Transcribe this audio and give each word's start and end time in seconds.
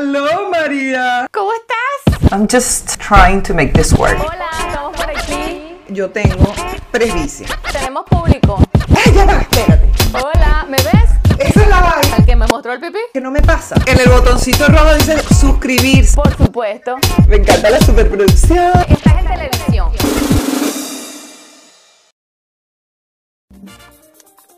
Hello, 0.00 0.48
María. 0.48 1.26
¿Cómo 1.32 1.50
estás? 1.54 2.30
I'm 2.30 2.46
just 2.46 3.00
trying 3.00 3.42
to 3.42 3.52
make 3.52 3.72
this 3.72 3.92
work. 3.94 4.16
Hola, 4.16 4.48
estamos 4.64 4.96
por 4.96 5.10
aquí. 5.10 5.76
Yo 5.88 6.08
tengo 6.08 6.54
presbicia. 6.92 7.48
Tenemos 7.72 8.04
público. 8.04 8.62
¡Ay, 8.96 9.12
ya 9.12 9.24
va! 9.24 9.40
Espérate. 9.40 9.90
Hola, 10.12 10.66
¿me 10.68 10.76
ves? 10.76 11.10
Esa 11.40 11.62
es 11.62 11.68
la 11.68 11.80
vaina 11.80 12.16
¿Al 12.16 12.24
que 12.24 12.36
me 12.36 12.46
mostró 12.46 12.74
el 12.74 12.80
pipí? 12.80 12.98
que 13.12 13.20
no 13.20 13.32
me 13.32 13.42
pasa. 13.42 13.74
En 13.86 13.98
el 13.98 14.08
botoncito 14.08 14.68
rojo 14.68 14.94
dice 14.94 15.18
suscribirse. 15.34 16.14
Por 16.14 16.36
supuesto. 16.36 16.96
Me 17.26 17.34
encanta 17.34 17.68
la 17.68 17.80
superproducción. 17.80 18.72
Estás 18.88 19.18
en 19.18 19.26
televisión. 19.26 19.92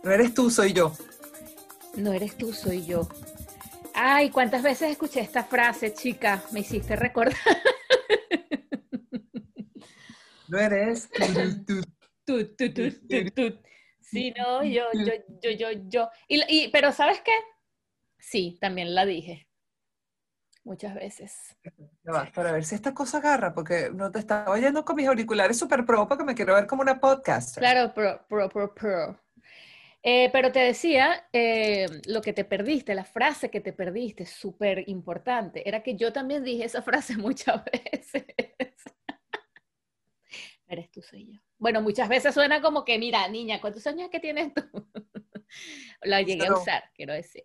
No 0.02 0.10
eres 0.10 0.34
tú, 0.34 0.50
soy 0.50 0.74
yo. 0.74 0.92
No 1.96 2.12
eres 2.12 2.36
tú, 2.36 2.52
soy 2.52 2.84
yo. 2.84 3.08
Ay, 4.02 4.30
¿cuántas 4.30 4.62
veces 4.62 4.90
escuché 4.92 5.20
esta 5.20 5.44
frase, 5.44 5.92
chica? 5.92 6.42
Me 6.52 6.60
hiciste 6.60 6.96
recordar. 6.96 7.36
No 10.48 10.58
eres 10.58 11.10
tú. 11.66 11.82
Tú, 12.24 12.46
tú, 12.56 12.72
tú, 12.72 12.90
tú, 13.08 13.30
tú. 13.34 13.60
Sí, 14.00 14.32
no, 14.36 14.64
yo, 14.64 14.84
yo, 14.94 15.12
yo, 15.42 15.50
yo, 15.50 15.68
yo. 15.88 16.08
Y, 16.28 16.40
y- 16.48 16.68
pero 16.70 16.92
¿sabes 16.92 17.20
qué? 17.20 17.32
Sí, 18.18 18.56
también 18.58 18.94
la 18.94 19.04
dije. 19.04 19.48
Muchas 20.64 20.94
veces. 20.94 21.34
Para 22.34 22.52
ver 22.52 22.64
si 22.64 22.74
esta 22.76 22.94
cosa 22.94 23.18
agarra, 23.18 23.52
porque 23.54 23.90
no 23.92 24.10
te 24.10 24.18
estaba 24.18 24.50
oyendo 24.50 24.84
con 24.84 24.96
mis 24.96 25.08
auriculares 25.08 25.58
super 25.58 25.84
pro, 25.84 26.08
porque 26.08 26.24
me 26.24 26.34
quiero 26.34 26.54
ver 26.54 26.66
como 26.66 26.80
una 26.82 27.00
podcast. 27.00 27.58
Claro, 27.58 27.92
pro, 27.92 28.24
pro, 28.28 28.48
pro, 28.48 28.74
pro. 28.74 29.20
Eh, 30.02 30.30
pero 30.32 30.50
te 30.50 30.60
decía, 30.60 31.28
eh, 31.32 31.86
lo 32.06 32.22
que 32.22 32.32
te 32.32 32.44
perdiste, 32.44 32.94
la 32.94 33.04
frase 33.04 33.50
que 33.50 33.60
te 33.60 33.72
perdiste, 33.72 34.24
súper 34.24 34.88
importante, 34.88 35.68
era 35.68 35.82
que 35.82 35.96
yo 35.96 36.12
también 36.12 36.42
dije 36.42 36.64
esa 36.64 36.82
frase 36.82 37.16
muchas 37.16 37.62
veces. 37.64 38.24
Eres 40.66 40.90
tú, 40.90 41.02
soy 41.02 41.32
yo. 41.32 41.40
Bueno, 41.58 41.82
muchas 41.82 42.08
veces 42.08 42.32
suena 42.32 42.62
como 42.62 42.84
que, 42.84 42.98
mira, 42.98 43.28
niña, 43.28 43.60
¿cuántos 43.60 43.86
años 43.86 44.04
es 44.04 44.10
que 44.10 44.20
tienes 44.20 44.54
tú? 44.54 44.62
La 46.02 46.22
llegué 46.22 46.46
a 46.46 46.54
usar, 46.54 46.84
quiero 46.94 47.12
decir. 47.12 47.44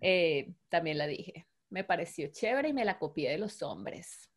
Eh, 0.00 0.52
también 0.68 0.98
la 0.98 1.06
dije. 1.06 1.46
Me 1.70 1.82
pareció 1.82 2.28
chévere 2.28 2.68
y 2.68 2.72
me 2.72 2.84
la 2.84 2.98
copié 2.98 3.30
de 3.30 3.38
los 3.38 3.62
hombres. 3.62 4.30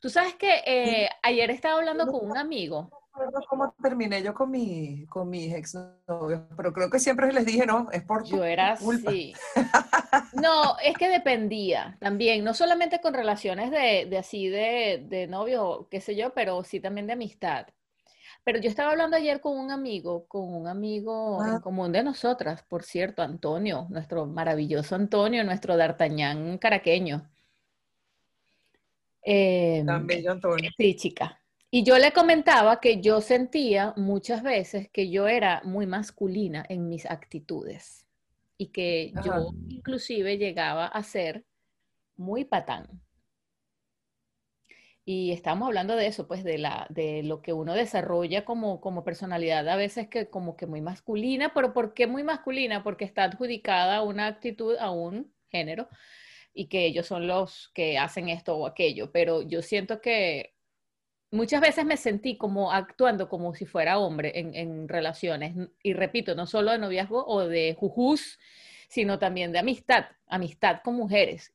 Tú 0.00 0.08
sabes 0.08 0.34
que 0.36 0.62
eh, 0.64 1.08
ayer 1.22 1.50
estaba 1.50 1.78
hablando 1.78 2.06
con 2.06 2.30
un 2.30 2.38
amigo. 2.38 2.90
No 3.18 3.24
recuerdo 3.24 3.46
cómo 3.48 3.74
terminé 3.82 4.22
yo 4.22 4.32
con, 4.32 4.50
mi, 4.50 5.04
con 5.06 5.28
mis 5.28 5.52
exnovios, 5.52 6.42
pero 6.56 6.72
creo 6.72 6.88
que 6.88 7.00
siempre 7.00 7.32
les 7.32 7.44
dije, 7.44 7.66
no, 7.66 7.90
es 7.90 8.02
por 8.02 8.24
Yo 8.24 8.44
era 8.44 8.76
culpa. 8.76 9.10
así. 9.10 9.32
No, 10.34 10.78
es 10.78 10.96
que 10.96 11.08
dependía 11.08 11.96
también, 12.00 12.44
no 12.44 12.54
solamente 12.54 13.00
con 13.00 13.14
relaciones 13.14 13.70
de, 13.70 14.06
de 14.08 14.18
así 14.18 14.48
de, 14.48 15.04
de 15.08 15.26
novio, 15.26 15.88
qué 15.90 16.00
sé 16.00 16.14
yo, 16.16 16.32
pero 16.34 16.62
sí 16.64 16.80
también 16.80 17.06
de 17.06 17.14
amistad. 17.14 17.66
Pero 18.44 18.58
yo 18.60 18.68
estaba 18.68 18.92
hablando 18.92 19.16
ayer 19.16 19.40
con 19.40 19.58
un 19.58 19.70
amigo, 19.70 20.26
con 20.28 20.54
un 20.54 20.68
amigo 20.68 21.42
en 21.44 21.54
Ah. 21.56 21.60
común 21.60 21.92
de 21.92 22.02
nosotras, 22.02 22.62
por 22.62 22.84
cierto, 22.84 23.22
Antonio, 23.22 23.86
nuestro 23.90 24.26
maravilloso 24.26 24.94
Antonio, 24.94 25.42
nuestro 25.44 25.76
d'Artagnan 25.76 26.58
caraqueño. 26.58 27.28
Em, 29.22 29.84
Tan 29.86 30.06
bello, 30.06 30.30
Antonio. 30.32 30.70
Sí, 30.76 30.94
chica. 30.96 31.37
Y 31.70 31.82
yo 31.82 31.98
le 31.98 32.12
comentaba 32.12 32.80
que 32.80 33.00
yo 33.02 33.20
sentía 33.20 33.92
muchas 33.96 34.42
veces 34.42 34.88
que 34.90 35.10
yo 35.10 35.28
era 35.28 35.60
muy 35.64 35.86
masculina 35.86 36.64
en 36.68 36.88
mis 36.88 37.04
actitudes 37.04 38.06
y 38.56 38.68
que 38.68 39.12
Ajá. 39.14 39.26
yo 39.26 39.50
inclusive 39.68 40.38
llegaba 40.38 40.86
a 40.86 41.02
ser 41.02 41.44
muy 42.16 42.44
patán. 42.44 43.02
Y 45.04 45.32
estamos 45.32 45.66
hablando 45.66 45.96
de 45.96 46.06
eso, 46.06 46.26
pues 46.26 46.44
de 46.44 46.58
la, 46.58 46.86
de 46.90 47.22
lo 47.22 47.40
que 47.40 47.54
uno 47.54 47.74
desarrolla 47.74 48.44
como, 48.44 48.80
como 48.80 49.04
personalidad, 49.04 49.66
a 49.68 49.76
veces 49.76 50.08
que 50.08 50.28
como 50.28 50.56
que 50.56 50.66
muy 50.66 50.82
masculina, 50.82 51.52
pero 51.54 51.72
¿por 51.72 51.94
qué 51.94 52.06
muy 52.06 52.24
masculina? 52.24 52.82
Porque 52.82 53.06
está 53.06 53.24
adjudicada 53.24 54.02
una 54.02 54.26
actitud, 54.26 54.76
a 54.78 54.90
un 54.90 55.32
género, 55.50 55.88
y 56.52 56.68
que 56.68 56.84
ellos 56.84 57.06
son 57.06 57.26
los 57.26 57.70
que 57.74 57.96
hacen 57.96 58.28
esto 58.28 58.56
o 58.56 58.66
aquello. 58.66 59.10
Pero 59.10 59.40
yo 59.42 59.62
siento 59.62 60.02
que 60.02 60.57
muchas 61.30 61.60
veces 61.60 61.84
me 61.84 61.96
sentí 61.96 62.36
como 62.36 62.72
actuando 62.72 63.28
como 63.28 63.54
si 63.54 63.66
fuera 63.66 63.98
hombre 63.98 64.38
en, 64.38 64.54
en 64.54 64.88
relaciones. 64.88 65.54
Y 65.82 65.92
repito, 65.92 66.34
no 66.34 66.46
solo 66.46 66.72
de 66.72 66.78
noviazgo 66.78 67.24
o 67.26 67.46
de 67.46 67.74
jujús, 67.78 68.38
sino 68.88 69.18
también 69.18 69.52
de 69.52 69.58
amistad, 69.58 70.06
amistad 70.26 70.80
con 70.82 70.94
mujeres. 70.94 71.52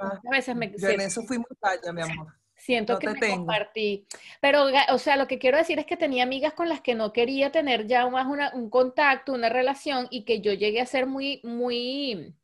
Ah, 0.00 0.14
Muchas 0.22 0.30
veces 0.30 0.56
me 0.56 0.66
Yo 0.68 0.72
en 0.74 0.78
siento- 0.80 1.04
eso 1.04 1.22
fui 1.22 1.38
muy 1.38 1.46
talla, 1.60 1.92
mi 1.92 2.02
amor. 2.02 2.34
Siento 2.56 2.94
No 2.94 2.98
que 2.98 3.06
te 3.08 3.12
me 3.14 3.20
tengo. 3.20 3.36
compartí. 3.38 4.06
Pero, 4.40 4.64
o 4.92 4.98
sea, 4.98 5.16
lo 5.16 5.26
que 5.26 5.38
quiero 5.38 5.58
decir 5.58 5.78
es 5.78 5.86
que 5.86 5.96
tenía 5.96 6.22
amigas 6.22 6.54
con 6.54 6.68
las 6.68 6.80
que 6.80 6.94
no 6.94 7.12
quería 7.12 7.50
tener 7.52 7.86
ya 7.86 8.08
más 8.08 8.26
una- 8.26 8.54
un 8.54 8.70
contacto, 8.70 9.32
una 9.34 9.48
relación, 9.50 10.06
y 10.10 10.24
que 10.24 10.40
yo 10.40 10.52
llegué 10.52 10.80
a 10.80 10.86
ser 10.86 11.06
muy, 11.06 11.40
muy 11.44 12.34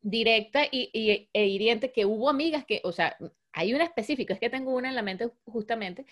directa 0.00 0.64
y, 0.70 0.90
y- 0.92 1.28
e 1.32 1.46
hiriente, 1.46 1.92
que 1.92 2.06
hubo 2.06 2.30
amigas 2.30 2.64
que, 2.64 2.80
o 2.84 2.92
sea, 2.92 3.16
hay 3.56 3.72
una 3.72 3.84
específica, 3.84 4.34
es 4.34 4.40
que 4.40 4.50
tengo 4.50 4.74
una 4.74 4.90
en 4.90 4.94
la 4.94 5.02
mente 5.02 5.30
justamente, 5.46 6.04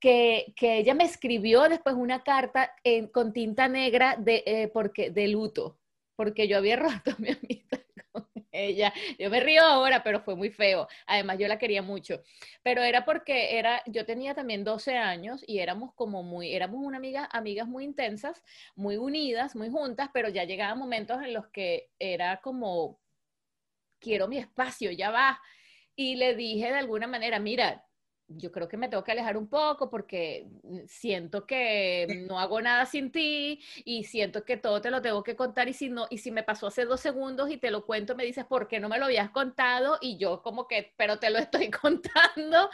que, 0.00 0.52
que 0.56 0.78
ella 0.78 0.92
me 0.92 1.04
escribió 1.04 1.68
después 1.68 1.94
una 1.94 2.24
carta 2.24 2.74
con 3.12 3.32
tinta 3.32 3.68
negra 3.68 4.16
de, 4.18 4.42
eh, 4.44 4.68
porque, 4.74 5.10
de 5.10 5.28
luto, 5.28 5.78
porque 6.16 6.48
yo 6.48 6.58
había 6.58 6.76
roto 6.76 7.12
mi 7.18 7.30
amistad 7.30 7.78
con 8.10 8.28
ella. 8.50 8.92
Yo 9.20 9.30
me 9.30 9.38
río 9.38 9.62
ahora, 9.62 10.02
pero 10.02 10.20
fue 10.20 10.34
muy 10.34 10.50
feo. 10.50 10.88
Además, 11.06 11.38
yo 11.38 11.46
la 11.46 11.58
quería 11.58 11.80
mucho. 11.80 12.22
Pero 12.64 12.82
era 12.82 13.04
porque 13.04 13.56
era, 13.56 13.80
yo 13.86 14.04
tenía 14.04 14.34
también 14.34 14.64
12 14.64 14.96
años 14.96 15.44
y 15.46 15.60
éramos 15.60 15.94
como 15.94 16.24
muy, 16.24 16.54
éramos 16.54 16.80
una 16.84 16.96
amiga, 16.96 17.28
amigas 17.32 17.68
muy 17.68 17.84
intensas, 17.84 18.42
muy 18.74 18.96
unidas, 18.96 19.54
muy 19.54 19.70
juntas, 19.70 20.10
pero 20.12 20.28
ya 20.28 20.42
llegaban 20.42 20.78
momentos 20.78 21.22
en 21.22 21.34
los 21.34 21.46
que 21.48 21.90
era 22.00 22.40
como, 22.40 22.98
quiero 24.00 24.26
mi 24.26 24.38
espacio, 24.38 24.90
ya 24.90 25.12
va. 25.12 25.40
Y 25.96 26.16
le 26.16 26.34
dije 26.36 26.68
de 26.68 26.78
alguna 26.78 27.06
manera, 27.08 27.38
mira, 27.40 27.84
yo 28.28 28.50
creo 28.52 28.68
que 28.68 28.76
me 28.76 28.88
tengo 28.88 29.04
que 29.04 29.12
alejar 29.12 29.36
un 29.36 29.48
poco 29.48 29.90
porque 29.90 30.46
siento 30.86 31.46
que 31.46 32.06
no 32.30 32.38
hago 32.40 32.60
nada 32.60 32.86
sin 32.86 33.12
ti 33.12 33.60
y 33.84 34.04
siento 34.04 34.44
que 34.44 34.56
todo 34.56 34.80
te 34.80 34.90
lo 34.90 35.02
tengo 35.02 35.22
que 35.22 35.36
contar 35.36 35.68
y 35.68 35.72
si 35.74 35.88
no, 35.88 36.06
y 36.10 36.18
si 36.18 36.30
me 36.30 36.42
pasó 36.42 36.66
hace 36.66 36.84
dos 36.84 37.00
segundos 37.00 37.50
y 37.50 37.56
te 37.58 37.70
lo 37.70 37.84
cuento, 37.84 38.14
me 38.16 38.24
dices, 38.24 38.44
¿por 38.44 38.68
qué 38.68 38.80
no 38.80 38.88
me 38.88 38.98
lo 38.98 39.06
habías 39.06 39.30
contado? 39.30 39.98
Y 40.00 40.16
yo 40.18 40.42
como 40.42 40.66
que, 40.66 40.92
pero 40.96 41.18
te 41.18 41.30
lo 41.30 41.38
estoy 41.38 41.70
contando. 41.82 42.70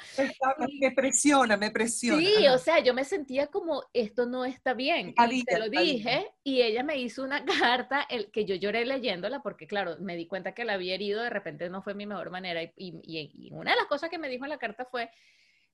Me 0.80 0.92
presiona, 0.92 1.56
me 1.56 1.70
presiona. 1.70 2.20
Sí, 2.22 2.48
o 2.48 2.58
sea, 2.58 2.80
yo 2.80 2.94
me 2.94 3.04
sentía 3.04 3.46
como, 3.48 3.84
esto 3.92 4.26
no 4.26 4.44
está 4.44 4.74
bien. 4.74 5.14
Y 5.16 5.44
te 5.44 5.58
lo 5.58 5.68
dije 5.68 6.30
y 6.42 6.62
ella 6.62 6.82
me 6.82 6.96
hizo 6.98 7.22
una 7.22 7.44
carta 7.80 8.06
el, 8.08 8.30
que 8.30 8.44
yo 8.44 8.54
lloré 8.54 8.84
leyéndola 8.84 9.42
porque, 9.42 9.66
claro, 9.66 9.96
me 10.00 10.16
di 10.16 10.26
cuenta 10.26 10.52
que 10.54 10.64
la 10.64 10.74
había 10.74 10.94
herido, 10.94 11.22
de 11.22 11.30
repente 11.30 11.68
no 11.70 11.82
fue 11.82 11.94
mi 11.94 12.06
mejor 12.06 12.30
manera. 12.30 12.62
Y, 12.62 12.72
y- 12.76 13.30
y 13.34 13.50
una 13.52 13.72
de 13.72 13.76
las 13.76 13.86
cosas 13.86 14.10
que 14.10 14.18
me 14.18 14.28
dijo 14.28 14.44
en 14.44 14.50
la 14.50 14.58
carta 14.58 14.84
fue, 14.90 15.10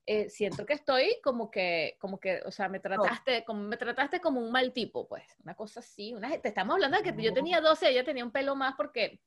eh, 0.09 0.29
siento 0.29 0.65
que 0.65 0.73
estoy 0.73 1.19
como 1.21 1.51
que, 1.51 1.97
como 1.99 2.17
que, 2.17 2.41
o 2.45 2.51
sea, 2.51 2.69
me 2.69 2.79
trataste, 2.79 3.43
como, 3.43 3.63
me 3.63 3.75
trataste 3.75 4.21
como 4.21 4.39
un 4.39 4.51
mal 4.53 4.71
tipo, 4.71 5.05
pues, 5.05 5.23
una 5.43 5.53
cosa 5.53 5.81
así. 5.81 6.13
Una, 6.13 6.29
te 6.39 6.47
estamos 6.47 6.75
hablando 6.75 6.97
de 6.97 7.03
que 7.03 7.21
yo 7.21 7.33
tenía 7.33 7.59
12, 7.59 7.89
ella 7.89 8.05
tenía 8.05 8.23
un 8.23 8.31
pelo 8.31 8.55
más 8.55 8.75
porque 8.77 9.19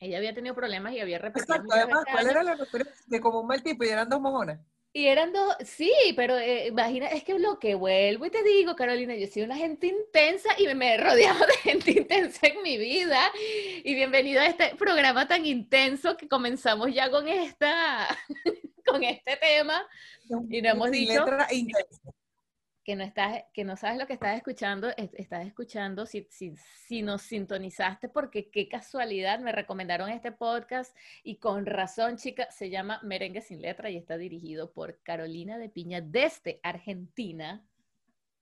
ella 0.00 0.18
había 0.18 0.34
tenido 0.34 0.54
problemas 0.54 0.92
y 0.94 1.00
había 1.00 1.18
repetido 1.18 1.54
Exacto, 1.54 1.72
además, 1.72 2.00
veces 2.00 2.12
¿cuál 2.12 2.24
años. 2.24 2.30
era 2.32 2.42
la 2.42 2.54
referencia? 2.56 3.04
Que 3.08 3.20
como 3.20 3.40
un 3.40 3.46
mal 3.46 3.62
tipo 3.62 3.84
y 3.84 3.88
eran 3.88 4.08
dos 4.08 4.20
mojonas. 4.20 4.58
Y 4.92 5.06
eran 5.06 5.32
dos, 5.32 5.54
sí, 5.64 5.92
pero 6.16 6.36
eh, 6.38 6.68
imagina, 6.68 7.06
es 7.08 7.22
que 7.22 7.38
lo 7.38 7.60
que 7.60 7.76
vuelvo 7.76 8.26
y 8.26 8.30
te 8.30 8.42
digo, 8.42 8.74
Carolina, 8.74 9.14
yo 9.14 9.28
soy 9.28 9.42
una 9.42 9.56
gente 9.56 9.86
intensa 9.86 10.48
y 10.58 10.64
me, 10.64 10.74
me 10.74 10.94
he 10.94 10.96
rodeado 10.96 11.46
de 11.46 11.56
gente 11.58 11.90
intensa 11.98 12.48
en 12.48 12.62
mi 12.62 12.78
vida. 12.78 13.30
Y 13.84 13.94
bienvenido 13.94 14.40
a 14.40 14.46
este 14.46 14.74
programa 14.74 15.28
tan 15.28 15.46
intenso 15.46 16.16
que 16.16 16.26
comenzamos 16.26 16.92
ya 16.92 17.10
con 17.10 17.28
esta, 17.28 18.08
con 18.92 19.02
este 19.02 19.36
tema. 19.36 19.82
Y 20.50 20.62
no 20.62 20.70
hemos 20.70 20.90
dicho- 20.90 21.24
intensa. 21.52 21.88
que 22.84 22.94
no 22.94 23.02
estás, 23.02 23.42
que 23.52 23.64
no 23.64 23.76
sabes 23.76 23.98
lo 23.98 24.06
que 24.06 24.12
estás 24.12 24.36
escuchando, 24.36 24.88
es- 24.96 25.12
estás 25.14 25.44
escuchando, 25.44 26.06
si, 26.06 26.28
si, 26.30 26.54
si 26.86 27.02
nos 27.02 27.22
sintonizaste, 27.22 28.08
porque 28.08 28.48
qué 28.48 28.68
casualidad, 28.68 29.40
me 29.40 29.50
recomendaron 29.50 30.08
este 30.08 30.30
podcast 30.30 30.96
y 31.24 31.36
con 31.38 31.66
razón, 31.66 32.16
chica, 32.16 32.48
se 32.52 32.70
llama 32.70 33.00
Merengue 33.02 33.40
sin 33.42 33.60
letra 33.60 33.90
y 33.90 33.96
está 33.96 34.16
dirigido 34.16 34.70
por 34.72 35.00
Carolina 35.02 35.58
de 35.58 35.68
Piña 35.68 36.00
desde 36.00 36.60
Argentina. 36.62 37.64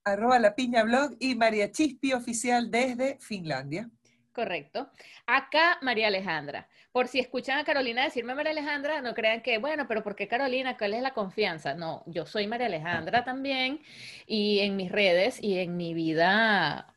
Arroba 0.04 0.38
la 0.38 0.54
piña 0.54 0.82
blog 0.82 1.16
y 1.18 1.34
María 1.34 1.72
Chispi 1.72 2.12
oficial 2.12 2.70
desde 2.70 3.16
Finlandia. 3.20 3.88
Correcto. 4.34 4.90
Acá 5.26 5.78
María 5.80 6.08
Alejandra. 6.08 6.68
Por 6.90 7.06
si 7.06 7.20
escuchan 7.20 7.58
a 7.58 7.64
Carolina 7.64 8.02
decirme 8.02 8.34
María 8.34 8.50
Alejandra, 8.50 9.00
no 9.00 9.14
crean 9.14 9.42
que, 9.42 9.58
bueno, 9.58 9.86
pero 9.86 10.02
¿por 10.02 10.16
qué 10.16 10.26
Carolina? 10.26 10.76
¿Cuál 10.76 10.94
es 10.94 11.02
la 11.02 11.14
confianza? 11.14 11.74
No, 11.74 12.02
yo 12.06 12.26
soy 12.26 12.48
María 12.48 12.66
Alejandra 12.66 13.22
también 13.22 13.80
y 14.26 14.58
en 14.58 14.74
mis 14.74 14.90
redes 14.90 15.40
y 15.40 15.58
en 15.58 15.76
mi 15.76 15.94
vida 15.94 16.96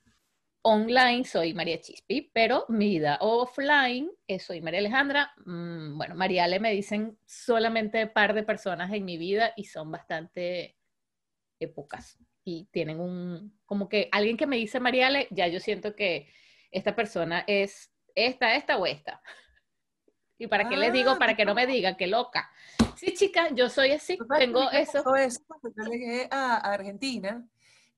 online 0.64 1.26
soy 1.26 1.54
María 1.54 1.80
Chispi, 1.80 2.32
pero 2.34 2.66
mi 2.70 2.90
vida 2.90 3.20
offline 3.22 4.10
soy 4.40 4.60
María 4.62 4.80
Alejandra. 4.80 5.32
Mm, 5.46 5.96
bueno, 5.96 6.16
Mariale 6.16 6.60
me 6.60 6.72
dicen 6.72 7.20
solamente 7.24 8.04
un 8.06 8.14
par 8.14 8.34
de 8.34 8.42
personas 8.42 8.92
en 8.92 9.06
mi 9.06 9.18
vida 9.18 9.54
y 9.56 9.66
son 9.66 9.92
bastante 9.92 10.76
épocas 11.60 12.18
y 12.44 12.66
tienen 12.72 13.00
un, 13.00 13.60
como 13.66 13.90
que 13.90 14.10
alguien 14.12 14.38
que 14.38 14.48
me 14.48 14.56
dice 14.56 14.80
Mariale, 14.80 15.28
ya 15.30 15.48
yo 15.48 15.60
siento 15.60 15.96
que 15.96 16.30
esta 16.72 16.96
persona 16.96 17.44
es 17.48 17.92
esta, 18.16 18.56
esta 18.56 18.78
o 18.78 18.86
esta. 18.86 19.22
¿Y 20.40 20.48
para 20.48 20.70
qué 20.70 20.78
les 20.78 20.94
digo? 20.94 21.12
Ah, 21.12 21.18
Para 21.18 21.36
que 21.36 21.46
no 21.46 21.56
me 21.56 21.66
digan, 21.66 21.96
qué 21.96 22.08
loca. 22.08 22.50
Sí, 22.96 23.14
chica, 23.14 23.50
yo 23.54 23.70
soy 23.70 23.92
así, 23.92 24.18
¿Tú 24.18 24.26
sabes 24.26 24.46
tengo 24.46 24.70
eso. 24.72 25.16
eso 25.16 25.42
cuando 25.48 25.70
yo 25.76 25.92
llegué 25.92 26.28
a 26.32 26.58
Argentina, 26.58 27.44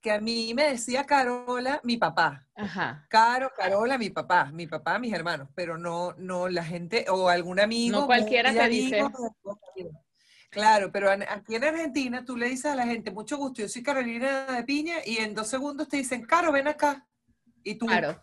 que 0.02 0.12
a 0.12 0.22
mí 0.22 0.54
me 0.54 0.72
decía 0.72 1.06
Carola, 1.06 1.82
mi 1.84 1.98
papá. 1.98 2.48
Ajá. 2.56 3.06
Caro, 3.10 3.52
Carola, 3.56 3.98
mi 3.98 4.10
papá, 4.10 4.46
mi 4.54 4.68
papá, 4.68 5.00
mis 5.00 5.14
hermanos, 5.14 5.50
pero 5.54 5.78
no, 5.78 6.14
no 6.18 6.48
la 6.48 6.64
gente 6.64 7.06
o 7.10 7.28
algún 7.28 7.60
amigo. 7.60 8.00
No 8.00 8.06
cualquiera 8.06 8.54
te 8.54 8.70
dice. 8.70 9.04
Claro, 10.50 10.92
pero 10.92 11.12
aquí 11.12 11.56
en 11.56 11.64
Argentina 11.64 12.26
tú 12.26 12.36
le 12.36 12.48
dices 12.50 12.66
a 12.66 12.76
la 12.76 12.86
gente, 12.86 13.12
mucho 13.12 13.38
gusto, 13.38 13.62
yo 13.62 13.70
soy 13.70 13.84
Carolina 13.84 14.46
de 14.46 14.64
Piña, 14.64 14.96
y 15.06 15.18
en 15.18 15.36
dos 15.36 15.48
segundos 15.48 15.88
te 15.88 15.98
dicen, 15.98 16.26
Caro, 16.26 16.52
ven 16.52 16.68
acá. 16.68 17.06
Y 17.64 17.76
tú, 17.76 17.86
Claro. 17.86 18.22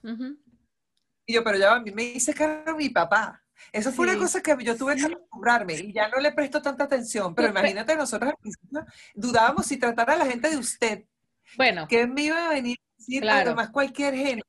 y 1.26 1.34
yo, 1.34 1.42
pero 1.44 1.58
ya 1.58 1.74
a 1.74 1.80
mí 1.80 1.90
me 1.90 2.02
dice 2.04 2.32
Caro 2.34 2.76
mi 2.76 2.88
papá. 2.90 3.42
Eso 3.72 3.90
fue 3.90 4.06
Sí. 4.06 4.12
una 4.12 4.20
cosa 4.22 4.42
que 4.42 4.56
yo 4.62 4.76
tuve 4.76 4.96
que 4.96 5.04
acostumbrarme 5.06 5.74
y 5.74 5.92
ya 5.92 6.08
no 6.08 6.18
le 6.18 6.32
presto 6.32 6.60
tanta 6.60 6.84
atención, 6.84 7.34
pero 7.34 7.48
imagínate, 7.48 7.96
nosotros 7.96 8.30
al 8.30 8.36
principio 8.36 8.84
dudábamos 9.14 9.66
si 9.66 9.78
tratar 9.78 10.10
a 10.10 10.16
la 10.16 10.26
gente 10.26 10.50
de 10.50 10.56
usted. 10.58 11.04
Bueno, 11.56 11.86
que 11.88 12.06
me 12.06 12.22
iba 12.24 12.46
a 12.46 12.50
venir 12.50 12.76
a 12.78 12.96
decir 12.98 13.22
Claro. 13.22 13.46
además 13.50 13.70
cualquier 13.70 14.14
género 14.14 14.46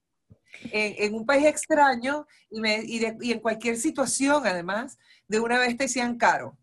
en, 0.72 0.96
en 1.06 1.14
un 1.16 1.26
país 1.26 1.46
extraño 1.46 2.26
y, 2.50 2.60
me- 2.60 2.84
y 2.84 3.00
de- 3.00 3.18
y 3.22 3.32
en 3.32 3.40
cualquier 3.40 3.78
situación 3.78 4.46
además 4.46 4.98
de 5.28 5.40
una 5.40 5.58
vez 5.60 5.78
te 5.78 5.84
decían 5.86 6.18
caro 6.18 6.58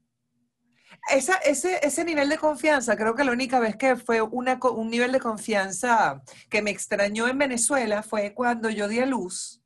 esa, 1.10 1.36
ese, 1.36 1.78
ese 1.86 2.04
nivel 2.04 2.28
de 2.28 2.38
confianza, 2.38 2.96
creo 2.96 3.14
que 3.14 3.24
la 3.24 3.32
única 3.32 3.58
vez 3.60 3.76
que 3.76 3.96
fue 3.96 4.20
una, 4.22 4.58
un 4.62 4.90
nivel 4.90 5.12
de 5.12 5.20
confianza 5.20 6.22
que 6.50 6.62
me 6.62 6.70
extrañó 6.70 7.28
en 7.28 7.38
Venezuela 7.38 8.02
fue 8.02 8.32
cuando 8.34 8.70
yo 8.70 8.88
di 8.88 9.00
a 9.00 9.06
luz, 9.06 9.62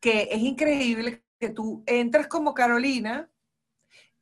que 0.00 0.28
es 0.30 0.40
increíble 0.40 1.24
que 1.40 1.50
tú 1.50 1.82
entras 1.86 2.26
como 2.28 2.54
Carolina 2.54 3.30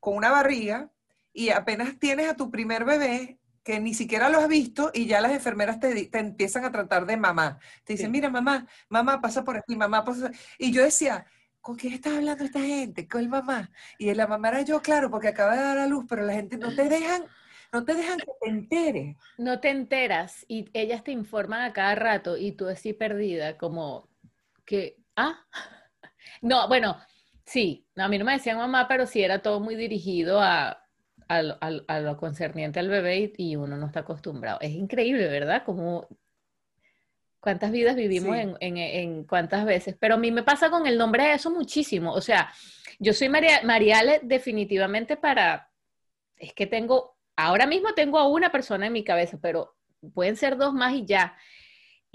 con 0.00 0.16
una 0.16 0.30
barriga 0.30 0.90
y 1.32 1.50
apenas 1.50 1.98
tienes 1.98 2.28
a 2.28 2.36
tu 2.36 2.50
primer 2.50 2.84
bebé 2.84 3.38
que 3.62 3.80
ni 3.80 3.94
siquiera 3.94 4.28
lo 4.28 4.38
has 4.40 4.48
visto 4.48 4.90
y 4.92 5.06
ya 5.06 5.22
las 5.22 5.32
enfermeras 5.32 5.80
te, 5.80 6.06
te 6.06 6.18
empiezan 6.18 6.64
a 6.66 6.70
tratar 6.70 7.06
de 7.06 7.16
mamá. 7.16 7.58
Te 7.84 7.94
dicen, 7.94 8.06
Sí. 8.08 8.12
mira 8.12 8.28
mamá, 8.28 8.66
mamá 8.90 9.20
pasa 9.22 9.42
por 9.42 9.56
aquí, 9.56 9.74
mamá 9.74 10.04
pasa. 10.04 10.30
Y 10.58 10.70
yo 10.70 10.82
decía, 10.82 11.24
¿con 11.64 11.76
quién 11.76 11.94
está 11.94 12.14
hablando 12.14 12.44
esta 12.44 12.60
gente? 12.60 13.08
¿Con 13.08 13.22
el 13.22 13.30
mamá? 13.30 13.70
Y 13.98 14.12
la 14.12 14.26
mamá 14.26 14.50
era 14.50 14.62
yo, 14.62 14.82
claro, 14.82 15.10
porque 15.10 15.28
acaba 15.28 15.56
de 15.56 15.62
dar 15.62 15.78
a 15.78 15.86
luz, 15.86 16.04
pero 16.06 16.22
la 16.26 16.34
gente 16.34 16.58
no 16.58 16.74
te 16.74 16.90
dejan, 16.90 17.24
no 17.72 17.84
te 17.86 17.94
dejan 17.94 18.18
que 18.18 18.32
te 18.42 18.50
enteres. 18.50 19.16
no 19.38 19.60
te 19.60 19.70
enteras 19.70 20.44
y 20.46 20.66
ellas 20.74 21.02
te 21.02 21.12
informan 21.12 21.62
a 21.62 21.72
cada 21.72 21.94
rato 21.94 22.36
y 22.36 22.52
tú 22.52 22.68
así 22.68 22.92
perdida, 22.92 23.56
como 23.56 24.10
que, 24.66 24.98
ah, 25.16 25.46
no, 26.42 26.68
bueno, 26.68 26.98
sí, 27.46 27.88
a 27.96 28.08
mí 28.08 28.18
no 28.18 28.26
me 28.26 28.34
decían 28.34 28.58
mamá, 28.58 28.86
pero 28.86 29.06
sí 29.06 29.22
era 29.22 29.40
todo 29.40 29.58
muy 29.58 29.74
dirigido 29.74 30.40
a 30.42 30.78
lo 31.30 32.16
concerniente 32.18 32.78
al 32.78 32.90
bebé 32.90 33.32
y, 33.38 33.52
y 33.52 33.56
uno 33.56 33.78
no 33.78 33.86
está 33.86 34.00
acostumbrado. 34.00 34.60
Es 34.60 34.72
increíble, 34.72 35.28
¿verdad? 35.28 35.64
Como 35.64 36.06
cuántas 37.44 37.70
vidas 37.70 37.94
vivimos 37.94 38.34
Sí. 38.34 38.40
en, 38.42 38.56
en, 38.60 38.76
en 38.78 39.24
cuántas 39.24 39.64
veces, 39.64 39.94
pero 40.00 40.14
a 40.14 40.18
mí 40.18 40.30
me 40.32 40.42
pasa 40.42 40.70
con 40.70 40.86
el 40.86 40.98
nombre 40.98 41.24
de 41.24 41.34
eso 41.34 41.50
muchísimo, 41.50 42.12
o 42.12 42.20
sea, 42.20 42.50
yo 42.98 43.12
soy 43.12 43.28
María, 43.28 43.60
Mariale 43.62 44.20
definitivamente 44.22 45.16
para, 45.16 45.70
es 46.36 46.52
que 46.54 46.66
tengo, 46.66 47.16
ahora 47.36 47.66
mismo 47.66 47.92
tengo 47.94 48.18
a 48.18 48.26
una 48.28 48.50
persona 48.50 48.86
en 48.86 48.92
mi 48.92 49.04
cabeza, 49.04 49.38
pero 49.40 49.76
pueden 50.14 50.36
ser 50.36 50.56
dos 50.56 50.72
más 50.72 50.92
y 50.94 51.04
ya. 51.04 51.36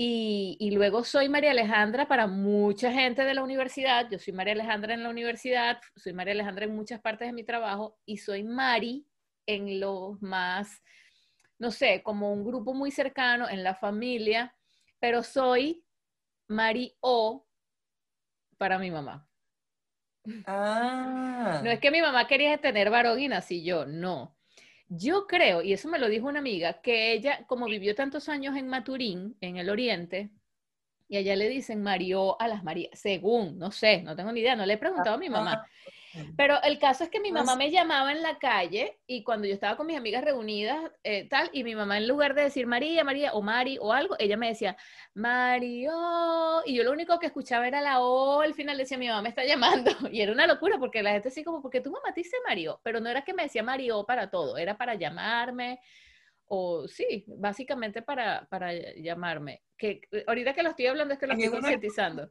Y, 0.02 0.56
y 0.62 0.72
luego 0.72 1.04
soy 1.04 1.28
María 1.28 1.52
Alejandra 1.52 2.08
para 2.08 2.26
mucha 2.28 2.90
gente 2.94 3.26
de 3.26 3.34
la 3.34 3.44
universidad. 3.44 4.08
Yo 4.10 4.18
soy 4.18 4.32
María 4.32 4.54
Alejandra 4.54 4.94
en 4.94 5.04
la 5.04 5.10
universidad, 5.10 5.80
soy 5.98 6.14
María 6.14 6.34
Alejandra 6.34 6.64
en 6.66 6.74
muchas 6.76 7.02
partes 7.02 7.28
de 7.28 7.34
mi 7.34 7.44
trabajo 7.44 7.98
y 8.06 8.16
soy 8.18 8.44
Mari 8.44 9.06
en 9.46 9.82
los 9.82 10.22
más, 10.22 10.82
no 11.58 11.70
sé, 11.72 12.02
como 12.02 12.32
un 12.32 12.46
grupo 12.46 12.74
muy 12.74 12.92
cercano 12.92 13.50
en 13.50 13.62
la 13.62 13.76
familia, 13.76 14.56
pero 15.00 15.24
soy 15.24 15.84
Mari 16.48 16.96
O 17.00 17.46
para 18.58 18.78
mi 18.78 18.92
mamá. 18.92 19.28
Ah. 20.46 21.62
No 21.64 21.72
es 21.72 21.80
que 21.80 21.92
mi 21.92 22.02
mamá 22.02 22.28
quería 22.28 22.58
tener 22.58 22.90
varón 22.90 23.20
y 23.20 23.28
nací 23.28 23.64
yo, 23.64 23.86
no. 23.86 24.36
Yo 24.90 25.28
creo, 25.28 25.62
y 25.62 25.74
eso 25.74 25.88
me 25.88 26.00
lo 26.00 26.10
dijo 26.10 26.28
una 26.28 26.40
amiga, 26.40 26.82
que 26.82 27.14
ella, 27.14 27.46
como 27.48 27.68
vivió 27.68 27.96
tantos 27.96 28.28
años 28.28 28.58
en 28.58 28.68
Maturín, 28.68 29.38
en 29.40 29.58
el 29.58 29.70
oriente, 29.70 30.32
y 31.08 31.18
allá 31.18 31.36
le 31.36 31.48
dicen 31.48 31.82
Mario 31.82 32.40
a 32.42 32.48
las 32.48 32.64
Marías, 32.64 33.00
según, 33.00 33.58
no 33.58 33.72
sé, 33.72 34.02
no 34.02 34.16
tengo 34.16 34.32
ni 34.32 34.42
idea, 34.42 34.56
no 34.56 34.66
le 34.66 34.74
he 34.74 34.78
preguntado 34.78 35.16
a 35.16 35.20
mi 35.20 35.30
mamá. 35.30 35.66
Pero 36.36 36.62
el 36.64 36.80
caso 36.80 37.04
es 37.04 37.10
que 37.10 37.20
mi 37.20 37.32
mamá 37.32 37.56
me 37.56 37.72
llamaba 37.72 38.12
en 38.12 38.22
la 38.22 38.40
calle 38.40 39.00
y 39.06 39.24
cuando 39.24 39.48
yo 39.48 39.54
estaba 39.54 39.78
con 39.78 39.88
mis 39.88 39.98
amigas 39.98 40.24
reunidas, 40.24 40.92
eh, 41.04 41.28
tal, 41.30 41.50
y 41.54 41.64
mi 41.64 41.76
mamá 41.76 41.98
en 41.98 42.08
lugar 42.08 42.34
de 42.34 42.44
decir 42.44 42.68
María, 42.68 43.04
María 43.04 43.34
o 43.34 43.42
Mari 43.42 43.78
o 43.80 43.94
algo, 43.94 44.16
ella 44.20 44.38
me 44.38 44.48
decía 44.48 44.76
Mario, 45.14 45.92
y 46.66 46.76
yo 46.76 46.84
lo 46.84 46.92
único 46.92 47.20
que 47.20 47.28
escuchaba 47.28 47.68
era 47.68 47.82
la 47.82 48.00
O, 48.00 48.42
al 48.42 48.54
final 48.54 48.78
decía 48.78 48.98
mi 48.98 49.08
mamá 49.08 49.22
me 49.22 49.30
está 49.30 49.46
llamando, 49.46 49.92
y 50.12 50.22
era 50.22 50.32
una 50.32 50.48
locura 50.48 50.78
porque 50.80 51.04
la 51.04 51.12
gente 51.12 51.30
así 51.30 51.44
como, 51.44 51.62
porque 51.62 51.82
tu 51.82 51.92
mamá 51.92 52.14
te 52.14 52.22
dice 52.22 52.38
Mario, 52.48 52.80
pero 52.84 53.00
no 53.00 53.10
era 53.10 53.24
que 53.24 53.34
me 53.34 53.44
decía 53.44 53.64
Mario 53.64 54.06
para 54.06 54.30
todo, 54.30 54.58
era 54.58 54.78
para 54.78 54.96
llamarme, 54.96 55.80
o 56.50 56.88
sí, 56.88 57.26
básicamente 57.28 58.02
para, 58.02 58.48
para 58.50 58.74
llamarme. 58.96 59.62
Que 59.78 60.02
eh, 60.12 60.24
ahorita 60.28 60.54
que 60.54 60.64
lo 60.64 60.70
estoy 60.70 60.88
hablando 60.88 61.14
es 61.14 61.20
que 61.20 61.28
lo 61.28 61.34
estoy 61.34 61.50
concientizando. 61.50 62.30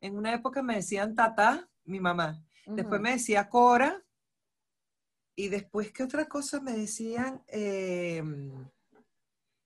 En 0.00 0.16
una 0.16 0.32
época 0.32 0.62
me 0.62 0.76
decían 0.76 1.14
tata, 1.16 1.68
mi 1.86 2.00
mamá. 2.00 2.42
Después 2.66 3.00
me 3.00 3.12
decía 3.12 3.48
Cora. 3.48 4.02
Y 5.38 5.48
después, 5.48 5.92
¿qué 5.92 6.02
otra 6.02 6.26
cosa 6.26 6.60
me 6.60 6.72
decían? 6.72 7.42
Eh, 7.48 8.22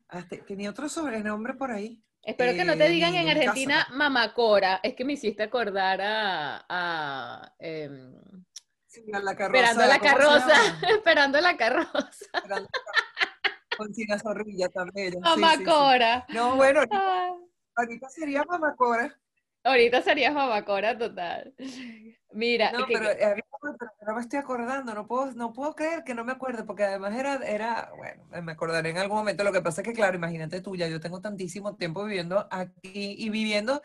hasta- 0.09 0.45
tenía 0.45 0.71
otro 0.71 0.89
sobrenombre 0.89 1.55
por 1.55 1.71
ahí. 1.71 2.03
Espero 2.23 2.53
que 2.53 2.65
no 2.65 2.77
te 2.77 2.87
eh, 2.87 2.91
digan 2.91 3.15
en 3.15 3.25
mi 3.25 3.31
casa. 3.31 3.41
Argentina 3.51 3.87
mamacora. 3.93 4.81
Es 4.83 4.95
que 4.95 5.05
me 5.05 5.15
hiciste 5.15 5.43
acordar 5.45 6.01
a, 6.03 6.65
a, 6.69 7.55
em, 7.59 8.13
Sí, 8.87 9.05
a 9.13 9.21
la 9.21 9.37
carroza. 9.37 9.63
esperando 9.71 9.87
la 9.87 9.99
¿cómo 10.01 10.11
se 10.11 10.19
carroza. 10.19 10.81
esperando 10.97 11.41
la 11.41 11.57
carroza. 11.57 12.27
Esperando. 12.35 12.69
Con 13.79 13.95
Zorrilla 14.19 14.69
también. 14.69 15.13
sí, 15.13 15.19
sí. 15.23 15.23
Mamacora. 15.41 16.27
No, 16.31 16.57
bueno, 16.57 16.81
ahorita, 16.81 16.99
Ah, 17.01 17.37
ahorita 17.77 18.09
sería 18.11 18.45
mamacora. 18.45 19.17
ahorita 19.65 20.03
serías 20.03 20.35
mamacora 20.35 20.99
total. 20.99 21.55
Mira, 22.33 22.73
No, 22.73 22.87
que- 22.87 22.95
pero 22.95 23.09
había 23.11 23.45
pero 23.61 23.91
no 24.07 24.15
me 24.15 24.21
estoy 24.23 24.39
acordando, 24.39 24.95
no 24.95 25.07
puedo, 25.07 25.33
no 25.33 25.53
puedo 25.53 25.75
creer 25.75 26.03
que 26.05 26.15
no 26.15 26.25
me 26.25 26.33
acuerdo, 26.33 26.65
porque 26.65 26.85
además 26.85 27.15
era, 27.15 27.35
era, 27.47 27.93
bueno, 27.97 28.25
me 28.43 28.53
acordaré 28.53 28.91
en 28.91 28.99
algún 28.99 29.19
momento. 29.19 29.45
Lo 29.45 29.53
que 29.53 29.61
pasa 29.61 29.83
es 29.83 29.87
que, 29.89 29.93
claro, 29.93 30.17
imagínate 30.17 30.61
tú, 30.63 30.77
ya 30.77 30.89
yo 30.89 30.99
tengo 31.01 31.21
tantísimo 31.21 31.77
tiempo 31.77 32.05
viviendo 32.05 32.49
aquí 32.51 33.17
y 33.19 33.29
viviendo 33.29 33.83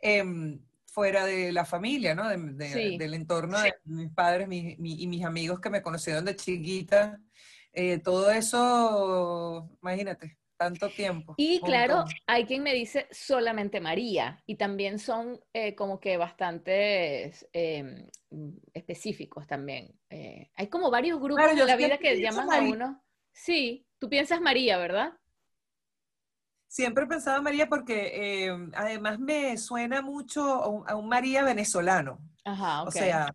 em, 0.00 0.60
fuera 0.86 1.26
de 1.26 1.52
la 1.52 1.64
familia, 1.66 2.14
¿no? 2.14 2.28
De- 2.28 2.36
de- 2.38 2.68
Sí. 2.72 2.98
Del 2.98 3.14
entorno 3.14 3.60
de 3.60 3.74
mis 3.84 4.10
padres 4.12 4.48
mi- 4.48 4.76
mi- 4.78 5.02
y 5.02 5.06
mis 5.06 5.24
amigos 5.24 5.60
que 5.60 5.70
me 5.70 5.82
conocieron 5.82 6.24
de 6.24 6.36
chiquita. 6.36 7.20
Eh, 7.72 7.98
todo 7.98 8.30
eso, 8.30 9.68
imagínate, 9.82 10.37
tanto 10.58 10.90
tiempo. 10.90 11.34
Y 11.36 11.60
claro, 11.60 12.04
hay 12.26 12.44
quien 12.44 12.62
me 12.62 12.74
dice 12.74 13.06
solamente 13.10 13.80
María 13.80 14.42
y 14.44 14.56
también 14.56 14.98
son 14.98 15.40
eh, 15.52 15.74
como 15.74 16.00
que 16.00 16.16
bastantes 16.16 17.48
eh, 17.52 18.08
específicos 18.74 19.46
también. 19.46 19.98
Eh, 20.10 20.50
hay 20.56 20.66
como 20.66 20.90
varios 20.90 21.20
grupos 21.20 21.44
Claro, 21.44 21.60
en 21.60 21.66
la 21.66 21.76
vida 21.76 21.98
que 21.98 22.20
llaman 22.20 22.50
a 22.50 22.60
uno. 22.60 23.04
Sí, 23.32 23.86
tú 23.98 24.08
piensas 24.08 24.40
María, 24.40 24.78
¿verdad? 24.78 25.12
Siempre 26.66 27.04
he 27.04 27.06
pensado 27.06 27.38
en 27.38 27.44
María 27.44 27.68
porque 27.68 28.46
eh, 28.46 28.56
además 28.74 29.18
me 29.18 29.56
suena 29.56 30.02
mucho 30.02 30.42
a 30.42 30.68
un, 30.68 30.90
a 30.90 30.96
un 30.96 31.08
María 31.08 31.42
venezolano. 31.42 32.18
Ajá, 32.44 32.82
ok. 32.82 32.88
O 32.88 32.90
sea, 32.90 33.34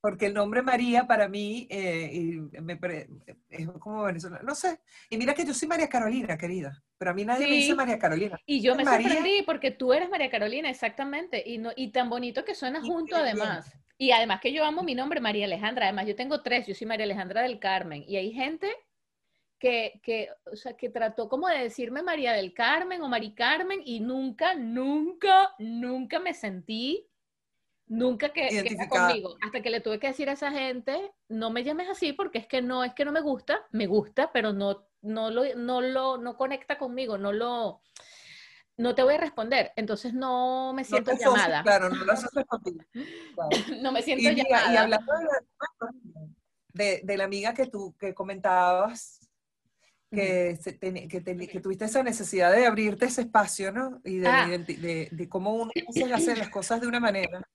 porque 0.00 0.26
el 0.26 0.34
nombre 0.34 0.62
María 0.62 1.06
para 1.06 1.28
mí 1.28 1.66
eh, 1.70 2.10
y 2.12 2.60
me 2.60 2.76
pre- 2.76 3.08
es 3.48 3.68
como 3.80 4.04
venezolano. 4.04 4.42
No 4.44 4.54
sé. 4.54 4.80
Y 5.10 5.16
mira 5.18 5.34
que 5.34 5.44
yo 5.44 5.52
soy 5.52 5.68
María 5.68 5.88
Carolina, 5.88 6.36
querida. 6.38 6.82
Pero 6.98 7.10
a 7.10 7.14
mí 7.14 7.24
nadie 7.24 7.46
me 7.46 7.54
dice 7.54 7.74
María 7.74 7.98
Carolina. 7.98 8.38
Y 8.46 8.60
yo 8.60 8.74
me 8.74 8.84
María. 8.84 9.08
sorprendí 9.08 9.42
porque 9.42 9.70
tú 9.70 9.92
eres 9.92 10.08
María 10.08 10.30
Carolina, 10.30 10.70
exactamente, 10.70 11.42
y, 11.44 11.58
no, 11.58 11.70
y 11.76 11.90
tan 11.92 12.08
bonito 12.08 12.44
que 12.44 12.54
suena 12.54 12.80
junto 12.80 13.16
además. 13.16 13.72
Y 13.96 14.12
además 14.12 14.40
que 14.40 14.52
yo 14.52 14.64
amo 14.64 14.82
mi 14.82 14.94
nombre, 14.94 15.20
María 15.20 15.46
Alejandra, 15.46 15.86
además 15.86 16.06
yo 16.06 16.14
tengo 16.14 16.42
tres, 16.42 16.66
yo 16.66 16.74
soy 16.74 16.86
María 16.86 17.04
Alejandra 17.04 17.42
del 17.42 17.58
Carmen, 17.58 18.04
y 18.06 18.16
hay 18.16 18.32
gente 18.32 18.72
que, 19.58 20.00
que, 20.04 20.28
o 20.44 20.54
sea, 20.54 20.76
que 20.76 20.88
trató 20.88 21.28
como 21.28 21.48
de 21.48 21.58
decirme 21.58 22.00
María 22.00 22.32
del 22.32 22.54
Carmen 22.54 23.02
o 23.02 23.08
Mari 23.08 23.34
Carmen 23.34 23.80
y 23.84 23.98
nunca, 23.98 24.54
nunca, 24.54 25.52
nunca 25.58 26.20
me 26.20 26.32
sentí 26.32 27.08
Nunca 27.88 28.30
que, 28.30 28.48
que 28.48 28.88
conmigo. 28.88 29.36
Hasta 29.40 29.62
que 29.62 29.70
le 29.70 29.80
tuve 29.80 29.98
que 29.98 30.08
decir 30.08 30.28
a 30.28 30.34
esa 30.34 30.50
gente, 30.50 31.10
no 31.28 31.50
me 31.50 31.64
llames 31.64 31.88
así 31.88 32.12
porque 32.12 32.38
es 32.38 32.46
que 32.46 32.60
no 32.60 32.84
es 32.84 32.92
que 32.94 33.04
no 33.04 33.12
me 33.12 33.20
gusta, 33.20 33.66
me 33.72 33.86
gusta, 33.86 34.30
pero 34.32 34.52
no, 34.52 34.86
no 35.02 35.30
lo, 35.30 35.42
no 35.56 35.80
lo, 35.80 36.18
no 36.18 36.36
conecta 36.36 36.76
conmigo, 36.76 37.16
no 37.16 37.32
lo, 37.32 37.82
no 38.76 38.94
te 38.94 39.02
voy 39.02 39.14
a 39.14 39.18
responder. 39.18 39.72
Entonces 39.74 40.12
no 40.12 40.72
me 40.74 40.84
siento 40.84 41.12
llamada. 41.18 41.62
claro, 41.62 41.88
no 41.88 42.04
lo 42.04 42.12
haces 42.12 42.30
contigo. 42.46 42.80
no 43.82 43.90
me 43.90 44.02
siento 44.02 44.30
llamada. 44.30 44.72
Y 44.72 44.76
hablando 44.76 45.12
de, 46.74 47.00
de, 47.02 47.16
la 47.16 47.24
amiga 47.24 47.54
que 47.54 47.66
tú 47.66 47.96
que 47.98 48.12
comentabas, 48.12 49.20
que, 50.10 50.58
que, 51.10 51.60
tuviste 51.60 51.86
esa 51.86 52.02
necesidad 52.02 52.52
de 52.52 52.66
abrirte 52.66 53.06
ese 53.06 53.22
espacio, 53.22 53.72
¿no? 53.72 54.00
Y 54.04 54.18
de, 54.18 54.28
ah. 54.28 54.46
de, 54.46 55.08
de, 55.10 55.28
cómo 55.28 55.54
uno 55.54 55.72
hace 56.14 56.36
las 56.36 56.50
cosas 56.50 56.80
de 56.80 56.86
una 56.86 57.00
manera 57.00 57.46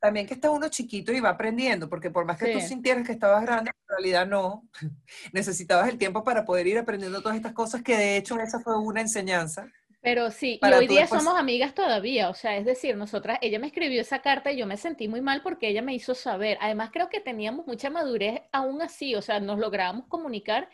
también 0.00 0.26
que 0.26 0.34
está 0.34 0.50
uno 0.50 0.68
chiquito 0.68 1.12
y 1.12 1.20
va 1.20 1.30
aprendiendo, 1.30 1.88
porque 1.88 2.10
por 2.10 2.24
más 2.24 2.38
que 2.38 2.52
tú 2.52 2.60
sintieras 2.60 3.06
que 3.06 3.12
estabas 3.12 3.42
grande, 3.42 3.70
en 3.70 3.88
realidad 3.88 4.26
no. 4.26 4.68
Necesitabas 5.32 5.88
el 5.88 5.98
tiempo 5.98 6.24
para 6.24 6.44
poder 6.44 6.66
ir 6.66 6.78
aprendiendo 6.78 7.20
todas 7.20 7.36
estas 7.36 7.52
cosas, 7.52 7.82
que 7.82 7.96
de 7.96 8.16
hecho 8.16 8.38
esa 8.40 8.60
fue 8.60 8.78
una 8.78 9.00
enseñanza. 9.00 9.66
Pero 10.00 10.30
sí, 10.30 10.60
y 10.62 10.72
hoy 10.72 10.86
día 10.86 11.08
somos 11.08 11.36
amigas 11.36 11.74
todavía, 11.74 12.30
o 12.30 12.34
sea, 12.34 12.56
es 12.56 12.64
decir, 12.64 12.96
nosotras, 12.96 13.38
ella 13.42 13.58
me 13.58 13.66
escribió 13.66 14.00
esa 14.00 14.20
carta 14.20 14.52
y 14.52 14.56
yo 14.56 14.66
me 14.66 14.76
sentí 14.76 15.08
muy 15.08 15.20
mal 15.20 15.42
porque 15.42 15.68
ella 15.68 15.82
me 15.82 15.92
hizo 15.92 16.14
saber. 16.14 16.56
Además, 16.60 16.90
creo 16.92 17.08
que 17.08 17.20
teníamos 17.20 17.66
mucha 17.66 17.90
madurez 17.90 18.42
aún 18.52 18.80
así, 18.80 19.16
o 19.16 19.22
sea, 19.22 19.40
nos 19.40 19.58
lográbamos 19.58 20.06
comunicar 20.06 20.68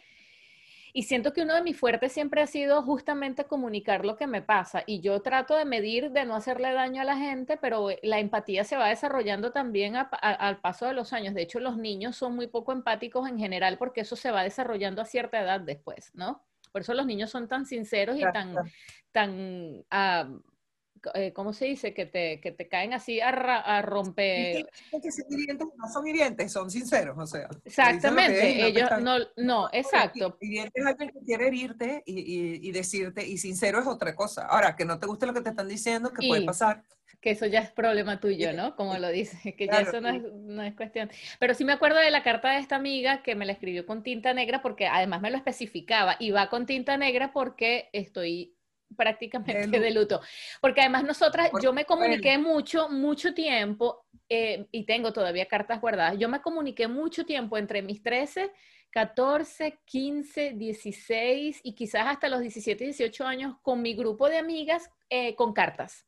y 0.96 1.02
siento 1.02 1.32
que 1.32 1.42
uno 1.42 1.56
de 1.56 1.62
mis 1.62 1.76
fuertes 1.76 2.12
siempre 2.12 2.40
ha 2.40 2.46
sido 2.46 2.80
justamente 2.80 3.46
comunicar 3.46 4.04
lo 4.04 4.16
que 4.16 4.28
me 4.28 4.42
pasa. 4.42 4.84
Y 4.86 5.00
yo 5.00 5.20
trato 5.22 5.56
de 5.56 5.64
medir, 5.64 6.12
de 6.12 6.24
no 6.24 6.36
hacerle 6.36 6.72
daño 6.72 7.02
a 7.02 7.04
la 7.04 7.16
gente, 7.16 7.56
pero 7.56 7.90
eh, 7.90 7.98
la 8.04 8.20
empatía 8.20 8.62
se 8.62 8.76
va 8.76 8.88
desarrollando 8.88 9.50
también 9.50 9.96
al 9.96 10.60
paso 10.60 10.86
de 10.86 10.92
los 10.92 11.12
años. 11.12 11.34
De 11.34 11.42
hecho, 11.42 11.58
los 11.58 11.76
niños 11.76 12.14
son 12.14 12.36
muy 12.36 12.46
poco 12.46 12.70
empáticos 12.70 13.28
en 13.28 13.40
general 13.40 13.76
porque 13.76 14.02
eso 14.02 14.14
se 14.14 14.30
va 14.30 14.44
desarrollando 14.44 15.02
a 15.02 15.04
cierta 15.04 15.42
edad 15.42 15.60
después, 15.60 16.12
¿no? 16.14 16.44
Por 16.70 16.82
eso 16.82 16.94
los 16.94 17.06
niños 17.06 17.28
son 17.28 17.48
tan 17.48 17.66
sinceros 17.66 18.16
y 18.16 18.22
tan, 18.32 18.54
tan 19.10 19.84
ah, 19.90 20.28
eh, 21.14 21.32
¿cómo 21.32 21.52
se 21.52 21.66
dice? 21.66 21.92
Que 21.92 22.06
te, 22.06 22.40
que 22.40 22.52
te 22.52 22.68
caen 22.68 22.92
así 22.92 23.20
a, 23.20 23.28
a 23.28 23.82
romper. 23.82 24.66
no 24.92 25.88
son 25.92 26.06
hirientes, 26.06 26.52
son 26.52 26.70
sinceros, 26.70 27.16
o 27.18 27.26
sea. 27.26 27.48
Exactamente, 27.64 28.66
ellos 28.66 28.90
no, 29.00 29.18
no, 29.36 29.68
exacto. 29.72 30.36
Hiriente 30.40 30.80
es 30.80 30.86
alguien 30.86 31.10
que 31.10 31.20
quiere 31.20 31.48
herirte 31.48 32.02
y, 32.06 32.68
y, 32.68 32.72
decirte, 32.72 33.26
y 33.26 33.38
sincero 33.38 33.80
es 33.80 33.86
otra 33.86 34.14
cosa. 34.14 34.46
Ahora, 34.46 34.74
que 34.76 34.84
no 34.84 34.98
te 34.98 35.06
guste 35.06 35.26
lo 35.26 35.34
que 35.34 35.42
te 35.42 35.50
están 35.50 35.68
diciendo, 35.68 36.12
que 36.12 36.26
puede 36.26 36.44
pasar. 36.44 36.82
Que 37.20 37.30
eso 37.30 37.46
ya 37.46 37.60
es 37.60 37.70
problema 37.70 38.20
tuyo, 38.20 38.52
¿no? 38.54 38.76
Como 38.76 38.96
lo 38.98 39.08
dice, 39.08 39.54
que 39.54 39.66
ya 39.66 39.80
eso 39.80 40.00
no 40.00 40.08
es, 40.08 40.22
no 40.22 40.62
es, 40.62 40.74
cuestión. 40.74 41.10
Pero 41.38 41.54
sí 41.54 41.64
me 41.64 41.72
acuerdo 41.72 41.98
de 41.98 42.10
la 42.10 42.22
carta 42.22 42.52
de 42.52 42.58
esta 42.58 42.76
amiga 42.76 43.22
que 43.22 43.34
me 43.34 43.46
la 43.46 43.52
escribió 43.52 43.86
con 43.86 44.02
tinta 44.02 44.34
negra 44.34 44.62
porque 44.62 44.86
además 44.86 45.20
me 45.20 45.30
lo 45.30 45.36
especificaba 45.36 46.16
y 46.18 46.30
va 46.30 46.50
con 46.50 46.66
tinta 46.66 46.96
negra 46.96 47.32
porque 47.32 47.88
estoy 47.92 48.54
prácticamente 48.96 49.80
de 49.80 49.90
luto. 49.90 50.20
Porque 50.60 50.80
además 50.80 51.04
nosotras, 51.04 51.50
yo 51.62 51.72
me 51.72 51.84
comuniqué 51.84 52.38
mucho, 52.38 52.88
mucho 52.88 53.34
tiempo, 53.34 54.04
eh, 54.28 54.66
y 54.70 54.84
tengo 54.84 55.12
todavía 55.12 55.46
cartas 55.46 55.80
guardadas, 55.80 56.18
yo 56.18 56.28
me 56.28 56.40
comuniqué 56.40 56.88
mucho 56.88 57.26
tiempo 57.26 57.58
entre 57.58 57.82
mis 57.82 58.02
13, 58.02 58.50
14, 58.90 59.80
15, 59.84 60.52
16 60.52 61.60
y 61.62 61.74
quizás 61.74 62.06
hasta 62.06 62.28
los 62.28 62.40
17, 62.40 62.84
18 62.84 63.26
años 63.26 63.56
con 63.60 63.82
mi 63.82 63.94
grupo 63.94 64.28
de 64.28 64.38
amigas 64.38 64.88
eh, 65.10 65.34
con 65.34 65.52
cartas. 65.52 66.06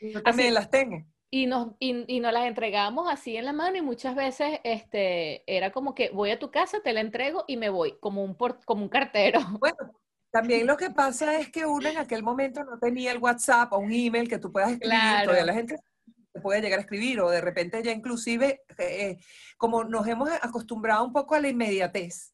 Yo 0.00 0.22
también 0.22 0.54
las 0.54 0.70
tengo. 0.70 1.04
Y 1.30 1.46
nos, 1.46 1.74
y, 1.78 2.20
nos 2.20 2.32
las 2.32 2.46
entregamos 2.46 3.12
así 3.12 3.36
en 3.36 3.44
la 3.44 3.52
mano 3.52 3.76
y 3.76 3.82
muchas 3.82 4.14
veces 4.14 4.60
este, 4.64 5.42
era 5.46 5.70
como 5.70 5.94
que 5.94 6.08
voy 6.08 6.30
a 6.30 6.38
tu 6.38 6.50
casa, 6.50 6.80
te 6.82 6.94
la 6.94 7.00
entrego 7.00 7.44
y 7.46 7.58
me 7.58 7.68
voy, 7.68 7.98
como 8.00 8.24
un, 8.24 8.34
como 8.64 8.82
un 8.82 8.88
cartero. 8.88 9.40
Bueno, 9.58 9.76
también 10.30 10.66
lo 10.66 10.76
que 10.76 10.90
pasa 10.90 11.38
es 11.38 11.50
que 11.50 11.64
uno 11.64 11.88
en 11.88 11.98
aquel 11.98 12.22
momento 12.22 12.62
no 12.64 12.78
tenía 12.78 13.12
el 13.12 13.18
WhatsApp 13.18 13.72
o 13.72 13.78
un 13.78 13.92
email 13.92 14.28
que 14.28 14.38
tú 14.38 14.52
puedas 14.52 14.72
escribir, 14.72 14.98
todavía 15.24 15.46
la 15.46 15.54
gente 15.54 15.76
puede 16.42 16.60
llegar 16.60 16.78
a 16.78 16.82
escribir 16.82 17.20
o 17.20 17.30
de 17.30 17.40
repente 17.40 17.82
ya 17.82 17.90
inclusive 17.90 18.62
eh, 18.78 19.18
como 19.56 19.84
nos 19.84 20.06
hemos 20.06 20.30
acostumbrado 20.40 21.04
un 21.04 21.12
poco 21.12 21.34
a 21.34 21.40
la 21.40 21.48
inmediatez. 21.48 22.32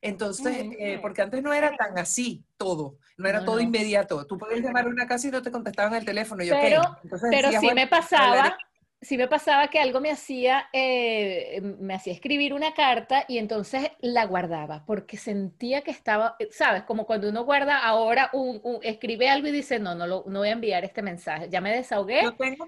Entonces, 0.00 0.66
eh, 0.78 0.98
porque 1.00 1.22
antes 1.22 1.42
no 1.42 1.52
era 1.52 1.76
tan 1.76 1.96
así 1.98 2.44
todo, 2.56 2.98
no 3.16 3.28
era 3.28 3.44
todo 3.44 3.60
inmediato. 3.60 4.26
Tú 4.26 4.36
podías 4.36 4.60
llamar 4.60 4.86
a 4.86 4.88
una 4.88 5.06
casa 5.06 5.28
y 5.28 5.30
no 5.30 5.40
te 5.40 5.52
contestaban 5.52 5.94
el 5.94 6.04
teléfono. 6.04 6.42
Y 6.42 6.50
pero 6.50 6.82
pero 7.30 7.50
sí 7.60 7.70
me 7.74 7.86
pasaba 7.86 8.56
sí 9.00 9.16
me 9.16 9.28
pasaba 9.28 9.68
que 9.68 9.78
algo 9.78 10.00
me 10.00 10.10
hacía, 10.10 10.68
eh, 10.72 11.60
me 11.62 11.94
hacía 11.94 12.12
escribir 12.12 12.52
una 12.52 12.74
carta 12.74 13.24
y 13.28 13.38
entonces 13.38 13.90
la 14.00 14.26
guardaba 14.26 14.84
porque 14.86 15.16
sentía 15.16 15.82
que 15.82 15.90
estaba, 15.90 16.36
sabes, 16.50 16.82
como 16.82 17.06
cuando 17.06 17.28
uno 17.28 17.44
guarda 17.44 17.78
ahora, 17.78 18.30
un, 18.32 18.60
escribe 18.82 19.28
algo 19.28 19.48
y 19.48 19.52
dice, 19.52 19.78
no, 19.78 19.94
no, 19.94 20.06
lo, 20.06 20.24
no 20.26 20.40
voy 20.40 20.48
a 20.48 20.52
enviar 20.52 20.84
este 20.84 21.02
mensaje, 21.02 21.48
ya 21.48 21.60
me 21.60 21.74
desahogué, 21.74 22.22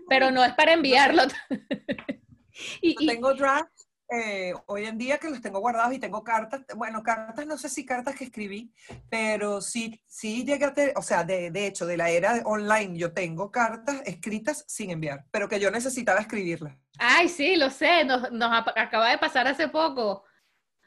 pero 0.09 0.31
no 0.31 0.45
es 0.45 0.53
para 0.55 0.73
enviarlo. 0.73 1.23
y, 2.81 3.07
tengo 3.07 3.35
draft 3.35 3.90
eh, 4.11 4.55
hoy 4.67 4.87
en 4.87 4.99
día 4.99 5.19
que 5.19 5.31
los 5.31 5.41
tengo 5.41 5.61
guardados 5.61 5.95
y 5.95 5.99
tengo 5.99 6.25
cartas, 6.25 6.63
bueno, 6.77 7.03
cartas, 7.03 7.47
no 7.47 7.57
sé 7.57 7.69
si 7.69 7.87
cartas 7.87 8.17
que 8.17 8.25
escribí, 8.25 8.73
pero 9.09 9.61
sí, 9.61 10.03
sí 10.07 10.45
llegué 10.45 10.65
a 10.65 10.75
o 10.97 11.03
sea, 11.03 11.23
de, 11.25 11.51
de, 11.51 11.67
hecho, 11.67 11.87
de 11.87 11.97
la 11.97 12.11
era 12.11 12.43
online 12.45 12.99
yo 12.99 13.13
tengo 13.13 13.51
cartas 13.51 14.03
escritas 14.05 14.65
sin 14.67 14.91
enviar, 14.91 15.25
pero 15.31 15.49
que 15.49 15.61
yo 15.61 15.71
necesitaba 15.71 16.21
escribirlas. 16.21 16.77
Ay, 16.99 17.29
sí, 17.29 17.57
lo 17.57 17.71
sé, 17.71 18.05
nos, 18.05 18.31
nos 18.33 18.51
acaba 18.77 19.11
de 19.11 19.19
pasar 19.19 19.47
hace 19.47 19.69
poco, 19.69 20.25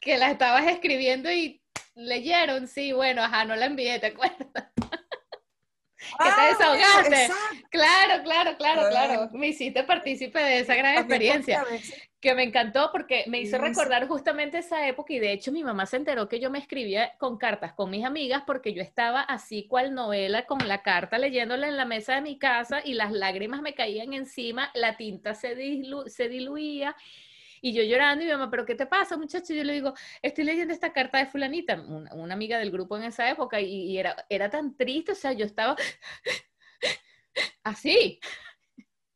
que 0.02 0.18
las 0.18 0.32
estabas 0.32 0.68
escribiendo 0.68 1.32
y 1.32 1.62
leyeron, 1.96 2.68
sí, 2.68 2.92
bueno, 2.92 3.24
ajá, 3.24 3.46
no 3.46 3.56
la 3.56 3.68
envié, 3.68 4.00
¿te 4.00 4.08
acuerdas? 4.08 4.72
que 6.18 6.24
te 6.24 6.42
ah, 6.42 6.48
desahogaste. 6.50 7.34
Claro, 7.70 8.24
claro, 8.24 8.58
claro, 8.58 8.90
claro. 8.90 9.30
Me 9.34 9.48
hiciste 9.48 9.84
partícipe 9.84 10.40
de 10.40 10.60
esa 10.60 10.76
gran 10.76 10.98
experiencia 10.98 11.66
que 12.24 12.34
me 12.36 12.44
encantó 12.44 12.90
porque 12.94 13.26
me 13.28 13.42
hizo 13.42 13.58
recordar 13.58 14.08
justamente 14.08 14.60
esa 14.60 14.88
época 14.88 15.12
y 15.12 15.20
de 15.20 15.34
hecho 15.34 15.52
mi 15.52 15.62
mamá 15.62 15.86
se 15.86 15.98
enteró 15.98 16.30
que 16.30 16.40
yo 16.40 16.50
me 16.50 16.58
escribía 16.58 17.12
con 17.18 17.38
cartas 17.38 17.74
con 17.74 17.90
mis 17.90 18.06
amigas 18.06 18.44
porque 18.48 18.74
yo 18.74 18.82
estaba 18.82 19.20
así 19.20 19.68
cual 19.68 19.94
novela 19.94 20.46
con 20.46 20.66
la 20.66 20.84
carta 20.84 21.18
leyéndola 21.18 21.68
en 21.68 21.76
la 21.76 21.84
mesa 21.84 22.16
de 22.16 22.22
mi 22.22 22.38
casa 22.38 22.82
y 22.82 22.94
las 22.94 23.12
lágrimas 23.12 23.62
me 23.62 23.74
caían 23.74 24.14
encima, 24.14 24.72
la 24.74 24.96
tinta 24.96 25.36
se, 25.36 25.54
se 26.08 26.30
diluía 26.30 26.96
y 27.64 27.74
yo 27.74 27.82
llorando 27.82 28.24
y 28.24 28.28
mi 28.28 28.34
mamá, 28.34 28.52
pero 28.52 28.66
¿qué 28.66 28.76
te 28.76 28.86
pasa 28.86 29.16
muchacho? 29.16 29.54
Y 29.54 29.58
yo 29.58 29.64
le 29.64 29.74
digo, 29.74 29.94
estoy 30.22 30.44
leyendo 30.44 30.74
esta 30.74 30.92
carta 30.92 31.18
de 31.18 31.28
fulanita, 31.28 31.82
una, 31.82 32.34
amiga 32.34 32.60
del 32.60 32.72
grupo 32.72 32.98
en 32.98 33.04
esa 33.04 33.30
época 33.30 33.62
y, 33.62 33.68
y 33.68 33.98
era, 33.98 34.26
era 34.28 34.50
tan 34.50 34.76
triste, 34.76 35.14
o 35.14 35.16
sea, 35.16 35.32
yo 35.32 35.46
estaba 35.46 35.78
así 37.64 38.20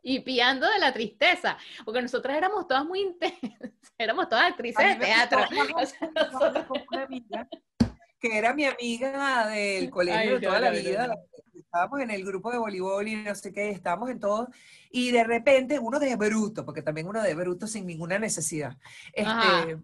y 0.07 0.21
pillando 0.21 0.69
de 0.69 0.79
la 0.79 0.93
tristeza, 0.93 1.57
porque 1.83 2.01
nosotras 2.01 2.37
éramos 2.37 2.65
todas 2.65 2.85
muy 2.85 3.01
intensas, 3.01 3.71
éramos 3.97 4.29
todas 4.29 4.51
actrices 4.51 4.97
de 4.97 5.05
teatro. 5.05 5.39
que 8.19 8.37
era 8.37 8.53
mi 8.53 8.65
amiga 8.65 9.47
del 9.47 9.89
colegio 9.89 10.39
de 10.39 10.47
toda 10.47 10.59
la 10.59 10.71
vida, 10.71 11.15
estábamos 11.53 12.01
en 12.01 12.11
el 12.11 12.23
grupo 12.23 12.51
de 12.51 12.57
voleibol 12.57 13.07
y 13.07 13.15
no 13.15 13.35
sé 13.35 13.51
qué, 13.51 13.69
estábamos 13.69 14.09
en 14.09 14.19
todo, 14.19 14.49
y 14.89 15.11
de 15.11 15.23
repente 15.23 15.79
uno 15.79 15.99
de 15.99 16.15
bruto, 16.15 16.65
porque 16.65 16.81
también 16.81 17.07
uno 17.07 17.21
de 17.21 17.35
bruto 17.35 17.67
sin 17.67 17.85
ninguna 17.85 18.17
necesidad. 18.19 18.77
Este, 19.13 19.77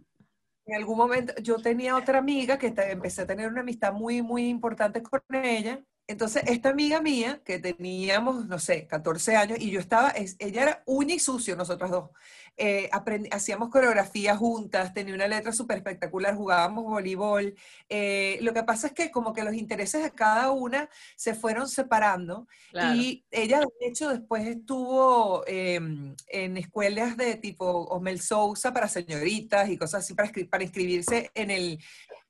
en 0.66 0.76
algún 0.76 0.98
momento 0.98 1.34
yo 1.42 1.58
tenía 1.58 1.96
otra 1.96 2.20
amiga 2.20 2.58
que 2.58 2.74
empecé 2.76 3.24
a 3.24 3.28
tener 3.28 3.48
una 3.50 3.62
amistad 3.62 3.94
muy, 3.94 4.22
muy 4.22 4.48
importante 4.48 5.04
con 5.04 5.22
ella, 5.32 5.84
entonces, 6.06 6.44
esta 6.48 6.70
amiga 6.70 7.02
mía, 7.02 7.42
que 7.46 7.60
teníamos, 7.60 8.46
no 8.48 8.60
sé, 8.60 8.88
14 8.88 9.38
años, 9.38 9.60
y 9.60 9.72
yo 9.72 9.80
estaba, 9.80 10.14
ella 10.40 10.62
era 10.62 10.84
uña 10.86 11.16
y 11.16 11.20
sucio, 11.20 11.56
nosotros 11.56 11.92
dos. 11.92 12.10
Eh, 12.56 12.90
hacíamos 13.32 13.70
coreografía 13.70 14.36
juntas, 14.36 14.94
tenía 14.94 15.16
una 15.16 15.28
letra 15.28 15.52
súper 15.54 15.78
espectacular, 15.78 16.36
jugábamos 16.36 16.84
voleibol. 16.84 17.56
Eh, 17.90 18.38
lo 18.42 18.54
que 18.54 18.64
pasa 18.64 18.88
es 18.88 18.94
que 18.94 19.10
como 19.10 19.34
que 19.34 19.44
los 19.44 19.56
intereses 19.56 20.04
de 20.04 20.12
cada 20.12 20.52
una 20.52 20.88
se 21.16 21.34
fueron 21.34 21.68
separando 21.68 22.48
y 22.96 23.24
ella 23.32 23.60
de 23.60 23.88
hecho 23.88 24.10
después 24.10 24.46
estuvo 24.46 25.44
em, 25.48 26.16
en 26.28 26.58
escuelas 26.58 27.18
de 27.18 27.36
tipo 27.38 27.66
Osmel 27.90 28.22
Sousa 28.22 28.72
para 28.72 28.88
señoritas 28.88 29.70
y 29.70 29.78
cosas 29.78 30.04
así 30.04 30.14
para, 30.14 30.32
para 30.50 30.64
inscribirse 30.64 31.32
en 31.34 31.50
el 31.50 31.80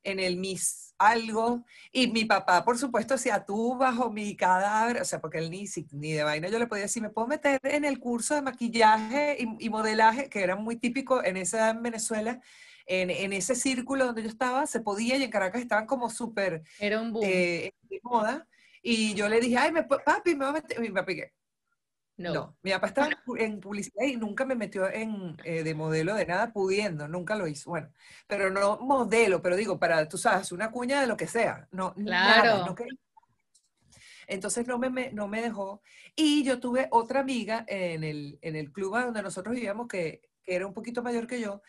en 0.04 0.20
el 0.20 0.38
Miss 0.38 0.84
algo, 0.98 1.66
y 1.92 2.08
mi 2.08 2.26
papá, 2.26 2.64
por 2.64 2.78
supuesto, 2.78 3.16
hacía 3.16 3.44
tú 3.46 3.76
bajo 3.78 4.10
mi 4.10 4.36
cadáver, 4.36 5.02
o 5.02 5.06
sea, 5.06 5.20
porque 5.20 5.40
él 5.40 5.50
ni, 5.50 5.66
ni 5.92 6.14
de 6.14 6.24
vaina 6.24 6.50
yo 6.50 6.60
le 6.60 6.68
podía 6.68 6.84
decir, 6.84 7.02
me 7.02 7.10
puedo 7.10 7.28
meter 7.28 7.60
en 7.64 7.86
el 7.86 8.00
curso 8.00 8.36
de 8.36 8.42
maquillaje 8.42 9.38
y, 9.60 9.70
modelaje, 9.70 10.30
que 10.30 10.42
era 10.42 10.56
muy 10.56 10.78
típico 10.78 11.24
en 11.24 11.38
esa 11.38 11.72
en 11.72 11.84
Venezuela, 11.84 12.40
en, 12.86 13.10
en, 13.10 13.34
ese 13.34 13.56
círculo 13.56 14.06
donde 14.06 14.24
yo 14.24 14.30
estaba, 14.30 14.66
se 14.68 14.82
podía, 14.82 15.18
y 15.18 15.24
en 15.24 15.32
Caracas 15.32 15.62
estaban 15.62 15.86
como 15.86 16.10
súper... 16.10 16.64
Era 16.80 17.02
un 17.02 17.12
boom. 17.12 17.26
Eh, 17.26 17.74
de 17.90 18.00
moda, 18.04 18.48
y 18.82 19.14
yo 19.14 19.30
le 19.30 19.40
dije, 19.40 19.58
ay, 19.58 19.72
me, 19.72 19.84
papi, 19.84 20.36
me 20.36 20.46
voy 20.46 20.50
a 20.50 20.52
meter, 20.54 20.78
y 20.78 20.82
mi 20.82 20.90
papi, 20.90 21.16
¿qué? 21.16 21.34
No. 22.16 22.58
mi 22.62 22.72
papá 22.72 22.88
estaba 22.88 23.10
en 23.38 23.60
publicidad 23.60 24.06
y 24.06 24.18
nunca 24.18 24.46
me 24.46 24.56
metió 24.56 24.88
en, 24.90 25.36
eh, 25.44 25.64
de 25.64 25.74
modelo 25.74 26.14
de 26.14 26.26
nada 26.28 26.54
pudiendo, 26.54 27.08
nunca 27.08 27.36
lo 27.36 27.48
hizo. 27.48 27.72
Bueno, 27.72 27.92
pero 28.28 28.52
no 28.52 28.78
modelo, 28.80 29.42
pero 29.42 29.56
digo, 29.56 29.80
para, 29.80 30.08
tú 30.08 30.18
sabes, 30.18 30.52
una 30.52 30.70
cuña 30.70 31.02
de 31.02 31.08
lo 31.08 31.18
que 31.18 31.28
sea. 31.28 31.68
No, 31.72 31.94
claro. 31.96 32.76
entonces 34.28 34.68
no 34.68 34.78
me, 34.78 35.12
no 35.12 35.28
me 35.28 35.42
dejó. 35.42 35.82
Y 36.16 36.44
yo 36.44 36.60
tuve 36.60 36.88
otra 36.92 37.22
amiga 37.22 37.66
en 37.68 38.04
el, 38.04 38.38
en 38.42 38.56
el 38.56 38.72
club 38.72 38.96
donde 38.96 39.24
nosotros 39.24 39.56
vivíamos 39.56 39.88
que, 39.88 40.22
que 40.44 40.56
era 40.56 40.68
un 40.68 40.74
poquito 40.74 41.02
mayor 41.02 41.26
que 41.26 41.42
yo, 41.42 41.62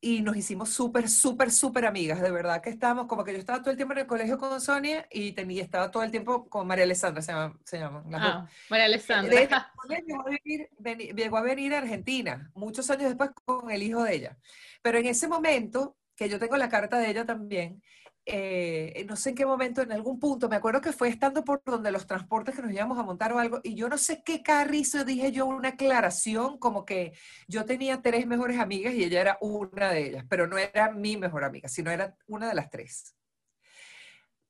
y 0.00 0.22
nos 0.22 0.36
hicimos 0.36 0.70
súper, 0.70 1.08
súper, 1.08 1.50
súper 1.50 1.84
amigas, 1.84 2.20
de 2.22 2.30
verdad 2.30 2.62
que 2.62 2.70
estábamos, 2.70 3.06
como 3.06 3.22
que 3.22 3.32
yo 3.32 3.38
estaba 3.38 3.60
todo 3.60 3.70
el 3.70 3.76
tiempo 3.76 3.92
en 3.92 4.00
el 4.00 4.06
colegio 4.06 4.38
con 4.38 4.60
Sonia 4.60 5.06
y 5.10 5.32
tenía, 5.32 5.62
estaba 5.62 5.90
todo 5.90 6.02
el 6.02 6.10
tiempo 6.10 6.48
con 6.48 6.66
María 6.66 6.84
Alessandra, 6.84 7.20
se 7.20 7.32
llama. 7.32 7.58
Se 7.64 7.78
llama 7.78 8.02
ah, 8.14 8.48
María 8.70 8.86
Alessandra. 8.86 9.30
llegó, 10.06 10.20
a 10.22 10.30
venir, 10.30 11.14
llegó 11.14 11.36
a 11.36 11.42
venir 11.42 11.74
a 11.74 11.78
Argentina, 11.78 12.50
muchos 12.54 12.88
años 12.90 13.08
después 13.08 13.30
con 13.44 13.70
el 13.70 13.82
hijo 13.82 14.02
de 14.02 14.14
ella. 14.14 14.38
Pero 14.80 14.98
en 14.98 15.06
ese 15.06 15.28
momento, 15.28 15.96
que 16.16 16.28
yo 16.28 16.38
tengo 16.38 16.56
la 16.56 16.70
carta 16.70 16.98
de 16.98 17.10
ella 17.10 17.26
también, 17.26 17.82
eh, 18.26 19.04
no 19.08 19.16
sé 19.16 19.30
en 19.30 19.36
qué 19.36 19.46
momento, 19.46 19.82
en 19.82 19.92
algún 19.92 20.18
punto, 20.18 20.48
me 20.48 20.56
acuerdo 20.56 20.80
que 20.80 20.92
fue 20.92 21.08
estando 21.08 21.44
por 21.44 21.62
donde 21.64 21.90
los 21.90 22.06
transportes 22.06 22.54
que 22.54 22.62
nos 22.62 22.72
íbamos 22.72 22.98
a 22.98 23.02
montar 23.02 23.32
o 23.32 23.38
algo, 23.38 23.60
y 23.62 23.74
yo 23.74 23.88
no 23.88 23.98
sé 23.98 24.22
qué 24.24 24.42
carrizo 24.42 25.04
dije 25.04 25.32
yo 25.32 25.46
una 25.46 25.70
aclaración, 25.70 26.58
como 26.58 26.84
que 26.84 27.12
yo 27.48 27.64
tenía 27.64 28.02
tres 28.02 28.26
mejores 28.26 28.58
amigas 28.58 28.94
y 28.94 29.04
ella 29.04 29.20
era 29.20 29.38
una 29.40 29.90
de 29.90 30.08
ellas, 30.08 30.24
pero 30.28 30.46
no 30.46 30.58
era 30.58 30.90
mi 30.92 31.16
mejor 31.16 31.44
amiga, 31.44 31.68
sino 31.68 31.90
era 31.90 32.16
una 32.26 32.48
de 32.48 32.54
las 32.54 32.70
tres. 32.70 33.16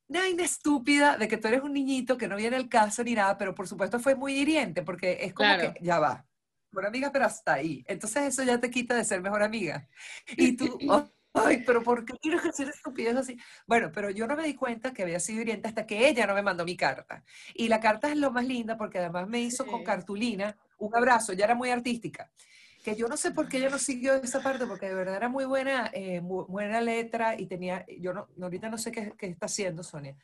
Una 0.09 0.27
estúpida 0.27 1.17
de 1.17 1.29
que 1.29 1.37
tú 1.37 1.47
eres 1.47 1.63
un 1.63 1.73
niñito 1.73 2.19
que 2.19 2.27
no 2.27 2.35
viene 2.35 2.57
el 2.57 2.69
caso 2.69 3.05
ni 3.05 3.15
nada, 3.15 3.39
pero 3.39 3.55
por 3.55 3.69
supuesto 3.69 4.01
fue 4.01 4.17
muy 4.17 4.35
hiriente, 4.35 4.83
porque 4.83 5.19
es 5.21 5.33
como 5.33 5.57
que 5.57 5.75
ya 5.81 6.01
va, 6.01 6.27
mejor 6.73 6.87
amiga, 6.87 7.13
pero 7.13 7.27
hasta 7.27 7.55
ahí. 7.55 7.85
Entonces 7.87 8.25
eso 8.25 8.43
ya 8.43 8.59
te 8.59 8.71
quita 8.71 8.97
de 8.97 9.05
ser 9.05 9.23
mejor 9.23 9.43
amiga. 9.43 9.89
Y 10.37 10.57
tú, 10.57 10.79
Ay, 11.33 11.63
pero 11.65 11.83
¿por 11.83 12.05
qué 12.05 12.15
tienes 12.21 12.43
que 12.43 12.49
hacer 12.49 12.69
estupidez 12.69 13.17
así? 13.17 13.37
Bueno, 13.67 13.91
pero 13.93 14.11
yo 14.11 14.27
no 14.27 14.35
me 14.37 14.45
di 14.45 14.55
cuenta 14.55 14.93
que 14.93 15.03
había 15.03 15.21
sido 15.21 15.43
hiriente 15.43 15.69
hasta 15.69 15.87
que 15.87 16.09
ella 16.09 16.27
no 16.27 16.35
me 16.35 16.43
mandó 16.43 16.65
mi 16.65 16.77
carta. 16.77 17.23
Y 17.55 17.69
la 17.69 17.81
carta 17.81 18.09
es 18.09 18.17
lo 18.17 18.33
más 18.33 18.45
linda 18.45 18.77
porque 18.77 18.99
además 18.99 19.29
me 19.29 19.41
hizo 19.41 19.65
con 19.67 19.85
cartulina 19.85 20.57
un 20.79 20.97
abrazo, 20.97 21.33
ya 21.33 21.45
era 21.45 21.55
muy 21.55 21.71
artística. 21.71 22.31
Que 22.83 22.97
yo 22.97 23.07
no 23.07 23.17
sé 23.17 23.31
por 23.31 23.49
qué 23.49 23.59
ella 23.59 23.71
no 23.71 23.79
siguió 23.79 24.15
esa 24.15 24.43
parte, 24.43 24.67
porque 24.67 24.89
de 24.89 24.95
verdad 24.95 25.17
era 25.17 25.29
muy 25.29 25.45
buena, 25.45 25.91
eh, 25.93 26.21
buena 26.23 26.81
letra 26.81 27.39
y 27.39 27.47
tenía, 27.47 27.85
yo 27.99 28.13
no, 28.15 28.29
ahorita 28.41 28.71
no 28.71 28.79
sé 28.79 28.91
qué, 28.91 29.13
qué 29.19 29.27
está 29.27 29.47
haciendo 29.47 29.83
Sonia, 29.83 30.17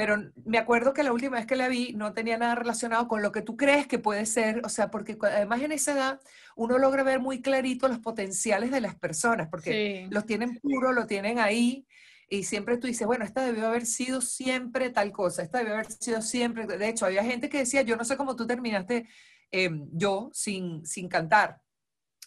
pero 0.00 0.16
me 0.46 0.56
acuerdo 0.56 0.94
que 0.94 1.02
la 1.02 1.12
última 1.12 1.36
vez 1.36 1.44
que 1.44 1.56
la 1.56 1.68
vi 1.68 1.92
no 1.92 2.14
tenía 2.14 2.38
nada 2.38 2.54
relacionado 2.54 3.06
con 3.06 3.20
lo 3.20 3.32
que 3.32 3.42
tú 3.42 3.58
crees 3.58 3.86
que 3.86 3.98
puede 3.98 4.24
ser, 4.24 4.62
o 4.64 4.70
sea, 4.70 4.90
porque 4.90 5.18
además 5.20 5.60
en 5.60 5.72
esa 5.72 5.92
edad 5.92 6.20
uno 6.56 6.78
logra 6.78 7.02
ver 7.02 7.20
muy 7.20 7.42
clarito 7.42 7.86
los 7.86 7.98
potenciales 7.98 8.70
de 8.70 8.80
las 8.80 8.94
personas, 8.94 9.48
porque 9.48 10.08
los 10.10 10.24
tienen 10.24 10.58
puro, 10.58 10.94
lo 10.94 11.04
tienen 11.04 11.38
ahí, 11.38 11.86
y 12.30 12.44
siempre 12.44 12.78
tú 12.78 12.86
dices, 12.86 13.06
bueno, 13.06 13.26
esta 13.26 13.44
debió 13.44 13.66
haber 13.66 13.84
sido 13.84 14.22
siempre 14.22 14.88
tal 14.88 15.12
cosa, 15.12 15.42
esta 15.42 15.58
debió 15.58 15.74
haber 15.74 15.92
sido 15.92 16.22
siempre, 16.22 16.64
de 16.66 16.88
hecho, 16.88 17.04
había 17.04 17.22
gente 17.22 17.50
que 17.50 17.58
decía, 17.58 17.82
yo 17.82 17.98
no 17.98 18.06
sé 18.06 18.16
cómo 18.16 18.36
tú 18.36 18.46
terminaste 18.46 19.06
em, 19.50 19.86
yo 19.92 20.30
sin, 20.32 20.86
sin 20.86 21.10
cantar, 21.10 21.60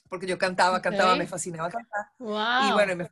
porque 0.10 0.28
yo 0.28 0.38
cantaba, 0.38 0.80
cantaba, 0.80 1.16
me 1.16 1.26
fascinaba 1.26 1.72
cantar, 1.72 2.06
y 2.20 2.72
bueno, 2.72 2.96
me 2.98 3.10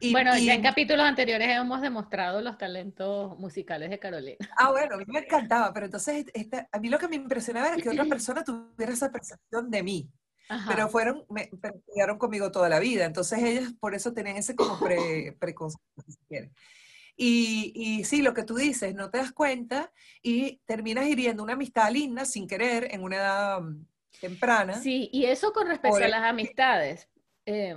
y, 0.00 0.12
bueno, 0.12 0.36
ya 0.38 0.54
en 0.54 0.62
capítulos 0.62 1.04
anteriores 1.04 1.48
hemos 1.48 1.80
demostrado 1.80 2.40
los 2.40 2.58
talentos 2.58 3.38
musicales 3.38 3.90
de 3.90 3.98
Carolina. 3.98 4.36
Ah, 4.56 4.70
bueno, 4.70 4.94
a 4.94 4.98
mí 4.98 5.04
me 5.06 5.20
encantaba, 5.20 5.72
pero 5.72 5.86
entonces 5.86 6.26
a 6.70 6.78
mí 6.78 6.88
lo 6.88 6.98
que 6.98 7.08
me 7.08 7.16
impresionaba 7.16 7.68
era 7.68 7.76
que 7.76 7.88
otra 7.88 8.04
persona 8.08 8.44
tuviera 8.44 8.92
esa 8.92 9.10
percepción 9.10 9.70
de 9.70 9.82
mí. 9.82 10.10
Pero 10.66 10.88
fueron, 10.88 11.24
me, 11.28 11.42
estudiaron 11.42 12.18
conmigo 12.18 12.50
toda 12.50 12.68
la 12.68 12.80
vida, 12.80 13.04
entonces 13.04 13.38
ellas 13.40 13.72
por 13.78 13.94
eso 13.94 14.12
tenían 14.12 14.36
ese 14.36 14.56
como 14.56 14.80
pre, 14.80 15.36
preconcepto, 15.38 16.02
si 16.08 16.18
quieren. 16.28 16.52
Y, 17.16 17.72
y, 17.74 18.04
sí, 18.04 18.20
lo 18.20 18.34
que 18.34 18.42
tú 18.42 18.56
dices, 18.56 18.94
no 18.94 19.10
te 19.10 19.18
das 19.18 19.30
cuenta 19.30 19.92
y 20.22 20.56
terminas 20.64 21.06
hiriendo 21.06 21.42
una 21.42 21.52
amistad 21.52 21.92
linda 21.92 22.24
sin 22.24 22.48
querer 22.48 22.88
en 22.92 23.02
una 23.04 23.16
edad 23.16 23.60
mm, 23.60 23.86
temprana. 24.20 24.74
Sí, 24.80 25.08
y 25.12 25.26
eso 25.26 25.52
con 25.52 25.68
respecto 25.68 25.98
a 25.98 26.08
las 26.08 26.24
amistades. 26.24 27.08
Eh, 27.46 27.76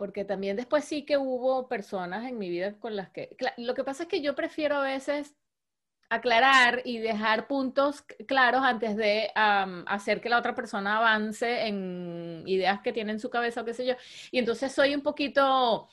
porque 0.00 0.24
también 0.24 0.56
después 0.56 0.86
sí 0.86 1.04
que 1.04 1.18
hubo 1.18 1.68
personas 1.68 2.26
en 2.26 2.38
mi 2.38 2.48
vida 2.48 2.72
con 2.78 2.96
las 2.96 3.10
que... 3.10 3.36
Lo 3.58 3.74
que 3.74 3.84
pasa 3.84 4.04
es 4.04 4.08
que 4.08 4.22
yo 4.22 4.34
prefiero 4.34 4.76
a 4.76 4.82
veces 4.82 5.36
aclarar 6.08 6.80
y 6.86 7.00
dejar 7.00 7.46
puntos 7.46 8.00
claros 8.26 8.62
antes 8.64 8.96
de 8.96 9.30
hacer 9.34 10.22
que 10.22 10.30
la 10.30 10.38
otra 10.38 10.54
persona 10.54 10.96
avance 10.96 11.66
en 11.66 12.44
ideas 12.46 12.80
que 12.80 12.94
tiene 12.94 13.12
en 13.12 13.20
su 13.20 13.28
cabeza 13.28 13.60
o 13.60 13.64
qué 13.66 13.74
sé 13.74 13.84
yo. 13.84 13.94
Y 14.30 14.38
entonces 14.38 14.72
soy 14.72 14.94
un 14.94 15.02
poquito 15.02 15.90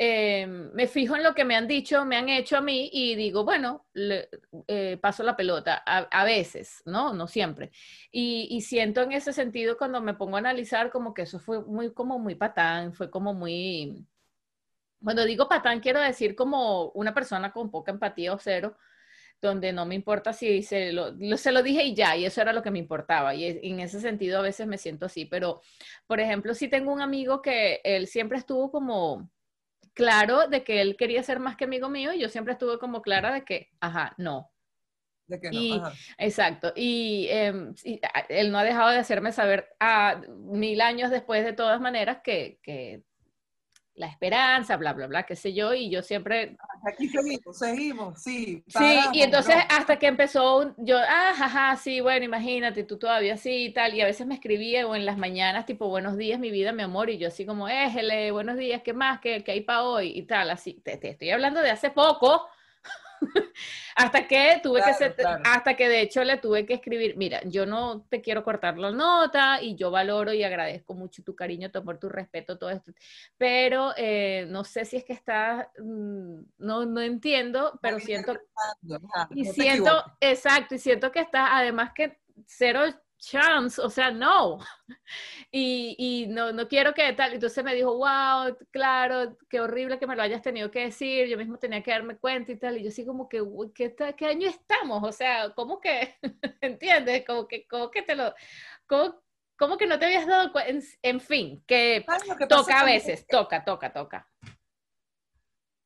eh, 0.00 0.46
me 0.46 0.86
fijo 0.86 1.16
en 1.16 1.24
lo 1.24 1.34
que 1.34 1.44
me 1.44 1.56
han 1.56 1.66
dicho, 1.66 2.04
me 2.04 2.16
han 2.16 2.28
hecho 2.28 2.56
a 2.56 2.60
mí 2.60 2.88
y 2.92 3.16
digo, 3.16 3.44
bueno, 3.44 3.86
eh, 3.94 4.96
paso 5.02 5.24
la 5.24 5.36
pelota, 5.36 5.82
a, 5.84 6.24
veces, 6.24 6.82
¿no? 6.86 7.12
No 7.12 7.26
siempre. 7.26 7.72
Y, 8.12 8.60
siento 8.60 9.02
en 9.02 9.12
ese 9.12 9.32
sentido 9.32 9.76
cuando 9.76 10.00
me 10.00 10.14
pongo 10.14 10.36
a 10.36 10.38
analizar 10.38 10.90
como 10.90 11.14
que 11.14 11.22
eso 11.22 11.40
fue 11.40 11.64
muy, 11.64 11.92
como 11.92 12.18
muy 12.20 12.36
patán, 12.36 12.94
fue 12.94 13.10
como 13.10 13.34
muy... 13.34 14.06
Cuando 15.02 15.24
digo 15.24 15.48
patán, 15.48 15.80
quiero 15.80 16.00
decir 16.00 16.34
como 16.36 16.90
una 16.90 17.14
persona 17.14 17.52
con 17.52 17.70
poca 17.70 17.92
empatía 17.92 18.34
o 18.34 18.38
cero, 18.38 18.76
donde 19.40 19.72
no 19.72 19.86
me 19.86 19.94
importa 19.94 20.32
si 20.32 20.62
se 20.62 20.92
lo, 20.92 21.16
se 21.36 21.52
lo 21.52 21.62
dije 21.62 21.84
y 21.84 21.94
ya, 21.94 22.16
y 22.16 22.24
eso 22.24 22.40
era 22.42 22.52
lo 22.52 22.62
que 22.62 22.70
me 22.70 22.78
importaba. 22.78 23.34
Y 23.34 23.44
en 23.62 23.80
ese 23.80 24.00
sentido 24.00 24.38
a 24.38 24.42
veces 24.42 24.66
me 24.66 24.78
siento 24.78 25.06
así, 25.06 25.24
pero, 25.24 25.60
por 26.06 26.20
ejemplo, 26.20 26.54
si 26.54 26.68
tengo 26.68 26.92
un 26.92 27.00
amigo 27.00 27.42
que 27.42 27.80
él 27.84 28.06
siempre 28.08 28.38
estuvo 28.38 28.70
como 28.70 29.30
claro 29.98 30.46
de 30.46 30.62
que 30.62 30.80
él 30.80 30.96
quería 30.96 31.24
ser 31.24 31.40
más 31.40 31.56
que 31.56 31.64
amigo 31.64 31.88
mío 31.88 32.12
y 32.12 32.20
yo 32.20 32.28
siempre 32.28 32.52
estuve 32.52 32.78
como 32.78 33.02
clara 33.02 33.32
de 33.32 33.44
que, 33.44 33.68
ajá, 33.80 34.14
no. 34.16 34.52
De 35.26 35.40
que 35.40 35.50
no, 35.50 35.90
Exacto. 36.16 36.72
Y, 36.76 37.26
em, 37.30 37.74
él 38.28 38.52
no 38.52 38.58
ha 38.58 38.64
dejado 38.64 38.90
de 38.90 38.98
hacerme 38.98 39.32
saber 39.32 39.68
a 39.80 40.22
mil 40.28 40.80
años 40.80 41.10
después 41.10 41.44
de 41.44 41.52
todas 41.52 41.80
maneras 41.80 42.20
que, 42.22 42.60
que 42.62 43.02
la 43.98 44.06
esperanza, 44.06 44.76
bla, 44.76 44.92
bla, 44.92 45.06
bla, 45.08 45.24
qué 45.24 45.36
sé 45.36 45.52
yo, 45.52 45.74
y 45.74 45.90
yo 45.90 46.02
siempre... 46.02 46.56
Aquí 46.90 47.08
seguimos, 47.08 47.58
seguimos, 47.58 48.22
sí. 48.22 48.62
sí, 48.66 48.98
y 49.12 49.22
entonces 49.22 49.56
hasta 49.68 49.98
que 49.98 50.06
empezó, 50.06 50.74
yo, 50.78 50.96
ah, 50.98 51.32
jaja, 51.36 51.76
sí, 51.76 52.00
bueno, 52.00 52.24
imagínate, 52.24 52.84
tú 52.84 52.98
todavía 52.98 53.36
sí 53.36 53.64
y 53.64 53.72
tal, 53.72 53.94
y 53.94 54.00
a 54.00 54.06
veces 54.06 54.26
me 54.26 54.34
escribía 54.34 54.86
o 54.86 54.94
en 54.94 55.04
las 55.04 55.18
mañanas, 55.18 55.66
tipo, 55.66 55.88
buenos 55.88 56.16
días, 56.16 56.38
mi 56.38 56.50
vida, 56.50 56.72
mi 56.72 56.82
amor, 56.82 57.10
y 57.10 57.18
yo 57.18 57.28
así 57.28 57.44
como, 57.44 57.68
éjele, 57.68 58.30
buenos 58.30 58.56
días, 58.56 58.82
¿qué 58.82 58.92
más? 58.92 59.20
¿Qué, 59.20 59.42
qué 59.42 59.52
hay 59.52 59.60
para 59.62 59.82
hoy? 59.82 60.12
Y 60.14 60.22
tal, 60.22 60.50
así, 60.50 60.74
te, 60.74 60.96
te 60.96 61.10
estoy 61.10 61.30
hablando 61.30 61.60
de 61.60 61.70
hace 61.70 61.90
poco, 61.90 62.46
hasta 63.96 64.26
que 64.26 64.60
tuve 64.62 64.82
que 64.82 64.94
ser, 64.94 65.16
hasta 65.44 65.74
que 65.74 65.88
de 65.88 66.00
hecho 66.00 66.22
le 66.24 66.36
tuve 66.38 66.66
que 66.66 66.74
escribir, 66.74 67.16
mira, 67.16 67.40
yo 67.44 67.66
no 67.66 68.02
te 68.08 68.20
quiero 68.20 68.44
cortar 68.44 68.78
la 68.78 68.90
nota 68.90 69.62
y 69.62 69.74
yo 69.74 69.90
valoro 69.90 70.32
y 70.32 70.42
agradezco 70.42 70.94
mucho 70.94 71.22
tu 71.22 71.34
cariño, 71.34 71.70
tu 71.70 71.78
amor, 71.78 71.98
tu 71.98 72.08
respeto, 72.08 72.58
todo 72.58 72.70
esto, 72.70 72.92
pero 73.36 73.92
eh, 73.96 74.46
no 74.48 74.64
sé 74.64 74.84
si 74.84 74.96
es 74.96 75.04
que 75.04 75.12
está, 75.12 75.70
mm, 75.78 76.40
no, 76.58 76.86
no 76.86 77.00
entiendo, 77.00 77.78
pero 77.82 77.98
siento, 77.98 78.38
y 79.30 79.44
siento, 79.46 80.04
exacto, 80.20 80.74
y 80.74 80.78
siento 80.78 81.12
que 81.12 81.20
está, 81.20 81.56
además 81.56 81.92
que 81.94 82.18
cero 82.46 82.82
chance, 83.18 83.80
o 83.80 83.90
sea, 83.90 84.10
no. 84.10 84.58
Y, 85.50 85.96
y, 85.98 86.26
no, 86.28 86.52
no 86.52 86.68
quiero 86.68 86.94
que 86.94 87.12
tal. 87.12 87.34
Entonces 87.34 87.64
me 87.64 87.74
dijo, 87.74 87.96
wow, 87.96 88.56
claro, 88.70 89.36
qué 89.48 89.60
horrible 89.60 89.98
que 89.98 90.06
me 90.06 90.16
lo 90.16 90.22
hayas 90.22 90.42
tenido 90.42 90.70
que 90.70 90.84
decir, 90.84 91.26
yo 91.26 91.36
mismo 91.36 91.58
tenía 91.58 91.82
que 91.82 91.90
darme 91.90 92.16
cuenta 92.16 92.52
y 92.52 92.56
tal. 92.56 92.78
Y 92.78 92.84
yo 92.84 92.90
sí 92.90 93.04
como 93.04 93.28
que, 93.28 93.42
¿qué, 93.74 93.94
qué 94.16 94.26
año 94.26 94.48
estamos? 94.48 95.02
O 95.02 95.12
sea, 95.12 95.52
¿cómo 95.54 95.80
que, 95.80 96.16
entiendes? 96.60 97.24
Como 97.26 97.46
que, 97.48 97.66
¿cómo 97.66 97.90
que 97.90 98.02
te 98.02 98.14
lo... 98.14 98.34
Cómo, 98.86 99.76
que 99.76 99.86
no 99.86 99.98
te 99.98 100.06
habías 100.06 100.26
dado 100.26 100.52
cuenta? 100.52 100.84
En, 101.02 101.20
fin, 101.20 101.64
que, 101.66 102.04
toca 102.48 102.80
a 102.80 102.84
veces, 102.84 103.26
toca, 103.26 103.64
toca, 103.64 103.92
toca. 103.92 104.28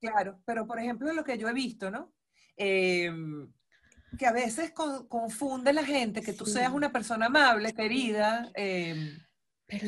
Claro, 0.01 0.41
pero 0.45 0.67
por 0.67 0.79
ejemplo, 0.79 1.13
lo 1.13 1.25
que 1.25 1.39
yo 1.39 1.49
he 1.49 1.55
visto, 1.55 1.91
¿no? 1.91 2.13
Eh, 2.57 3.11
que 4.19 4.27
a 4.27 4.33
veces 4.33 4.73
confunde 4.73 5.73
la 5.73 5.85
gente 5.85 6.23
que 6.23 6.33
tú 6.33 6.47
seas 6.47 6.73
una 6.73 6.93
persona 6.93 7.27
amable, 7.27 7.73
querida, 7.73 8.51
em, 8.55 9.19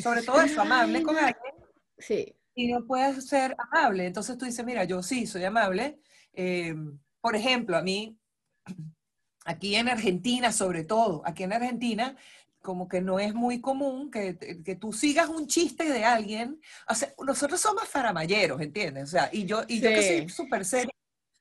sobre 0.02 0.22
todo 0.22 0.40
eso, 0.40 0.62
amable 0.62 1.02
con 1.02 1.16
alguien. 1.16 1.54
Sí. 1.98 2.36
y 2.56 2.72
no 2.72 2.86
puedes 2.86 3.26
ser 3.26 3.56
amable. 3.58 4.06
Entonces 4.06 4.38
tú 4.38 4.44
dices, 4.44 4.64
mira, 4.64 4.84
yo 4.84 5.02
sí 5.02 5.26
soy 5.26 5.44
amable. 5.44 5.98
Eh, 6.32 6.74
por 7.20 7.34
ejemplo, 7.34 7.76
a 7.76 7.82
mí, 7.82 8.16
aquí 9.44 9.74
en 9.74 9.88
Argentina, 9.88 10.52
sobre 10.52 10.84
todo, 10.84 11.22
aquí 11.24 11.42
en 11.42 11.52
Argentina, 11.52 12.16
como 12.62 12.88
que 12.88 13.00
no 13.00 13.18
es 13.18 13.34
muy 13.34 13.60
común 13.60 14.10
que, 14.10 14.38
que, 14.38 14.76
tú 14.76 14.92
sigas 14.92 15.28
un 15.28 15.46
chiste 15.46 15.84
de 15.84 16.04
alguien. 16.04 16.60
O 16.88 16.94
sea, 16.94 17.12
nosotros 17.24 17.60
somos 17.60 17.88
faramayeros, 17.88 18.60
¿entiendes? 18.60 19.04
O 19.04 19.06
sea, 19.08 19.28
y 19.32 19.44
yo, 19.44 19.64
y 19.68 19.80
yo 19.80 19.90
que 19.90 20.02
soy 20.02 20.28
súper 20.28 20.64
seria, 20.64 20.94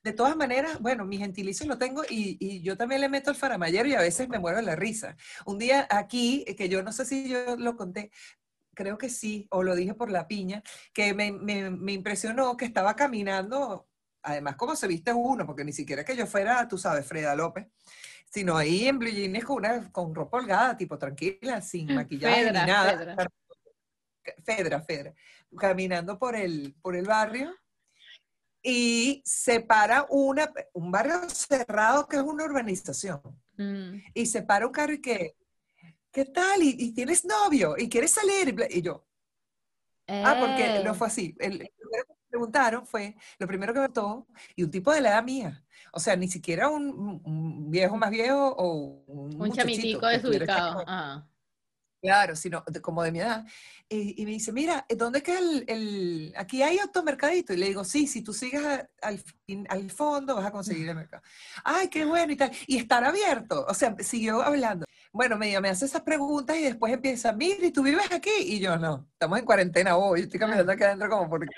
de 0.04 0.12
todas 0.12 0.36
maneras, 0.36 0.78
bueno, 0.80 1.06
mi 1.06 1.16
gentilicio 1.16 1.66
lo 1.66 1.78
tengo 1.78 2.04
y, 2.08 2.36
y, 2.38 2.60
yo 2.60 2.76
también 2.76 3.00
le 3.00 3.08
meto 3.08 3.30
el 3.30 3.36
faramayero 3.36 3.88
y 3.88 3.94
a 3.94 4.00
veces 4.00 4.28
me 4.28 4.38
muero 4.38 4.58
de 4.58 4.62
la 4.62 4.76
risa. 4.76 5.16
Un 5.46 5.58
día 5.58 5.88
aquí, 5.90 6.44
que 6.58 6.68
yo 6.68 6.82
no 6.82 6.92
sé 6.92 7.06
si 7.06 7.26
yo 7.26 7.56
lo 7.56 7.74
conté, 7.74 8.10
creo 8.74 8.98
que 8.98 9.08
sí, 9.08 9.46
o 9.50 9.62
lo 9.62 9.74
dije 9.74 9.94
por 9.94 10.10
la 10.10 10.28
piña, 10.28 10.62
que 10.92 11.14
me, 11.14 11.32
me, 11.32 11.70
me 11.70 11.92
impresionó 11.92 12.54
que 12.58 12.66
estaba 12.66 12.94
caminando, 12.94 13.88
además 14.22 14.56
como 14.56 14.76
se 14.76 14.86
viste 14.88 15.10
uno, 15.12 15.46
porque 15.46 15.64
ni 15.64 15.72
siquiera 15.72 16.04
que 16.04 16.16
yo 16.16 16.26
fuera, 16.26 16.68
tú 16.68 16.76
sabes, 16.76 17.06
Freda 17.06 17.34
López, 17.34 17.66
sino 18.28 18.58
ahí 18.58 18.86
en 18.86 18.98
blue 18.98 19.08
jeans 19.08 19.44
con, 19.44 19.56
una, 19.56 19.90
con 19.90 20.14
ropa 20.14 20.36
holgada, 20.36 20.76
tipo 20.76 20.98
tranquila, 20.98 21.62
sin 21.62 21.90
mm, 21.90 21.94
maquillaje 21.94 22.44
ni 22.44 22.52
nada. 22.52 22.98
Fedra. 22.98 23.28
Fedra, 24.44 24.82
Fedra. 24.82 25.14
Caminando 25.56 26.18
por 26.18 26.36
el, 26.36 26.74
por 26.82 26.94
el 26.94 27.06
barrio 27.06 27.54
y 28.66 29.22
se 29.26 29.60
para 29.60 30.06
una, 30.08 30.50
un 30.72 30.90
barrio 30.90 31.28
cerrado 31.28 32.08
que 32.08 32.16
es 32.16 32.22
una 32.22 32.44
urbanización. 32.44 33.20
Mm. 33.58 33.98
Y 34.14 34.26
se 34.26 34.42
para 34.42 34.66
un 34.66 34.72
carro 34.72 34.94
y 34.94 35.02
que, 35.02 35.36
¿qué 36.10 36.24
tal? 36.24 36.62
¿Y, 36.62 36.92
tienes 36.92 37.26
novio? 37.26 37.74
¿Y 37.76 37.90
quieres 37.90 38.12
salir? 38.12 38.56
Y 38.70 38.80
yo, 38.80 39.06
ah, 40.08 40.36
porque 40.40 40.82
no 40.82 40.92
eh. 40.92 40.94
fue 40.94 41.06
así. 41.08 41.36
El, 41.38 41.58
lo 41.58 41.58
primero 41.58 42.04
que 42.06 42.12
me 42.14 42.28
preguntaron 42.30 42.86
fue, 42.86 43.14
lo 43.38 43.46
primero 43.46 43.74
que 43.74 43.80
me 43.80 43.88
tocó, 43.90 44.26
y 44.56 44.62
un 44.62 44.70
tipo 44.70 44.90
de 44.92 45.02
la 45.02 45.10
edad 45.10 45.24
mía. 45.24 45.62
O 45.92 46.00
sea, 46.00 46.16
ni 46.16 46.28
siquiera 46.28 46.70
un, 46.70 47.70
viejo 47.70 47.98
más 47.98 48.10
viejo 48.10 48.48
o 48.56 49.04
un, 49.06 49.40
un 49.42 49.52
chamitico 49.52 50.06
desubicado. 50.06 50.84
Claro, 52.04 52.36
sino 52.36 52.62
como 52.82 53.02
de 53.02 53.10
mi 53.10 53.20
edad. 53.20 53.46
Y, 53.88 54.22
me 54.26 54.32
dice, 54.32 54.52
mira, 54.52 54.84
¿dónde 54.94 55.20
es 55.20 55.24
que 55.24 55.38
el, 55.38 55.64
el, 55.66 56.34
aquí 56.36 56.62
hay 56.62 56.78
automercadito? 56.78 57.54
Y 57.54 57.56
le 57.56 57.68
digo, 57.68 57.82
sí, 57.82 58.06
si 58.06 58.20
tú 58.20 58.34
sigues 58.34 58.62
al, 59.00 59.24
al 59.70 59.90
fondo 59.90 60.36
vas 60.36 60.44
a 60.44 60.50
conseguir 60.50 60.86
el 60.86 60.96
mercado. 60.96 61.22
Ay, 61.64 61.88
qué 61.88 62.04
bueno 62.04 62.30
y 62.30 62.36
tal. 62.36 62.52
Y 62.66 62.76
estar 62.76 63.02
abierto. 63.02 63.64
O 63.66 63.72
sea, 63.72 63.96
siguió 64.00 64.42
hablando. 64.42 64.84
Bueno, 65.12 65.38
me, 65.38 65.58
me 65.60 65.70
hace 65.70 65.86
esas 65.86 66.02
preguntas 66.02 66.58
y 66.58 66.64
después 66.64 66.92
empieza, 66.92 67.32
mira, 67.32 67.64
¿y 67.64 67.72
tú 67.72 67.82
vives 67.82 68.12
aquí? 68.12 68.32
Y 68.38 68.60
yo, 68.60 68.76
no, 68.76 69.08
estamos 69.12 69.38
en 69.38 69.46
cuarentena 69.46 69.96
hoy, 69.96 70.22
estoy 70.22 70.38
caminando 70.38 70.72
aquí 70.72 70.82
adentro 70.82 71.08
como 71.08 71.30
porque... 71.30 71.48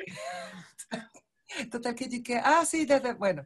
Total 1.73 1.95
que 1.97 2.09
yo 2.09 2.23
que, 2.23 2.37
ah, 2.37 2.65
sí, 2.65 2.87
bueno, 3.19 3.45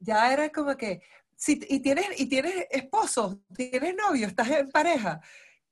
ya 0.00 0.32
era 0.32 0.48
como 0.50 0.76
que, 0.76 1.02
sí, 1.36 1.60
y 1.68 1.78
tienes, 1.78 2.18
y 2.18 2.26
tienes 2.26 2.66
esposo, 2.70 3.42
tienes 3.54 3.94
novio, 3.94 4.26
estás 4.26 4.50
en 4.50 4.70
pareja. 4.70 5.20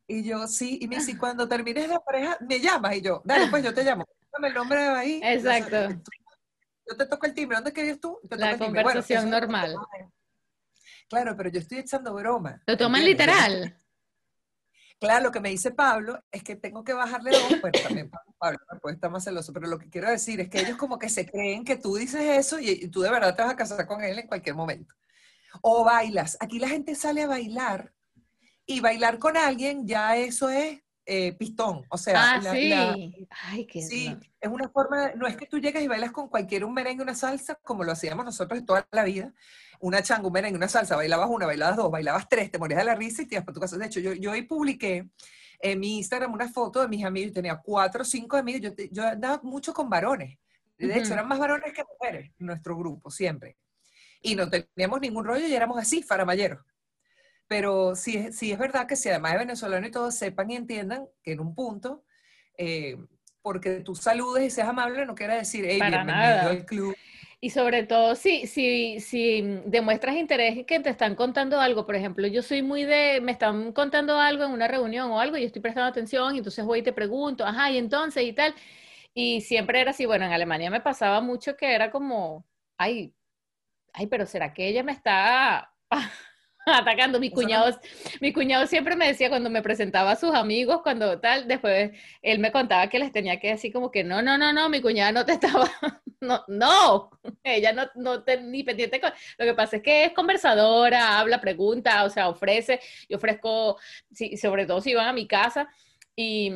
Y 0.07 0.23
yo, 0.23 0.47
sí, 0.47 0.79
y 0.81 0.89
me 0.89 0.97
dice, 0.97 1.17
cuando 1.19 1.49
termines 1.49 1.89
la 1.89 2.01
pareja, 2.01 2.37
me 2.41 2.61
llamas. 2.61 2.97
Y 2.97 3.01
yo, 3.01 3.23
dale, 3.25 3.49
pues 3.49 3.63
yo 3.65 3.73
te 3.73 3.85
llamo. 3.85 4.05
Dame 4.33 4.49
el 4.49 4.55
nombre 4.55 4.83
de 4.83 4.89
ahí. 4.89 5.21
Exacto. 5.23 5.89
Yo, 6.87 6.97
te 6.97 7.07
toco 7.07 7.27
el 7.27 7.35
timbre. 7.35 7.57
¿Dónde 7.57 7.73
querías 7.73 8.01
tú? 8.01 8.19
la 8.31 8.59
conversación 8.59 9.31
normal. 9.31 9.75
Claro, 11.09 11.37
pero 11.37 11.51
yo 11.51 11.61
estoy 11.61 11.79
echando 11.79 12.15
broma. 12.15 12.63
¿Lo 12.67 12.77
toman 12.77 13.05
literal? 13.05 13.77
Claro, 15.01 15.25
lo 15.25 15.33
que 15.33 15.41
me 15.41 15.51
dice 15.51 15.71
Pablo 15.71 16.23
es 16.31 16.43
que 16.43 16.57
tengo 16.57 16.83
que 16.83 16.95
bajarle 16.95 17.33
dos, 17.33 17.59
pues 17.61 17.73
también 17.83 18.11
Pablo 18.39 18.59
no 18.73 18.79
puede 18.81 18.95
estar 18.95 19.11
más 19.11 19.25
celoso, 19.25 19.53
pero 19.53 19.67
lo 19.67 19.79
que 19.79 19.91
quiero 19.91 20.09
decir 20.09 20.41
es 20.41 20.49
que 20.49 20.61
ellos 20.61 20.79
como 20.79 20.99
que 20.99 21.11
se 21.11 21.27
creen 21.27 21.65
que 21.65 21.77
tú 21.77 21.97
dices 21.97 22.23
eso 22.23 22.59
y, 22.59 22.89
tú 22.89 23.03
de 23.03 23.11
verdad 23.11 23.35
te 23.35 23.43
vas 23.43 23.53
a 23.53 23.57
casar 23.57 23.87
con 23.87 24.03
él 24.03 24.19
en 24.19 24.27
cualquier 24.27 24.55
momento. 24.55 24.95
O 25.61 25.85
bailas. 25.85 26.39
Aquí 26.41 26.59
la 26.59 26.69
gente 26.69 26.95
sale 26.95 27.23
a 27.23 27.27
bailar 27.27 27.93
y 28.67 28.81
bailar 28.81 29.19
con 29.19 29.37
alguien, 29.37 29.87
ya 29.87 30.17
eso 30.17 30.49
es 30.49 30.81
eh, 31.07 31.33
pistón. 31.35 31.85
O 31.91 31.99
sea, 31.99 32.37
ah, 32.37 32.41
sí. 32.53 33.27
Ay, 33.31 33.67
qué 33.67 33.83
sí, 33.83 34.17
es 34.41 34.51
una 34.51 34.69
forma, 34.69 35.13
no 35.15 35.27
es 35.27 35.37
que 35.37 35.47
tú 35.47 35.59
llegas 35.59 35.83
y 35.83 35.89
bailas 35.89 36.13
con 36.13 36.29
cualquier 36.29 36.65
un 36.65 36.73
merengue, 36.73 37.03
una 37.03 37.15
salsa, 37.15 37.57
como 37.63 37.85
lo 37.85 37.93
hacíamos 37.93 38.25
nosotros 38.25 38.65
toda 38.65 38.87
la 38.91 39.05
vida. 39.05 39.33
Una 39.81 40.03
changa, 40.03 40.27
un 40.27 40.33
merengue, 40.33 40.57
una 40.57 40.69
salsa, 40.69 40.97
bailabas 40.97 41.29
una, 41.29 41.47
bailabas 41.47 41.77
dos, 41.77 41.91
bailabas 41.91 42.29
tres, 42.29 42.51
te 42.51 42.59
morías 42.59 42.79
de 42.79 42.85
la 42.85 42.95
risa 42.95 43.23
y 43.23 43.27
te 43.27 43.35
ibas 43.35 43.45
para 43.45 43.55
tu 43.55 43.61
casa. 43.61 43.77
De 43.77 43.87
hecho, 43.87 44.01
yo, 44.01 44.15
yo 44.15 44.31
hoy 44.31 44.43
publiqué 44.43 45.11
en 45.61 45.81
mi 45.81 45.99
Instagram 45.99 46.33
una 46.33 46.49
foto 46.49 46.81
de 46.81 46.89
mis 46.89 47.05
amigos, 47.05 47.33
tenía 47.33 47.57
cuatro 47.57 48.03
o 48.03 48.05
cinco 48.05 48.37
amigos, 48.37 48.63
yo, 48.63 48.85
yo 48.91 49.07
andaba 49.07 49.41
mucho 49.43 49.75
con 49.75 49.91
varones. 49.91 50.39
De 50.79 50.99
hecho, 50.99 51.13
eran 51.13 51.29
más 51.29 51.39
varones 51.39 51.73
que 51.73 51.85
mujeres 51.85 52.33
en 52.39 52.47
nuestro 52.47 52.77
grupo, 52.77 53.11
siempre. 53.11 53.57
Y 54.21 54.35
no 54.35 54.49
teníamos 54.49 55.01
ningún 55.01 55.25
rollo 55.25 55.47
y 55.47 55.55
éramos 55.55 55.79
así, 55.79 56.03
faramayeros. 56.03 56.65
Pero 57.47 57.95
sí, 57.95 58.33
sí 58.33 58.53
es 58.53 58.59
verdad 58.59 58.87
que 58.87 58.97
si 58.97 59.09
además 59.09 59.33
de 59.33 59.39
venezolano 59.39 59.87
y 59.87 59.91
todos 59.91 60.15
sepan 60.15 60.51
y 60.51 60.57
entiendan 60.57 61.07
que 61.23 61.33
en 61.33 61.41
un 61.41 61.55
punto, 61.55 62.05
eh, 62.57 62.97
porque 63.43 63.81
tú 63.81 63.95
saludes 63.95 64.45
y 64.47 64.51
seas 64.51 64.69
amable 64.69 65.05
no 65.05 65.15
quiere 65.15 65.37
decir, 65.37 65.65
hey, 65.69 65.81
bienvenido 65.81 66.49
al 66.51 66.65
club. 66.65 66.97
Y 67.45 67.51
sobre 67.51 67.83
todo, 67.83 68.15
si, 68.15 68.47
si, 68.47 69.01
si 69.01 69.43
demuestras 69.67 70.17
interés 70.17 70.57
y 70.57 70.65
que 70.65 70.81
te 70.81 70.89
están 70.89 71.15
contando 71.15 71.61
algo, 71.61 71.85
por 71.85 71.95
ejemplo, 71.95 72.27
yo 72.27 72.43
soy 72.43 72.63
muy 72.63 72.85
de, 72.85 73.21
me 73.21 73.33
están 73.33 73.73
contando 73.73 74.19
algo 74.19 74.45
en 74.45 74.53
una 74.53 74.67
reunión 74.67 75.11
o 75.11 75.21
algo 75.21 75.37
y 75.37 75.41
yo 75.41 75.47
estoy 75.49 75.61
prestando 75.61 75.91
atención 75.91 76.35
y 76.35 76.39
entonces 76.39 76.65
voy 76.65 76.79
y 76.79 76.83
te 76.83 76.95
pregunto, 76.95 77.45
ajá, 77.45 77.71
y 77.71 77.77
entonces 77.77 78.23
y 78.25 78.33
tal. 78.33 78.55
Y 79.13 79.43
siempre 79.43 79.83
era 79.83 79.91
así, 79.91 80.07
bueno, 80.07 80.25
en 80.25 80.33
Alemania 80.33 80.71
me 80.71 80.81
pasaba 80.81 81.21
mucho 81.21 81.55
que 81.55 81.75
era 81.75 81.91
como, 81.91 82.47
ay, 82.79 83.13
ay, 83.93 84.07
pero 84.07 84.25
¿será 84.25 84.55
que 84.55 84.67
ella 84.67 84.83
me 84.83 84.93
está 84.93 85.71
atacando. 86.67 87.21
Mi 87.21 87.31
cuñado, 87.31 87.79
mi 88.21 88.33
cuñado 88.33 88.67
siempre 88.67 88.97
me 88.97 89.07
decía 89.07 89.29
cuando 89.29 89.51
me 89.51 89.63
presentaba 89.63 90.13
a 90.13 90.17
sus 90.17 90.35
amigos, 90.35 90.81
cuando 90.83 91.21
tal, 91.21 91.47
después 91.47 91.93
él 92.23 92.39
me 92.39 92.53
contaba 92.53 92.89
que 92.89 92.99
les 92.99 93.13
tenía 93.13 93.39
que 93.39 93.49
decir 93.49 93.73
como 93.73 93.91
que 93.91 94.05
no, 94.05 94.23
no, 94.23 94.39
no, 94.39 94.53
no, 94.53 94.69
mi 94.69 94.81
cuñada 94.81 95.13
no 95.13 95.25
te 95.25 95.33
estaba, 95.33 95.71
no, 96.21 96.45
no, 96.49 97.11
ella 97.43 97.73
no, 97.73 97.87
no 97.95 98.23
te, 98.25 98.41
ni 98.41 98.63
pendiente. 98.63 99.01
Lo 99.39 99.45
que 99.45 99.55
pasa 99.55 99.77
es 99.77 99.83
que 99.83 100.05
es 100.07 100.13
conversadora, 100.13 101.19
habla, 101.19 101.41
pregunta, 101.41 102.05
o 102.05 102.11
sea, 102.11 102.29
ofrece, 102.29 102.81
yo 103.09 103.17
ofrezco, 103.19 103.79
sí, 104.13 104.37
sobre 104.37 104.67
todo 104.67 104.81
si 104.81 104.95
van 104.95 105.09
a 105.09 105.13
mi 105.13 105.27
casa 105.27 105.69
y 106.17 106.51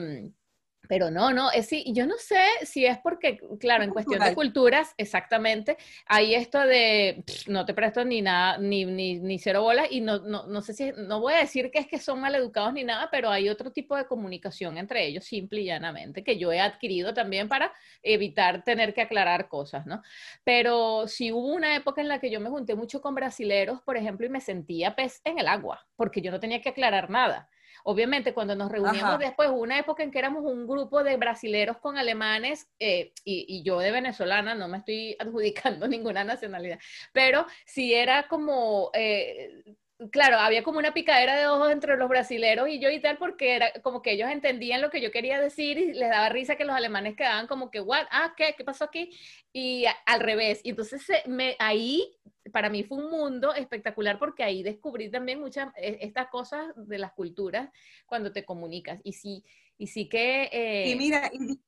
pero 0.89 1.11
no, 1.11 1.33
no, 1.33 1.51
es 1.53 1.67
sí, 1.67 1.85
yo 1.93 2.07
no 2.07 2.17
sé 2.17 2.43
si 2.63 2.87
es 2.87 2.99
porque, 2.99 3.39
claro, 3.61 3.85
en 3.85 3.91
cuestión 3.91 4.21
de 4.21 4.35
culturas, 4.35 4.95
exactamente, 4.97 5.77
hay 6.07 6.35
esto 6.35 6.59
de 6.61 7.23
no 7.47 7.67
te 7.67 7.75
presto 7.75 8.05
ni 8.05 8.23
nada, 8.23 8.59
ni, 8.59 8.87
ni, 8.87 9.19
ni 9.19 9.39
cero 9.39 9.63
bolas, 9.63 9.89
y 9.91 10.01
no, 10.01 10.19
no, 10.19 10.47
no, 10.47 10.63
sé 10.63 10.73
si, 10.73 10.93
no 10.97 11.21
voy 11.21 11.35
a 11.35 11.41
decir 11.41 11.71
que 11.71 11.79
es 11.79 11.87
que 11.87 11.99
son 11.99 12.21
maleducados 12.21 12.73
ni 12.73 12.85
nada, 12.85 13.09
pero 13.13 13.31
hay 13.31 13.49
otro 13.49 13.71
tipo 13.71 13.95
de 13.97 14.07
comunicación 14.07 14.79
entre 14.79 15.07
ellos, 15.07 15.25
simple 15.25 15.61
y 15.61 15.67
llanamente, 15.67 16.25
que 16.25 16.39
yo 16.39 16.51
he 16.53 16.61
adquirido 16.61 17.13
también 17.13 17.49
para 17.49 17.73
evitar 18.03 18.65
tener 18.65 18.95
que 18.95 19.03
aclarar 19.03 19.49
cosas, 19.49 19.87
¿no? 19.87 20.03
Pero 20.43 21.07
si 21.07 21.33
hubo 21.33 21.53
una 21.53 21.77
época 21.77 22.01
en 22.01 22.09
la 22.09 22.19
que 22.19 22.31
yo 22.31 22.41
me 22.41 22.49
junté 22.49 22.75
mucho 22.75 23.03
con 23.03 23.15
brasileros, 23.15 23.83
por 23.83 23.99
ejemplo, 23.99 24.27
y 24.27 24.31
me 24.31 24.41
sentía 24.41 24.97
pez 24.97 25.21
en 25.25 25.39
el 25.39 25.49
agua, 25.49 25.87
porque 25.97 26.23
yo 26.23 26.31
no 26.31 26.41
tenía 26.41 26.63
que 26.63 26.71
aclarar 26.71 27.11
nada. 27.11 27.51
Obviamente, 27.91 28.35
cuando 28.35 28.55
nos 28.55 28.71
reuníamos 28.71 29.19
después, 29.19 29.49
hubo 29.49 29.63
una 29.63 29.79
época 29.79 30.03
en 30.03 30.11
que 30.11 30.19
éramos 30.19 30.45
un 30.45 30.67
grupo 30.67 31.03
de 31.03 31.17
brasileros 31.17 31.79
con 31.79 31.97
alemanes 31.97 32.69
eh, 32.79 33.15
y, 33.25 33.63
yo 33.63 33.79
de 33.79 33.91
venezolana, 33.91 34.55
no 34.55 34.69
me 34.69 34.77
estoy 34.77 35.17
adjudicando 35.19 35.89
ninguna 35.89 36.23
nacionalidad, 36.23 36.79
pero 37.15 37.47
si 37.65 37.95
era 37.95 38.29
como... 38.29 38.91
Eh, 38.93 39.63
claro, 40.11 40.37
había 40.37 40.63
como 40.63 40.79
una 40.79 40.93
picadera 40.93 41.35
de 41.39 41.47
ojos 41.47 41.73
entre 41.73 41.97
los 41.97 42.11
brasileros 42.11 42.69
y 42.69 42.79
yo 42.79 42.91
y 42.91 43.01
tal, 43.01 43.17
porque 43.17 43.57
era 43.57 43.73
como 43.83 44.03
que 44.03 44.13
ellos 44.13 44.31
entendían 44.31 44.83
lo 44.83 44.91
que 44.91 45.01
yo 45.01 45.11
quería 45.11 45.41
decir 45.41 45.79
y 45.79 45.95
les 45.95 46.11
daba 46.11 46.29
risa 46.29 46.57
que 46.57 46.67
los 46.67 46.77
alemanes 46.77 47.17
quedaban 47.17 47.47
como 47.47 47.71
que, 47.71 47.81
¿what? 47.81 48.07
Ah, 48.11 48.35
¿qué? 48.37 48.55
¿Qué 48.55 48.65
pasó 48.65 48.85
aquí? 48.85 49.17
Y 49.51 49.87
al 50.05 50.21
revés. 50.21 50.61
Y 50.63 50.71
entonces 50.71 51.09
me, 51.27 51.57
ahí 51.59 52.19
para 52.49 52.71
mí 52.71 52.85
fue 52.85 52.99
un 52.99 53.11
mundo 53.11 53.55
espectacular 53.55 54.19
porque 54.19 54.43
ahí 54.43 54.63
descubrí 54.63 55.11
también 55.11 55.41
muchas 55.41 55.73
e, 55.77 55.99
estas 56.03 56.29
cosas 56.29 56.73
de 56.77 56.99
las 56.99 57.13
culturas 57.13 57.71
cuando 58.07 58.33
te 58.33 58.45
comunicas. 58.45 59.01
Y 59.05 59.13
sí, 59.13 59.45
y 59.77 59.87
sí 59.87 60.09
que... 60.09 60.49
Eh, 60.53 60.91
y 60.91 60.97
mira, 60.97 61.31
y 61.33 61.61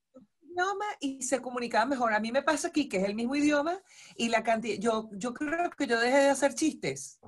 idioma 0.51 0.87
y 1.01 1.23
se 1.23 1.40
comunicaba 1.40 1.87
mejor. 1.87 2.12
A 2.12 2.21
mí 2.21 2.33
me 2.33 2.43
pasa 2.43 2.69
aquí 2.69 2.88
que 2.88 2.99
es 2.99 3.05
el 3.05 3.14
mismo 3.14 3.37
idioma 3.37 3.81
y 4.16 4.29
la 4.29 4.43
cantidad, 4.43 4.79
yo, 4.79 5.09
yo 5.12 5.33
creo 5.33 5.71
que 5.71 5.87
yo 5.87 5.99
dejé 6.01 6.19
de 6.19 6.31
hacer 6.31 6.55
chistes. 6.55 7.21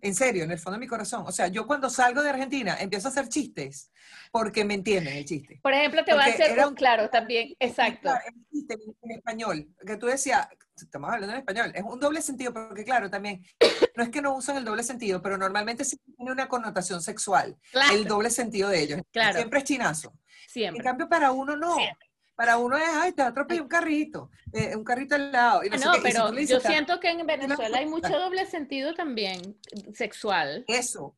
En 0.00 0.16
serio, 0.16 0.42
en 0.42 0.50
el 0.50 0.58
fondo 0.58 0.78
de 0.78 0.80
mi 0.80 0.88
corazón. 0.88 1.24
O 1.28 1.30
sea, 1.30 1.46
yo 1.46 1.64
cuando 1.64 1.88
salgo 1.88 2.22
de 2.22 2.30
Argentina 2.30 2.76
empiezo 2.80 3.06
a 3.06 3.12
hacer 3.12 3.28
chistes 3.28 3.92
porque 4.32 4.64
me 4.64 4.74
entienden 4.74 5.16
el 5.16 5.24
chiste. 5.24 5.60
Por 5.62 5.72
ejemplo, 5.72 6.04
te 6.04 6.12
voy 6.12 6.22
a 6.22 6.26
hacer 6.26 6.58
un 6.66 6.74
claro 6.74 7.08
también, 7.08 7.54
exacto. 7.60 8.10
El 8.10 8.44
chiste 8.50 8.78
en 9.02 9.10
español, 9.12 9.68
que 9.86 9.96
tú 9.96 10.06
decías, 10.06 10.48
estamos 10.76 11.10
hablando 11.10 11.32
en 11.34 11.40
español, 11.40 11.72
es 11.74 11.82
un 11.82 12.00
doble 12.00 12.22
sentido 12.22 12.52
porque 12.52 12.84
claro, 12.84 13.10
también, 13.10 13.44
no 13.96 14.02
es 14.02 14.10
que 14.10 14.22
no 14.22 14.34
usan 14.34 14.56
el 14.56 14.64
doble 14.64 14.82
sentido, 14.82 15.22
pero 15.22 15.36
normalmente 15.36 15.84
sí 15.84 15.98
tiene 16.16 16.32
una 16.32 16.48
connotación 16.48 17.02
sexual, 17.02 17.56
el 17.92 18.04
doble 18.04 18.30
sentido 18.30 18.68
de 18.68 18.82
ellos. 18.82 19.00
Claro. 19.12 19.38
Siempre 19.38 19.58
es 19.60 19.64
chinazo. 19.64 20.14
Siempre. 20.48 20.78
En 20.78 20.84
cambio, 20.84 21.08
para 21.08 21.32
uno 21.32 21.56
no. 21.56 21.76
Para 22.34 22.56
uno 22.56 22.76
es, 22.76 22.88
ay, 22.88 23.12
te 23.12 23.22
atropelló 23.22 23.62
un 23.62 23.68
carrito, 23.68 24.30
eh, 24.52 24.74
un 24.74 24.84
carrito 24.84 25.14
al 25.14 25.30
lado. 25.30 25.62
no, 25.62 25.76
no 25.76 26.02
pero 26.02 26.32
yo 26.40 26.60
siento 26.60 26.98
que 26.98 27.10
en 27.10 27.26
Venezuela 27.26 27.78
hay 27.78 27.86
mucho 27.86 28.08
doble 28.08 28.46
sentido 28.46 28.94
también 28.94 29.58
sexual. 29.94 30.64
Eso. 30.66 31.14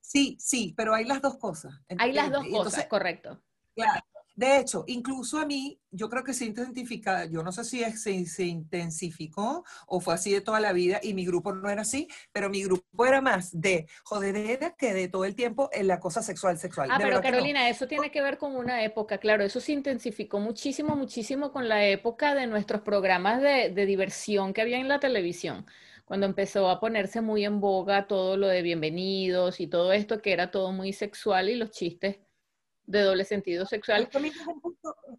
Sí, 0.00 0.36
sí, 0.38 0.74
pero 0.76 0.94
hay 0.94 1.06
las 1.06 1.20
dos 1.20 1.38
cosas. 1.38 1.74
Hay 1.98 2.12
las 2.12 2.30
dos 2.30 2.46
cosas, 2.48 2.86
correcto. 2.86 3.42
Claro. 3.74 4.02
De 4.38 4.56
hecho, 4.56 4.84
incluso 4.86 5.40
a 5.40 5.46
mí, 5.46 5.80
yo 5.90 6.08
creo 6.08 6.22
que 6.22 6.32
se 6.32 6.44
intensifica, 6.44 7.24
yo 7.24 7.42
no 7.42 7.50
sé 7.50 7.64
si 7.64 7.82
se, 7.96 8.24
se, 8.24 8.44
intensificó 8.44 9.64
o 9.88 9.98
fue 9.98 10.14
así 10.14 10.30
de 10.30 10.40
toda 10.40 10.60
la 10.60 10.72
vida 10.72 11.00
y 11.02 11.12
mi 11.12 11.26
grupo 11.26 11.52
no 11.52 11.68
era 11.68 11.82
así, 11.82 12.06
pero 12.30 12.48
mi 12.48 12.62
grupo 12.62 13.04
era 13.04 13.20
más 13.20 13.50
de 13.60 13.88
jodedera 14.04 14.76
que 14.76 14.94
de 14.94 15.08
todo 15.08 15.24
el 15.24 15.34
tiempo 15.34 15.70
en 15.72 15.88
la 15.88 15.98
cosa 15.98 16.22
sexual, 16.22 16.56
sexual. 16.56 16.88
Ah, 16.92 16.98
pero 17.02 17.20
Carolina, 17.20 17.68
eso 17.68 17.88
tiene 17.88 18.12
que 18.12 18.22
ver 18.22 18.38
con 18.38 18.54
una 18.54 18.84
época, 18.84 19.18
claro, 19.18 19.42
eso 19.42 19.58
se 19.58 19.72
intensificó 19.72 20.38
muchísimo, 20.38 20.94
muchísimo 20.94 21.50
con 21.50 21.68
la 21.68 21.84
época 21.86 22.36
de 22.36 22.46
nuestros 22.46 22.82
programas 22.82 23.42
de, 23.42 23.70
de 23.70 23.86
diversión 23.86 24.52
que 24.52 24.60
había 24.60 24.78
en 24.78 24.86
la 24.86 25.00
televisión 25.00 25.66
cuando 26.04 26.26
empezó 26.26 26.70
a 26.70 26.78
ponerse 26.78 27.22
muy 27.22 27.44
en 27.44 27.58
boga 27.58 28.06
todo 28.06 28.36
lo 28.36 28.46
de 28.46 28.62
bienvenidos 28.62 29.58
y 29.58 29.66
todo 29.66 29.92
esto 29.92 30.22
que 30.22 30.32
era 30.32 30.52
todo 30.52 30.70
muy 30.70 30.92
sexual 30.92 31.48
y 31.48 31.56
los 31.56 31.72
chistes 31.72 32.20
de 32.88 33.02
doble 33.02 33.24
sentido 33.24 33.66
sexual. 33.66 34.08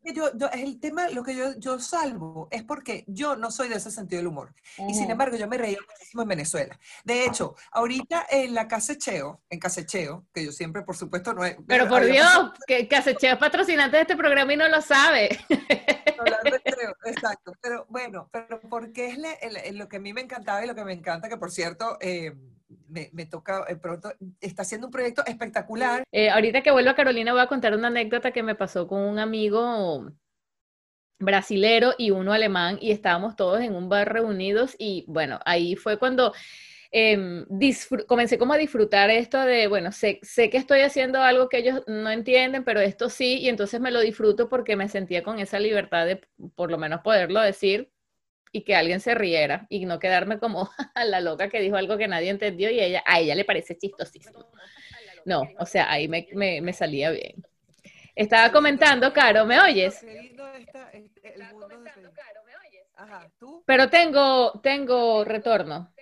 Yo, 0.04 0.32
el 0.52 0.80
tema, 0.80 1.10
lo 1.10 1.24
que 1.24 1.36
yo, 1.36 1.58
yo 1.58 1.80
salvo 1.80 2.48
es 2.52 2.64
porque 2.64 3.06
yo 3.08 3.36
no 3.36 3.52
soy 3.52 3.70
de 3.70 3.76
ese 3.76 3.92
sentido 3.92 4.20
del 4.20 4.28
humor. 4.28 4.54
Y 4.88 4.94
sin 4.96 5.10
embargo, 5.12 5.38
yo 5.38 5.48
me 5.48 5.58
reía 5.58 5.78
muchísimo 5.88 6.24
en 6.24 6.30
Venezuela. 6.30 6.80
De 7.04 7.26
hecho, 7.26 7.56
ahorita 7.72 8.26
en 8.32 8.56
la 8.56 8.68
Casecheo, 8.68 9.42
en 9.50 9.60
Casecheo, 9.60 10.26
que 10.34 10.46
yo 10.46 10.52
siempre, 10.52 10.82
por 10.82 10.98
supuesto, 10.98 11.34
no 11.34 11.46
he... 11.46 11.58
Pero 11.68 11.88
por 11.88 12.04
Dios, 12.04 12.52
que 12.66 12.88
Casecheo 12.88 13.34
es 13.34 13.40
patrocinante 13.40 13.98
de 13.98 14.02
este 14.02 14.18
programa 14.18 14.52
y 14.54 14.58
no 14.58 14.68
lo 14.68 14.82
sabe. 14.82 15.30
exacto. 17.06 17.54
Pero 17.62 17.86
bueno, 17.90 18.30
pero 18.32 18.60
porque 18.62 19.16
es 19.42 19.74
lo 19.76 19.88
que 19.88 19.98
a 19.98 20.00
mí 20.00 20.12
me 20.12 20.22
encantaba 20.22 20.64
y 20.64 20.68
lo 20.68 20.76
que 20.76 20.86
me 20.86 20.94
encanta, 20.94 21.30
que 21.30 21.38
por 21.38 21.52
cierto... 21.52 21.98
Eh, 22.02 22.34
me, 22.88 23.26
toca 23.26 23.66
eh, 23.68 23.76
pronto, 23.76 24.12
está 24.40 24.62
haciendo 24.62 24.88
un 24.88 24.92
proyecto 24.92 25.24
espectacular. 25.26 26.04
Eh, 26.12 26.30
ahorita 26.30 26.62
que 26.62 26.72
vuelvo 26.72 26.92
a 26.92 26.96
Carolina 26.96 27.32
voy 27.32 27.42
a 27.42 27.48
contar 27.48 27.76
una 27.76 27.88
anécdota 27.88 28.32
que 28.32 28.44
me 28.44 28.56
pasó 28.56 28.88
con 28.88 29.02
un 29.02 29.20
amigo 29.20 30.12
brasilero 31.20 31.94
y 31.98 32.12
uno 32.12 32.32
alemán 32.32 32.78
y 32.82 32.92
estábamos 32.92 33.36
todos 33.36 33.62
en 33.62 33.76
un 33.76 33.90
bar 33.90 34.12
reunidos 34.12 34.76
y 34.78 35.04
bueno, 35.08 35.40
ahí 35.46 35.76
fue 35.76 36.00
cuando 36.00 36.34
em, 36.92 37.46
comencé 38.08 38.38
como 38.38 38.54
a 38.54 38.58
disfrutar 38.58 39.10
esto 39.10 39.40
de, 39.42 39.68
bueno, 39.68 39.92
sé, 39.92 40.20
sé 40.24 40.50
que 40.50 40.58
estoy 40.58 40.82
haciendo 40.82 41.22
algo 41.22 41.50
que 41.50 41.58
ellos 41.58 41.84
no 41.88 42.10
entienden, 42.10 42.64
pero 42.64 42.80
esto 42.80 43.10
sí, 43.10 43.40
y 43.40 43.50
entonces 43.50 43.82
me 43.82 43.92
lo 43.92 44.00
disfruto 44.00 44.48
porque 44.48 44.76
me 44.76 44.88
sentía 44.88 45.22
con 45.22 45.40
esa 45.40 45.60
libertad 45.60 46.06
de 46.06 46.22
por 46.56 46.72
lo 46.72 46.78
menos 46.78 47.02
poderlo 47.02 47.42
decir 47.42 47.92
y 48.52 48.64
que 48.64 48.76
alguien 48.76 49.00
se 49.00 49.16
riera 49.16 49.68
y 49.70 49.86
no 49.86 50.00
quedarme 50.00 50.40
como 50.40 50.70
a 50.96 51.06
la 51.06 51.22
loca 51.22 51.50
que 51.50 51.62
dijo 51.62 51.76
algo 51.76 51.98
que 51.98 52.08
nadie 52.08 52.30
entendió 52.30 52.70
y 52.70 52.80
ella, 52.80 53.04
a 53.06 53.20
ella 53.20 53.36
le 53.36 53.46
parece 53.46 53.78
chistosísimo. 53.78 54.50
No, 55.26 55.44
o 55.60 55.66
sea, 55.66 55.92
ahí 55.92 56.08
me, 56.08 56.28
me, 56.34 56.74
salía 56.74 57.12
bien. 57.12 57.44
Estaba 58.16 58.52
comentando, 58.52 59.14
Caro, 59.14 59.46
¿me 59.46 59.60
oyes? 59.60 60.04
Pero 63.66 63.90
tengo, 63.90 64.60
tengo 64.62 65.24
retorno. 65.24 65.94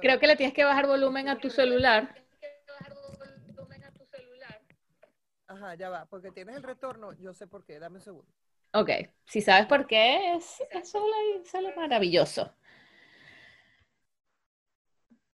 Creo 0.00 0.18
que 0.18 0.26
le 0.26 0.36
tienes 0.36 0.54
que 0.54 0.64
bajar 0.64 0.86
volumen 0.86 1.28
a 1.28 1.38
tu 1.38 1.48
celular. 1.48 2.22
Ajá, 5.46 5.74
ya 5.74 5.90
va, 5.90 6.06
porque 6.06 6.30
tienes 6.30 6.56
el 6.56 6.62
retorno, 6.62 7.12
yo 7.14 7.34
sé 7.34 7.46
por 7.46 7.64
qué, 7.64 7.78
dame 7.78 7.96
un 7.96 8.02
segundo. 8.02 8.32
Ok, 8.74 8.90
si 9.26 9.40
sabes 9.42 9.66
por 9.66 9.86
qué, 9.86 10.34
es, 10.34 10.62
eso 10.70 11.04
sale 11.44 11.74
maravilloso. 11.76 12.54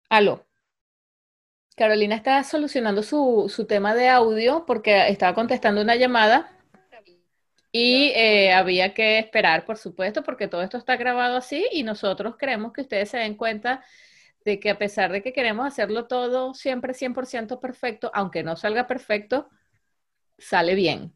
Aló. 0.09 0.45
Carolina 1.75 2.15
está 2.15 2.41
solucionando 2.43 3.03
su, 3.03 3.51
su, 3.53 3.65
tema 3.67 3.93
de 3.93 4.07
audio 4.07 4.65
porque 4.65 5.09
estaba 5.09 5.33
contestando 5.35 5.81
una 5.81 5.95
llamada 5.95 6.51
y 7.71 8.11
eh, 8.15 8.53
había 8.53 8.93
que 8.93 9.19
esperar, 9.19 9.65
por 9.65 9.77
supuesto, 9.77 10.23
porque 10.23 10.47
todo 10.47 10.61
esto 10.61 10.77
está 10.77 10.95
grabado 10.95 11.35
así 11.35 11.67
y 11.73 11.83
nosotros 11.83 12.37
queremos 12.37 12.71
que 12.71 12.81
ustedes 12.81 13.09
se 13.09 13.17
den 13.17 13.35
cuenta 13.35 13.83
de 14.45 14.59
que 14.61 14.69
a 14.69 14.77
pesar 14.77 15.11
de 15.11 15.21
que 15.21 15.33
queremos 15.33 15.67
hacerlo 15.67 16.07
todo 16.07 16.53
siempre 16.53 16.93
100% 16.93 17.59
perfecto, 17.59 18.11
aunque 18.13 18.43
no 18.43 18.55
salga 18.55 18.87
perfecto, 18.87 19.49
sale 20.37 20.75
bien, 20.75 21.13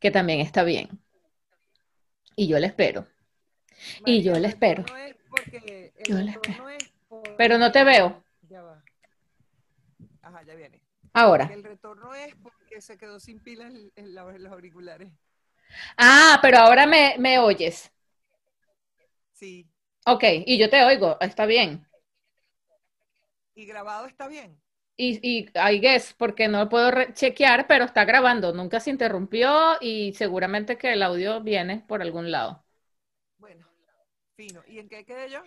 que 0.00 0.10
también 0.10 0.40
está 0.40 0.62
bien. 0.64 1.05
Y 2.36 2.46
yo 2.46 2.58
le 2.58 2.66
espero. 2.66 3.08
y 4.04 4.22
yo 4.22 4.34
le 4.34 4.48
espero. 4.48 4.84
yo 6.06 6.16
le 6.18 6.30
espero. 6.30 6.66
Pero 7.36 7.58
no 7.58 7.72
te 7.72 7.82
veo. 7.82 8.22
Ya 8.42 8.62
va. 8.62 8.84
Ajá, 10.22 10.42
ya 10.42 10.54
viene. 10.54 10.82
Ahora. 11.14 11.50
El 11.52 11.64
retorno 11.64 12.14
es 12.14 12.34
porque 12.36 12.80
se 12.82 12.98
quedó 12.98 13.18
sin 13.18 13.42
pilas 13.42 13.72
en, 13.96 14.14
los 14.14 14.52
auriculares. 14.52 15.10
Ah, 15.96 16.38
pero 16.42 16.58
ahora 16.58 16.86
me, 16.86 17.16
me 17.18 17.38
oyes. 17.38 17.90
Sí. 19.32 19.66
Ok, 20.04 20.24
y 20.44 20.58
yo 20.58 20.70
te 20.70 20.84
oigo, 20.84 21.16
está 21.20 21.46
bien. 21.46 21.86
¿Y 23.54 23.64
grabado 23.66 24.06
está 24.06 24.28
bien? 24.28 24.60
Y, 24.96 25.20
y 25.22 25.50
I 25.54 25.78
guess, 25.78 26.14
porque 26.14 26.48
no 26.48 26.68
puedo 26.68 26.90
chequear, 27.12 27.66
pero 27.66 27.84
está 27.84 28.04
grabando, 28.04 28.52
nunca 28.54 28.80
se 28.80 28.90
interrumpió 28.90 29.76
y 29.80 30.14
seguramente 30.14 30.78
que 30.78 30.94
el 30.94 31.02
audio 31.02 31.42
viene 31.42 31.84
por 31.86 32.00
algún 32.00 32.30
lado. 32.30 32.64
Bueno, 33.38 33.66
fino. 34.36 34.62
¿Y 34.66 34.78
en 34.78 34.88
qué 34.88 35.04
quedé 35.04 35.28
yo? 35.28 35.42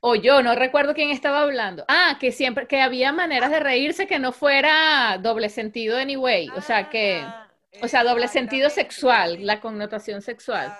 O 0.00 0.14
yo, 0.14 0.42
no 0.42 0.54
recuerdo 0.54 0.94
quién 0.94 1.10
estaba 1.10 1.40
hablando. 1.40 1.84
Ah, 1.88 2.18
que 2.20 2.30
siempre, 2.30 2.66
que 2.66 2.80
había 2.80 3.10
maneras 3.12 3.50
de 3.50 3.58
reírse 3.58 4.06
que 4.06 4.18
no 4.18 4.32
fuera 4.32 5.18
doble 5.18 5.48
sentido 5.48 5.96
anyway. 5.96 6.48
o 6.50 6.60
sea, 6.60 6.90
que, 6.90 7.22
ah, 7.24 7.48
o 7.80 7.88
sea, 7.88 8.04
doble 8.04 8.28
sentido 8.28 8.70
sexual, 8.70 9.44
la 9.44 9.60
connotación 9.60 10.22
sexual. 10.22 10.72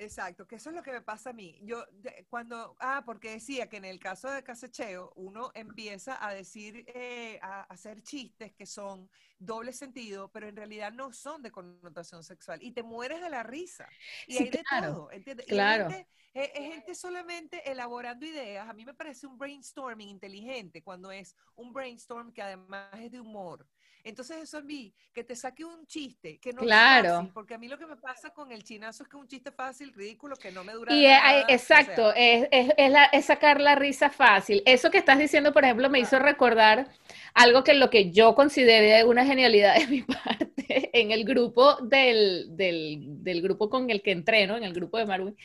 Exacto, 0.00 0.46
que 0.46 0.56
eso 0.56 0.70
es 0.70 0.76
lo 0.76 0.82
que 0.82 0.92
me 0.92 1.02
pasa 1.02 1.28
a 1.28 1.32
mí. 1.34 1.58
Yo 1.60 1.84
cuando, 2.30 2.74
ah, 2.80 3.02
porque 3.04 3.32
decía 3.32 3.68
que 3.68 3.76
en 3.76 3.84
el 3.84 4.00
caso 4.00 4.30
de 4.30 4.42
casecheo 4.42 5.12
uno 5.14 5.50
empieza 5.52 6.26
a 6.26 6.32
decir, 6.32 6.86
eh, 6.94 7.38
a, 7.42 7.64
hacer 7.64 8.00
chistes 8.02 8.54
que 8.54 8.64
son 8.64 9.10
doble 9.38 9.74
sentido, 9.74 10.30
pero 10.32 10.48
en 10.48 10.56
realidad 10.56 10.90
no 10.90 11.12
son 11.12 11.42
de 11.42 11.50
connotación 11.50 12.24
sexual 12.24 12.62
y 12.62 12.72
te 12.72 12.82
mueres 12.82 13.20
de 13.20 13.28
la 13.28 13.42
risa. 13.42 13.86
Y 14.26 14.38
hay 14.38 14.48
de 14.48 14.62
todo, 14.80 15.10
¿entiendes? 15.10 15.44
Claro. 15.44 15.88
es, 16.32 16.50
gente 16.54 16.94
solamente 16.94 17.70
elaborando 17.70 18.24
ideas. 18.24 18.70
A 18.70 18.72
mí 18.72 18.86
me 18.86 18.94
parece 18.94 19.26
un 19.26 19.36
brainstorming 19.36 20.08
inteligente 20.08 20.82
cuando 20.82 21.12
es 21.12 21.36
un 21.56 21.74
brainstorm 21.74 22.32
que 22.32 22.40
además 22.40 22.88
es 22.94 23.12
de 23.12 23.20
humor. 23.20 23.68
Entonces 24.04 24.38
eso 24.38 24.58
a 24.58 24.62
mí, 24.62 24.92
que 25.12 25.24
te 25.24 25.36
saque 25.36 25.64
un 25.64 25.86
chiste, 25.86 26.38
que 26.38 26.52
no 26.52 26.62
claro. 26.62 27.08
es 27.08 27.14
fácil, 27.14 27.30
porque 27.32 27.54
a 27.54 27.58
mí 27.58 27.68
lo 27.68 27.78
que 27.78 27.86
me 27.86 27.96
pasa 27.96 28.30
con 28.30 28.52
el 28.52 28.64
chinazo 28.64 29.02
es 29.02 29.08
que 29.08 29.16
un 29.16 29.28
chiste 29.28 29.50
fácil, 29.52 29.92
ridículo, 29.92 30.36
que 30.36 30.50
no 30.50 30.64
me 30.64 30.72
dura 30.72 30.94
y 30.94 31.06
nada. 31.06 31.44
exacto, 31.48 32.12
es, 32.14 32.48
es, 32.50 33.24
sacar 33.24 33.60
la 33.60 33.74
risa 33.74 34.10
fácil. 34.10 34.62
Eso 34.66 34.90
que 34.90 34.98
estás 34.98 35.18
diciendo, 35.18 35.52
por 35.52 35.64
ejemplo, 35.64 35.90
me 35.90 36.00
hizo 36.00 36.18
recordar 36.18 36.88
algo 37.34 37.62
que 37.64 37.74
lo 37.74 37.90
que 37.90 38.10
yo 38.10 38.34
consideré 38.34 39.04
una 39.04 39.24
genialidad 39.24 39.76
de 39.76 39.86
mi 39.88 40.02
parte 40.02 40.90
en 40.92 41.10
el 41.10 41.24
grupo 41.24 41.76
del, 41.82 42.56
del, 42.56 43.42
grupo 43.42 43.68
con 43.68 43.90
el 43.90 44.02
que 44.02 44.12
entreno, 44.12 44.56
en 44.56 44.64
el 44.64 44.72
grupo 44.72 44.98
de 44.98 45.06
Marwin. 45.06 45.36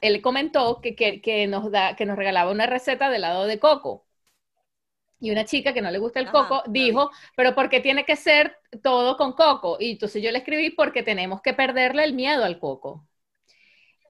él 0.00 0.22
comentó 0.22 0.80
que, 0.80 0.94
que, 0.94 1.20
que, 1.20 1.46
nos 1.46 1.70
da, 1.70 1.96
que 1.96 2.06
nos 2.06 2.16
regalaba 2.16 2.50
una 2.50 2.66
receta 2.66 3.10
de 3.10 3.16
helado 3.16 3.46
de 3.46 3.58
coco 3.58 4.06
y 5.20 5.30
una 5.30 5.44
chica 5.44 5.72
que 5.74 5.82
no 5.82 5.90
le 5.90 5.98
gusta 5.98 6.20
el 6.20 6.30
coco 6.30 6.62
dijo, 6.66 7.10
pero 7.36 7.54
¿por 7.54 7.68
qué 7.68 7.80
tiene 7.80 8.04
que 8.04 8.16
ser 8.16 8.56
todo 8.82 9.16
con 9.16 9.32
coco? 9.34 9.76
Y 9.80 9.92
entonces 9.92 10.22
yo 10.22 10.30
le 10.32 10.38
escribí 10.38 10.70
porque 10.70 11.02
tenemos 11.02 11.42
que 11.42 11.54
perderle 11.54 12.04
el 12.04 12.14
miedo 12.14 12.44
al 12.44 12.58
coco. 12.58 13.06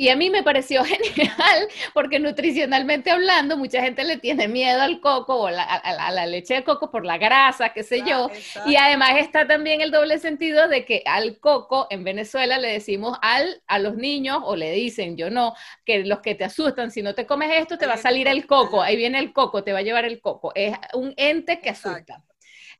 Y 0.00 0.08
a 0.08 0.16
mí 0.16 0.30
me 0.30 0.42
pareció 0.42 0.82
genial, 1.14 1.68
porque 1.92 2.18
nutricionalmente 2.18 3.10
hablando, 3.10 3.58
mucha 3.58 3.82
gente 3.82 4.02
le 4.02 4.16
tiene 4.16 4.48
miedo 4.48 4.80
al 4.80 4.98
coco 4.98 5.42
o 5.42 5.46
a, 5.48 5.52
la 5.52 6.26
leche 6.26 6.54
de 6.54 6.64
coco 6.64 6.90
por 6.90 7.04
la 7.04 7.18
grasa, 7.18 7.74
qué 7.74 7.82
sé 7.82 8.02
yo. 8.08 8.30
Y 8.64 8.76
además 8.76 9.10
está 9.18 9.46
también 9.46 9.82
el 9.82 9.90
doble 9.90 10.18
sentido 10.18 10.68
de 10.68 10.86
que 10.86 11.02
al 11.04 11.38
coco 11.38 11.86
en 11.90 12.02
Venezuela 12.02 12.56
le 12.56 12.72
decimos 12.72 13.18
al, 13.20 13.62
a 13.66 13.78
los 13.78 13.94
niños, 13.96 14.38
o 14.42 14.56
le 14.56 14.72
dicen, 14.72 15.18
yo 15.18 15.28
no, 15.28 15.52
que 15.84 16.02
los 16.02 16.20
que 16.20 16.34
te 16.34 16.44
asustan, 16.44 16.90
si 16.90 17.02
no 17.02 17.14
te 17.14 17.26
comes 17.26 17.50
esto, 17.52 17.76
te 17.76 17.86
va 17.86 17.92
a 17.92 17.98
salir 17.98 18.26
el 18.26 18.46
coco, 18.46 18.80
ahí 18.80 18.96
viene 18.96 19.18
el 19.18 19.34
coco, 19.34 19.62
te 19.64 19.74
va 19.74 19.80
a 19.80 19.82
llevar 19.82 20.06
el 20.06 20.22
coco. 20.22 20.52
Es 20.54 20.78
un 20.94 21.12
ente 21.18 21.60
que 21.60 21.68
asusta. 21.68 22.24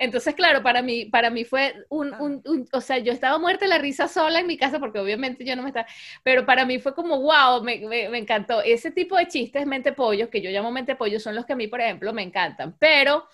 Entonces, 0.01 0.35
claro, 0.35 0.63
para 0.63 0.81
mí, 0.81 1.05
para 1.05 1.29
mí 1.29 1.45
fue 1.45 1.75
un, 1.91 2.15
un, 2.15 2.67
o 2.73 2.81
sea, 2.81 2.99
yo 2.99 3.13
estaba 3.13 3.39
muerta 3.39 3.67
de 3.67 3.69
la 3.69 3.77
risa 3.77 4.09
sola 4.09 4.41
en 4.41 4.47
mi 4.47 4.57
casa 4.57 4.81
porque 4.81 4.99
obviamente 4.99 5.45
yo 5.45 5.55
no 5.55 5.63
me 5.63 5.69
estaba, 5.69 5.87
pero 6.23 6.47
para 6.47 6.65
mí 6.65 6.79
fue 6.79 6.95
como, 6.95 7.21
wow, 7.21 7.63
me, 7.63 7.79
me, 7.87 8.17
encantó. 8.17 8.63
Ese 8.63 8.91
tipo 8.91 9.19
de 9.19 9.29
chistes 9.29 9.67
mente 9.67 9.93
pollos, 9.93 10.31
que 10.31 10.41
yo 10.41 10.49
llamo 10.51 10.71
mente 10.71 10.97
pollos, 10.97 11.23
son 11.23 11.35
los 11.35 11.45
que 11.45 11.53
a 11.53 11.57
mí, 11.57 11.69
por 11.69 11.83
ejemplo, 11.83 12.15
me 12.15 12.23
encantan. 12.23 12.75
Pero 12.79 13.29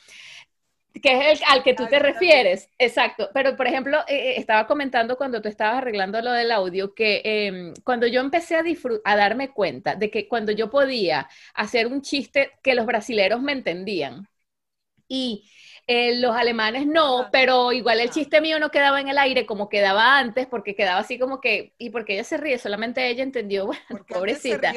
que 1.01 1.31
es 1.31 1.41
el 1.41 1.47
al 1.49 1.63
que 1.63 1.75
tú 1.75 1.87
te 1.87 2.01
refieres, 2.01 2.69
exacto. 2.79 3.31
Pero, 3.33 3.57
por 3.57 3.69
ejemplo, 3.69 4.01
eh, 4.09 4.31
eh, 4.31 4.35
estaba 4.39 4.67
comentando 4.67 5.17
cuando 5.17 5.41
tú 5.41 5.49
estabas 5.49 5.79
arreglando 5.79 6.21
lo 6.21 6.33
del 6.33 6.51
audio, 6.51 6.95
que 6.95 7.23
em, 7.25 7.75
cuando 7.85 8.09
yo 8.09 8.21
empecé 8.21 8.57
a, 8.57 8.65
a 9.05 9.17
darme 9.17 9.53
cuenta 9.53 9.95
de 9.95 10.11
que 10.11 10.27
cuando 10.27 10.51
yo 10.51 10.69
podía 10.69 11.29
hacer 11.55 11.87
un 11.87 12.03
chiste 12.03 12.53
que 12.61 12.75
los 12.75 12.87
brasileros 12.87 13.41
me 13.41 13.53
entendían 13.53 14.27
y 15.09 15.49
eh, 15.89 16.17
los 16.17 16.35
alemanes 16.35 16.85
no, 16.85 17.29
pero 17.31 17.71
igual 17.71 18.01
el 18.01 18.11
chiste 18.11 18.41
mío 18.41 18.59
no 18.59 18.73
quedaba 18.73 19.01
en 19.01 19.07
el 19.07 19.19
aire 19.19 19.47
como 19.47 19.69
quedaba 19.69 20.19
antes, 20.19 20.49
porque 20.49 20.75
quedaba 20.75 20.99
así 20.99 21.17
como 21.17 21.41
que, 21.41 21.75
y 21.79 21.91
porque 21.91 22.15
ella 22.15 22.25
se 22.25 22.39
ríe, 22.39 22.59
solamente 22.59 23.09
ella 23.09 23.23
entendió, 23.23 23.67
bueno, 23.89 24.05
pobrecita, 24.09 24.73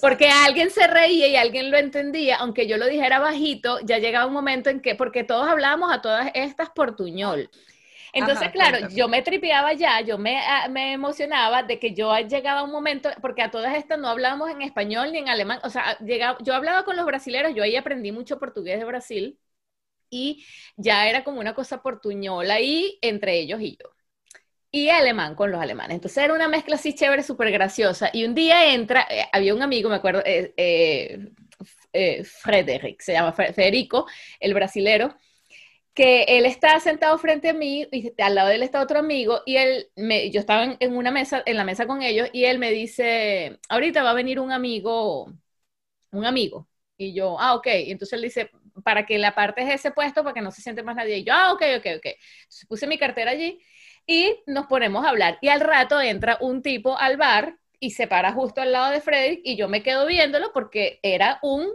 porque 0.00 0.28
alguien 0.28 0.70
se 0.70 0.86
reía 0.86 1.26
y 1.26 1.36
alguien 1.36 1.72
lo 1.72 1.76
entendía, 1.76 2.36
aunque 2.36 2.68
yo 2.68 2.76
lo 2.76 2.86
dijera 2.86 3.18
bajito, 3.18 3.80
ya 3.80 3.98
llegaba 3.98 4.26
un 4.26 4.32
momento 4.32 4.70
en 4.70 4.80
que, 4.80 4.94
porque 4.94 5.24
todos 5.24 5.48
hablábamos 5.48 5.92
a 5.92 6.00
todas 6.00 6.30
estas 6.34 6.70
portuñol. 6.70 7.50
Entonces, 8.12 8.52
claro, 8.52 8.88
yo 8.90 9.08
me 9.08 9.22
tripeaba 9.22 9.72
ya, 9.72 10.00
yo 10.02 10.18
me, 10.18 10.38
ah, 10.38 10.68
me, 10.68 10.92
emocionaba 10.92 11.64
de 11.64 11.80
que 11.80 11.94
yo 11.94 12.16
llegaba 12.16 12.62
un 12.62 12.70
momento, 12.70 13.10
porque 13.20 13.42
a 13.42 13.50
todas 13.50 13.74
estas 13.76 13.98
no 13.98 14.08
hablábamos 14.08 14.50
en 14.50 14.62
español 14.62 15.10
ni 15.10 15.18
en 15.18 15.28
alemán, 15.28 15.58
o 15.64 15.68
sea, 15.68 15.98
llegaba, 15.98 16.38
yo 16.40 16.54
hablaba 16.54 16.84
con 16.84 16.94
los 16.94 17.06
brasileños, 17.06 17.56
yo 17.56 17.64
ahí 17.64 17.74
aprendí 17.74 18.12
mucho 18.12 18.38
portugués 18.38 18.78
de 18.78 18.84
Brasil, 18.84 19.36
y 20.10 20.44
ya 20.76 21.08
era 21.08 21.24
como 21.24 21.40
una 21.40 21.54
cosa 21.54 21.82
portuñola 21.82 22.54
ahí 22.54 22.98
entre 23.02 23.38
ellos 23.38 23.60
y 23.60 23.76
yo. 23.80 23.90
Y 24.70 24.88
alemán 24.90 25.34
con 25.36 25.50
los 25.52 25.60
alemanes. 25.60 25.96
Entonces 25.96 26.24
era 26.24 26.34
una 26.34 26.48
mezcla 26.48 26.74
así 26.76 26.94
chévere, 26.94 27.22
súper 27.22 27.50
graciosa. 27.52 28.10
Y 28.12 28.24
un 28.24 28.34
día 28.34 28.74
entra, 28.74 29.06
eh, 29.10 29.26
había 29.32 29.54
un 29.54 29.62
amigo, 29.62 29.88
me 29.88 29.96
acuerdo, 29.96 30.22
eh, 30.26 30.52
eh, 31.92 32.24
Frederick, 32.24 33.00
se 33.00 33.12
llama 33.12 33.32
Federico, 33.32 34.06
el 34.40 34.52
brasilero, 34.54 35.16
que 35.94 36.24
él 36.24 36.46
está 36.46 36.80
sentado 36.80 37.18
frente 37.18 37.50
a 37.50 37.54
mí 37.54 37.86
y 37.92 38.12
al 38.20 38.34
lado 38.34 38.48
de 38.48 38.56
él 38.56 38.62
está 38.64 38.82
otro 38.82 38.98
amigo 38.98 39.42
y 39.46 39.56
él 39.56 39.90
yo 40.32 40.40
estaba 40.40 40.76
en, 40.80 40.96
una 40.96 41.10
mesa 41.12 41.42
en 41.46 41.56
la 41.56 41.64
mesa 41.64 41.86
con 41.86 42.02
ellos 42.02 42.28
y 42.32 42.44
él 42.44 42.58
me 42.58 42.70
dice 42.72 43.60
ahorita 43.68 44.02
va 44.02 44.10
a 44.10 44.14
venir 44.14 44.40
un 44.40 44.50
amigo 44.52 45.32
un 46.12 46.24
amigo 46.26 46.68
y 46.96 47.14
yo 47.14 47.38
ah 47.40 47.54
ok 47.54 47.66
y 47.86 47.90
entonces 47.92 48.14
él 48.14 48.22
dice 48.22 48.50
para 48.82 49.06
que 49.06 49.18
la 49.18 49.34
parte 49.34 49.62
es 49.62 49.74
ese 49.74 49.90
puesto, 49.92 50.22
para 50.22 50.34
que 50.34 50.40
no 50.40 50.50
se 50.50 50.62
siente 50.62 50.82
más 50.82 50.96
nadie. 50.96 51.18
Y 51.18 51.24
yo, 51.24 51.32
ah, 51.34 51.52
ok, 51.52 51.62
ok, 51.78 51.86
ok. 51.96 52.06
Entonces 52.06 52.66
puse 52.68 52.86
mi 52.86 52.98
cartera 52.98 53.30
allí 53.30 53.60
y 54.06 54.42
nos 54.46 54.66
ponemos 54.66 55.04
a 55.04 55.10
hablar. 55.10 55.38
Y 55.40 55.48
al 55.48 55.60
rato 55.60 56.00
entra 56.00 56.38
un 56.40 56.62
tipo 56.62 56.98
al 56.98 57.16
bar 57.16 57.56
y 57.78 57.90
se 57.90 58.06
para 58.06 58.32
justo 58.32 58.60
al 58.60 58.72
lado 58.72 58.92
de 58.92 59.00
Frederick 59.00 59.40
y 59.44 59.56
yo 59.56 59.68
me 59.68 59.82
quedo 59.82 60.06
viéndolo 60.06 60.52
porque 60.52 60.98
era 61.02 61.38
un 61.42 61.68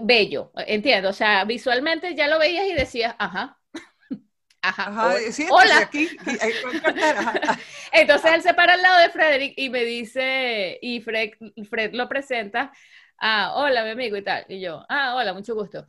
bello, 0.00 0.52
entiendo. 0.54 1.10
O 1.10 1.12
sea, 1.12 1.44
visualmente 1.44 2.14
ya 2.14 2.28
lo 2.28 2.38
veías 2.38 2.66
y 2.66 2.74
decías, 2.74 3.14
ajá. 3.18 3.58
Ajá. 4.62 5.16
hola. 5.50 5.78
Aquí, 5.78 6.08
Entonces 7.92 8.32
él 8.32 8.42
se 8.42 8.54
para 8.54 8.74
al 8.74 8.82
lado 8.82 9.02
de 9.02 9.10
Frederick 9.10 9.54
y 9.56 9.68
me 9.68 9.84
dice, 9.84 10.78
y 10.80 11.00
Fred, 11.00 11.32
Fred 11.68 11.92
lo 11.92 12.08
presenta 12.08 12.72
ah, 13.18 13.54
hola, 13.56 13.84
mi 13.84 13.90
amigo 13.90 14.16
y 14.16 14.24
tal. 14.24 14.44
Y 14.48 14.60
yo, 14.60 14.84
ah, 14.88 15.14
hola, 15.16 15.32
mucho 15.34 15.54
gusto. 15.54 15.86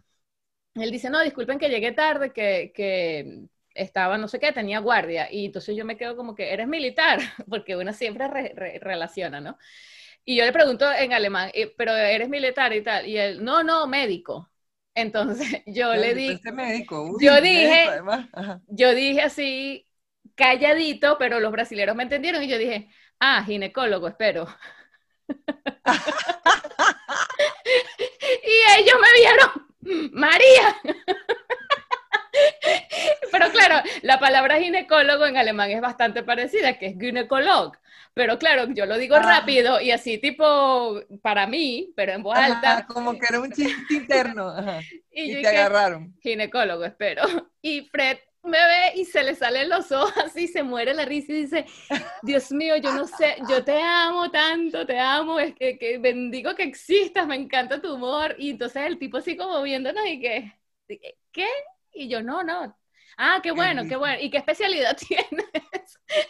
Él 0.76 0.92
dice, 0.92 1.10
no, 1.10 1.22
disculpen 1.22 1.60
que 1.60 1.70
llegué 1.70 1.92
tarde, 1.94 2.34
que, 2.34 2.72
que 2.76 3.48
estaba, 3.74 4.18
no 4.18 4.28
sé 4.28 4.40
qué, 4.40 4.52
tenía 4.52 4.80
guardia. 4.80 5.32
Y 5.32 5.46
entonces 5.48 5.76
yo 5.76 5.86
me 5.86 5.98
quedo 5.98 6.16
como 6.16 6.36
que, 6.36 6.54
¿eres 6.54 6.68
militar? 6.68 7.20
Porque 7.50 7.76
uno 7.76 7.94
siempre 7.94 8.28
relaciona, 8.80 9.42
¿no? 9.42 9.58
Y 10.26 10.36
yo 10.38 10.46
le 10.46 10.52
pregunto 10.52 10.92
en 10.92 11.14
alemán, 11.14 11.52
eh, 11.54 11.74
¿pero 11.78 11.96
eres 11.96 12.30
militar 12.30 12.74
y 12.74 12.82
tal? 12.84 13.06
Y 13.08 13.18
él, 13.18 13.44
no, 13.44 13.64
no, 13.64 13.88
médico. 13.88 14.50
Entonces 14.96 15.62
yo 15.68 15.94
le 15.96 16.16
dije, 16.16 16.52
médico. 16.52 17.18
yo 17.22 17.42
dije, 17.42 17.86
yo 18.68 18.96
dije 18.96 19.22
así, 19.22 19.88
calladito, 20.36 21.18
pero 21.20 21.40
los 21.40 21.52
brasileños 21.52 21.96
me 21.96 22.04
entendieron 22.04 22.42
y 22.42 22.48
yo 22.48 22.58
dije, 22.58 22.90
ah, 23.20 23.44
ginecólogo, 23.46 24.08
espero. 24.08 24.48
y 28.44 28.82
ellos 28.82 28.96
me 29.02 29.14
vieron, 29.20 30.12
María. 30.14 30.76
Pero 33.32 33.50
claro, 33.52 33.82
la 34.02 34.20
palabra 34.20 34.60
ginecólogo 34.60 35.26
en 35.26 35.38
alemán 35.38 35.72
es 35.72 35.82
bastante 35.82 36.24
parecida, 36.24 36.78
que 36.78 36.88
es 36.88 36.98
gynekolog. 36.98 37.78
Pero 38.14 38.40
claro, 38.40 38.68
yo 38.70 38.86
lo 38.86 38.98
digo 38.98 39.16
ah. 39.16 39.22
rápido 39.22 39.82
y 39.82 39.92
así 39.92 40.18
tipo 40.18 41.02
para 41.22 41.48
mí, 41.48 41.92
pero 41.96 42.14
en 42.14 42.24
voz 42.24 42.38
alta. 42.38 42.86
como 42.88 43.18
que 43.20 43.26
era 43.28 43.42
un 43.42 43.52
chiste 43.52 43.94
interno. 43.94 44.54
Y, 45.12 45.42
te 45.42 45.48
agarraron. 45.48 46.16
Ginecólogo, 46.22 46.86
espero. 46.86 47.24
Y 47.62 47.88
Fred 47.92 48.18
me 48.46 48.58
ve 48.58 48.94
y 48.96 49.06
se 49.06 49.24
le 49.24 49.36
salen 49.36 49.70
los 49.70 49.92
ojos 49.92 50.14
así, 50.18 50.48
se 50.48 50.64
muere 50.64 50.94
la 50.94 51.06
risa 51.06 51.32
y 51.32 51.42
dice, 51.44 51.66
Dios 52.24 52.52
mío, 52.52 52.78
yo 52.78 52.94
no 52.94 53.08
sé, 53.08 53.38
yo 53.50 53.64
te 53.64 53.82
amo 53.82 54.32
tanto, 54.32 54.86
te 54.86 55.00
amo, 55.00 55.40
es 55.40 55.56
que, 55.56 55.78
que 55.78 55.98
bendigo 55.98 56.56
que 56.56 56.64
existas, 56.64 57.28
me 57.28 57.36
encanta 57.36 57.82
tu 57.82 57.94
humor. 57.96 58.36
Y 58.38 58.52
entonces 58.52 58.84
el 58.86 59.00
tipo 59.00 59.18
así 59.18 59.36
como 59.38 59.62
viéndonos 59.62 60.06
y 60.08 60.20
que, 60.22 60.54
¿qué? 61.32 61.48
Y 61.94 62.10
yo, 62.10 62.22
no, 62.22 62.44
no, 62.44 62.78
Ah, 63.18 63.40
qué 63.42 63.52
bueno, 63.52 63.88
qué 63.88 63.96
bueno. 63.96 64.18
¿Y 64.22 64.30
qué 64.30 64.38
especialidad 64.38 64.98
tienes? 65.08 65.46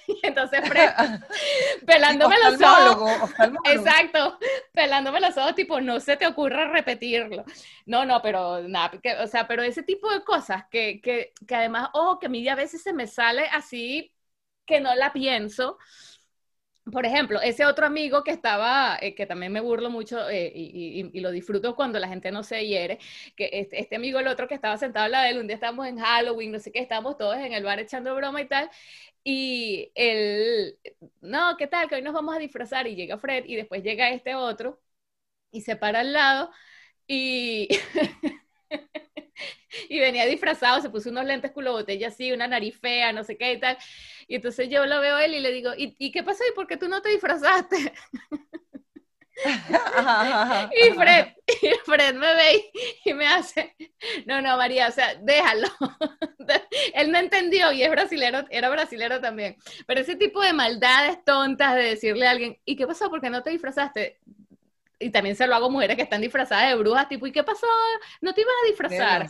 y 0.08 0.20
entonces 0.24 0.62
pelándome 1.86 2.36
los 2.40 2.62
ojos. 2.62 3.32
Exacto, 3.64 4.38
pelándome 4.74 5.20
los 5.20 5.38
ojos, 5.38 5.56
tipo, 5.56 5.82
no 5.82 6.00
se 6.00 6.18
te 6.18 6.28
ocurra 6.28 6.68
repetirlo. 6.72 7.44
No, 7.86 8.06
no, 8.06 8.22
pero 8.22 8.62
nada, 8.68 8.92
o 9.24 9.28
sea, 9.28 9.48
pero 9.48 9.64
ese 9.64 9.84
tipo 9.84 10.12
de 10.12 10.24
cosas 10.24 10.66
que, 10.70 11.02
que, 11.02 11.34
que 11.48 11.56
además, 11.56 11.90
ojo, 11.94 12.20
que 12.20 12.28
a 12.28 12.30
mí 12.30 12.48
a 12.48 12.56
veces 12.56 12.82
se 12.82 12.94
me 12.94 13.08
sale 13.08 13.48
así 13.52 14.12
que 14.66 14.80
no 14.82 14.96
la 14.96 15.14
pienso 15.14 15.78
por 16.92 17.06
ejemplo, 17.06 17.42
ese 17.42 17.66
otro 17.66 17.86
amigo 17.86 18.24
que 18.24 18.32
estaba, 18.32 18.98
eh, 19.02 19.16
que 19.16 19.26
también 19.26 19.52
me 19.52 19.60
burlo 19.60 19.90
mucho 19.90 20.30
eh, 20.30 20.52
y, 20.54 21.20
lo 21.20 21.32
disfruto 21.32 21.76
cuando 21.76 22.00
la 22.00 22.08
gente 22.08 22.32
no 22.32 22.44
se 22.44 22.66
hiere, 22.68 23.00
que 23.36 23.50
este, 23.54 23.80
este, 23.80 23.96
amigo, 23.96 24.20
el 24.20 24.28
otro 24.28 24.48
que 24.48 24.54
estaba 24.56 24.78
sentado 24.78 25.06
al 25.06 25.12
lado 25.12 25.24
de 25.26 25.32
él, 25.32 25.40
un 25.40 25.48
día 25.48 25.56
estábamos 25.56 25.88
en 25.88 25.98
Halloween, 25.98 26.52
no 26.52 26.60
sé 26.60 26.72
qué, 26.72 26.80
estábamos 26.80 27.18
todos 27.18 27.38
en 27.38 27.54
el 27.54 27.64
bar 27.64 27.80
echando 27.80 28.14
broma 28.16 28.42
y 28.42 28.48
tal, 28.48 28.70
y 29.24 29.92
él, 29.96 30.78
no, 31.22 31.58
¿qué 31.58 31.68
tal? 31.68 31.90
Que 31.90 31.96
hoy 31.96 32.02
nos 32.04 32.14
vamos 32.14 32.36
a 32.36 32.40
disfrazar 32.40 32.88
y 32.88 32.96
llega 32.96 33.18
Fred 33.18 33.46
y 33.46 33.56
después 33.56 33.84
llega 33.84 34.10
este 34.12 34.36
otro 34.36 34.80
y 35.52 35.62
se 35.62 35.76
para 35.76 36.02
al 36.02 36.14
lado 36.14 36.52
y... 37.08 37.70
y 39.90 40.00
venía 40.00 40.26
disfrazado, 40.26 40.82
se 40.82 40.90
puso 40.90 41.10
unos 41.10 41.26
lentes 41.26 41.52
culo 41.52 41.74
botella 41.74 42.08
así, 42.08 42.32
una 42.32 42.48
nariz 42.48 42.78
fea, 42.80 43.14
no 43.14 43.24
sé 43.24 43.38
qué 43.38 43.54
y 43.54 43.60
tal. 43.60 43.78
Y 44.28 44.36
entonces 44.36 44.70
yo 44.70 44.86
lo 44.86 45.00
veo 45.02 45.16
a 45.16 45.26
él 45.26 45.36
y 45.36 45.40
le 45.40 45.52
digo, 45.52 45.72
¿y, 45.78 46.12
qué 46.12 46.24
pasó? 46.24 46.44
¿Y 46.50 46.56
por 46.56 46.68
qué 46.68 46.78
tú 46.78 46.88
no 46.88 47.02
te 47.02 47.10
disfrazaste? 47.10 47.94
y, 50.72 50.94
Fred, 50.94 51.28
y 51.62 51.70
Fred 51.84 52.16
me 52.16 52.36
ve 52.36 52.72
y, 53.04 53.14
me 53.14 53.28
hace, 53.28 53.76
no, 54.26 54.42
no, 54.42 54.56
María, 54.56 54.88
o 54.88 54.92
sea, 54.92 55.16
déjalo. 55.16 55.68
Él 56.94 57.12
no 57.12 57.18
entendió 57.18 57.72
y 57.74 57.84
es 57.84 57.92
brasilero, 57.92 58.46
era 58.50 58.70
brasilero 58.70 59.20
también. 59.20 59.58
Pero 59.86 60.00
ese 60.00 60.16
tipo 60.16 60.42
de 60.42 60.54
maldades 60.54 61.24
tontas 61.26 61.76
de 61.76 61.84
decirle 61.84 62.28
a 62.28 62.32
alguien, 62.32 62.58
¿y 62.64 62.78
qué 62.78 62.88
pasó? 62.88 63.10
¿Por 63.10 63.20
qué 63.20 63.30
no 63.30 63.44
te 63.44 63.50
disfrazaste? 63.50 64.22
Y 65.00 65.10
también 65.10 65.36
se 65.36 65.48
lo 65.48 65.56
hago 65.56 65.66
a 65.66 65.70
mujeres 65.70 65.96
que 65.96 66.04
están 66.04 66.22
disfrazadas 66.22 66.70
de 66.70 66.76
brujas, 66.76 67.10
tipo, 67.10 67.28
¿y 67.28 67.32
qué 67.32 67.44
pasó? 67.44 67.68
¿No 68.22 68.34
te 68.34 68.42
ibas 68.42 68.54
a 68.64 68.68
disfrazar? 68.68 69.30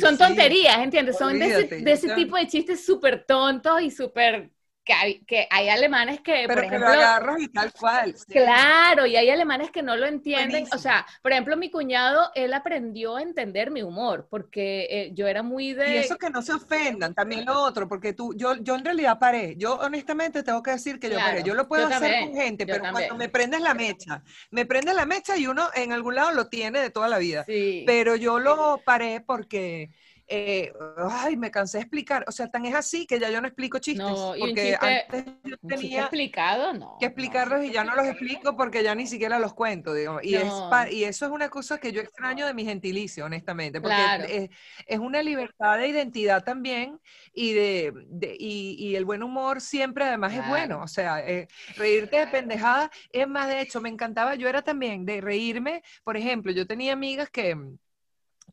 Son 0.00 0.16
tonterías, 0.16 0.78
¿entiendes? 0.78 1.18
Son 1.18 1.38
de 1.38 1.46
ese, 1.46 1.76
de 1.76 1.92
ese 1.92 2.14
tipo 2.14 2.36
de 2.36 2.46
chistes 2.46 2.84
súper 2.84 3.24
tontos 3.24 3.82
y 3.82 3.90
súper 3.90 4.51
que 4.84 4.92
hay, 4.92 5.20
que 5.20 5.46
hay 5.50 5.68
alemanes 5.68 6.20
que, 6.20 6.46
por 6.48 6.58
ejemplo, 6.58 6.80
lo 6.80 6.86
agarras 6.88 7.40
y 7.40 7.48
tal 7.48 7.72
cual. 7.72 8.14
Claro, 8.28 9.06
y 9.06 9.16
hay 9.16 9.30
alemanes 9.30 9.70
que 9.70 9.82
no 9.82 9.96
lo 9.96 10.06
entienden. 10.06 10.66
O 10.72 10.78
sea, 10.78 11.06
por 11.22 11.32
ejemplo, 11.32 11.56
mi 11.56 11.70
cuñado, 11.70 12.30
él 12.34 12.52
aprendió 12.52 13.16
a 13.16 13.22
entender 13.22 13.70
mi 13.70 13.82
humor, 13.82 14.26
porque 14.28 14.86
eh, 14.90 15.10
yo 15.14 15.28
era 15.28 15.42
muy 15.42 15.72
de... 15.72 15.94
Y 15.94 15.96
eso 15.98 16.16
que 16.16 16.30
no 16.30 16.42
se 16.42 16.52
ofendan, 16.52 17.14
también 17.14 17.44
lo 17.44 17.60
otro, 17.60 17.88
porque 17.88 18.12
tú, 18.12 18.34
yo, 18.36 18.56
yo 18.56 18.74
en 18.74 18.84
realidad 18.84 19.18
paré. 19.18 19.54
Yo 19.56 19.76
honestamente 19.76 20.42
tengo 20.42 20.62
que 20.62 20.72
decir 20.72 20.98
que 20.98 21.10
yo 21.10 21.16
paré. 21.16 21.42
Yo 21.42 21.54
lo 21.54 21.68
puedo 21.68 21.86
hacer 21.86 22.24
con 22.24 22.34
gente, 22.34 22.66
pero 22.66 22.84
cuando 22.90 23.16
me 23.16 23.28
prendes 23.28 23.60
la 23.60 23.74
mecha, 23.74 24.22
me 24.50 24.66
prendes 24.66 24.94
la 24.94 25.06
mecha 25.06 25.36
y 25.36 25.46
uno 25.46 25.68
en 25.74 25.92
algún 25.92 26.16
lado 26.16 26.32
lo 26.32 26.48
tiene 26.48 26.80
de 26.80 26.90
toda 26.90 27.08
la 27.08 27.18
vida. 27.18 27.44
Pero 27.86 28.16
yo 28.16 28.38
lo 28.38 28.80
paré 28.84 29.20
porque 29.20 29.90
eh, 30.26 30.72
ay, 31.10 31.36
me 31.36 31.50
cansé 31.50 31.78
de 31.78 31.82
explicar. 31.82 32.24
O 32.26 32.32
sea, 32.32 32.48
tan 32.48 32.64
es 32.64 32.74
así 32.74 33.06
que 33.06 33.18
ya 33.18 33.30
yo 33.30 33.40
no 33.40 33.48
explico 33.48 33.78
chistes. 33.78 34.06
No, 34.06 34.34
porque 34.38 34.76
antes 34.80 35.24
yo 35.44 35.56
tenía 35.66 36.02
explicado, 36.02 36.72
no, 36.72 36.96
que 36.98 37.06
explicarlos 37.06 37.64
y 37.64 37.72
ya 37.72 37.84
no 37.84 37.94
los 37.94 38.06
explico 38.06 38.56
porque 38.56 38.82
ya 38.82 38.94
ni 38.94 39.06
siquiera 39.06 39.38
los 39.38 39.54
cuento, 39.54 39.94
digamos. 39.94 40.24
Y, 40.24 40.34
es 40.34 40.44
y 40.90 41.04
eso 41.04 41.26
es 41.26 41.32
una 41.32 41.48
cosa 41.48 41.78
que 41.78 41.92
yo 41.92 42.00
extraño 42.00 42.46
de 42.46 42.54
mi 42.54 42.64
gentilicio, 42.64 43.24
honestamente, 43.24 43.80
porque 43.80 44.50
es, 44.86 44.98
una 44.98 45.22
libertad 45.22 45.78
de 45.78 45.88
identidad 45.88 46.44
también 46.44 47.00
y, 47.32 47.52
de, 47.52 47.92
y, 48.38 48.94
el 48.94 49.04
buen 49.04 49.22
humor 49.22 49.60
siempre 49.60 50.04
además 50.04 50.32
es 50.34 50.46
bueno. 50.48 50.82
O 50.82 50.88
sea, 50.88 51.20
eh, 51.20 51.48
reírte 51.76 52.18
de 52.18 52.26
pendejada 52.26 52.90
es 53.10 53.28
más, 53.28 53.48
de 53.48 53.60
hecho, 53.60 53.80
me 53.80 53.88
encantaba, 53.88 54.34
yo 54.34 54.48
era 54.48 54.62
también 54.62 55.04
de 55.04 55.20
reírme, 55.20 55.82
por 56.04 56.16
ejemplo, 56.16 56.52
yo 56.52 56.66
tenía 56.66 56.92
amigas 56.92 57.30
que 57.30 57.56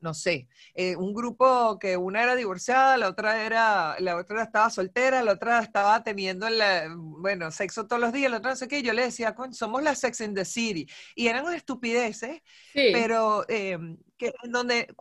no 0.01 0.13
sé, 0.13 0.47
eh, 0.75 0.95
un 0.95 1.13
grupo 1.13 1.77
que 1.79 1.97
una 1.97 2.23
era 2.23 2.35
divorciada, 2.35 2.97
la 2.97 3.09
otra 3.09 3.43
era, 3.45 3.95
la 3.99 4.15
otra 4.15 4.43
estaba 4.43 4.69
soltera, 4.69 5.23
la 5.23 5.33
otra 5.33 5.59
estaba 5.59 6.03
teniendo, 6.03 6.47
el, 6.47 6.61
bueno, 6.95 7.51
sexo 7.51 7.87
todos 7.87 8.01
los 8.01 8.13
días, 8.13 8.31
la 8.31 8.37
otra 8.37 8.51
no 8.51 8.55
sé 8.55 8.67
qué, 8.67 8.81
yo 8.81 8.93
le 8.93 9.03
decía, 9.03 9.35
somos 9.51 9.83
la 9.83 9.95
Sex 9.95 10.21
in 10.21 10.33
the 10.33 10.45
City, 10.45 10.87
y 11.15 11.27
eran 11.27 11.51
estupideces, 11.53 12.41
pero 12.73 13.45
em, 13.49 13.97
que 14.19 14.33
en 14.43 14.51
donde 14.51 14.93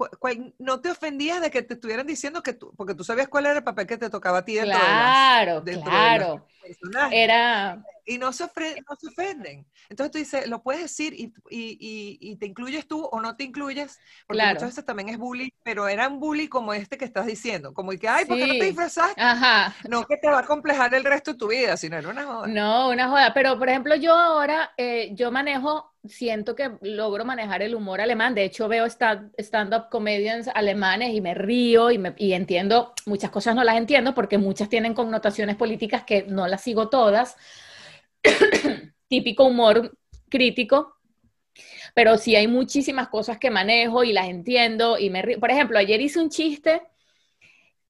no 0.58 0.80
te 0.80 0.90
ofendías 0.90 1.42
de 1.42 1.50
que 1.50 1.62
te 1.62 1.74
estuvieran 1.74 2.06
diciendo 2.06 2.42
que 2.42 2.54
tú, 2.54 2.72
porque 2.76 2.94
tú 2.94 3.04
sabías 3.04 3.28
cuál 3.28 3.46
era 3.46 3.58
el 3.58 3.64
papel 3.64 3.86
que 3.86 3.98
te 3.98 4.08
tocaba 4.08 4.38
a 4.38 4.44
ti 4.44 4.54
dentro 4.54 4.78
claro, 4.78 5.60
de 5.60 5.80
claro. 5.80 6.46
Era 7.10 7.82
y 8.08 8.16
no 8.16 8.32
se, 8.32 8.44
no 8.44 8.96
se 8.98 9.08
ofenden. 9.08 9.66
Entonces 9.90 10.10
tú 10.10 10.18
dices, 10.18 10.48
lo 10.48 10.62
puedes 10.62 10.82
decir 10.82 11.12
y, 11.12 11.26
y, 11.50 12.18
y, 12.20 12.36
te 12.36 12.46
incluyes 12.46 12.88
tú 12.88 13.04
o 13.04 13.20
no 13.20 13.36
te 13.36 13.44
incluyes, 13.44 14.00
porque 14.26 14.42
muchas 14.46 14.70
veces 14.70 14.84
también 14.84 15.10
es 15.10 15.18
bully, 15.18 15.52
pero 15.62 15.88
eran 15.88 16.18
bully 16.18 16.48
como 16.48 16.72
este 16.72 16.96
que 16.96 17.04
estás 17.04 17.26
diciendo, 17.26 17.74
como 17.74 17.92
el 17.92 18.00
que, 18.00 18.08
ay, 18.08 18.24
¿por 18.24 18.38
qué 18.38 18.46
no 18.46 18.54
te 18.54 18.64
disfrazaste? 18.64 19.20
Ajá. 19.20 19.74
No 19.88 20.06
que 20.06 20.16
te 20.16 20.28
va 20.28 20.40
a 20.40 20.46
complejar 20.46 20.94
el 20.94 21.04
resto 21.04 21.32
de 21.32 21.38
tu 21.38 21.48
vida, 21.48 21.76
sino 21.76 21.98
era 21.98 22.08
una 22.08 22.24
joda. 22.24 22.46
No, 22.46 22.88
una 22.88 23.08
joda. 23.10 23.34
Pero, 23.34 23.58
por 23.58 23.68
ejemplo, 23.68 23.94
yo 23.94 24.14
ahora, 24.14 24.72
eh, 24.78 25.10
yo 25.12 25.30
manejo 25.30 25.92
siento 26.06 26.54
que 26.54 26.72
logro 26.80 27.24
manejar 27.24 27.62
el 27.62 27.74
humor 27.74 28.00
alemán. 28.00 28.34
De 28.34 28.44
hecho, 28.44 28.68
veo 28.68 28.86
stand-up 28.86 29.88
comedians 29.90 30.48
alemanes 30.48 31.14
y 31.14 31.20
me 31.20 31.34
río 31.34 31.90
y, 31.90 31.98
me, 31.98 32.14
y, 32.16 32.32
entiendo, 32.32 32.94
muchas 33.06 33.30
cosas 33.30 33.54
no 33.54 33.64
las 33.64 33.76
entiendo 33.76 34.14
porque 34.14 34.38
muchas 34.38 34.68
tienen 34.68 34.94
connotaciones 34.94 35.56
políticas 35.56 36.04
que 36.04 36.24
no 36.24 36.46
las 36.46 36.62
sigo 36.62 36.88
todas. 36.88 37.36
Típico 39.08 39.44
humor 39.44 39.96
crítico. 40.28 40.96
Pero 41.94 42.18
sí 42.18 42.36
hay 42.36 42.46
muchísimas 42.46 43.08
cosas 43.08 43.38
que 43.38 43.50
manejo 43.50 44.04
y 44.04 44.12
las 44.12 44.28
entiendo 44.28 44.98
y 44.98 45.10
me 45.10 45.22
río. 45.22 45.40
Por 45.40 45.50
ejemplo, 45.50 45.78
ayer 45.78 46.00
hice 46.00 46.20
un 46.20 46.30
chiste 46.30 46.82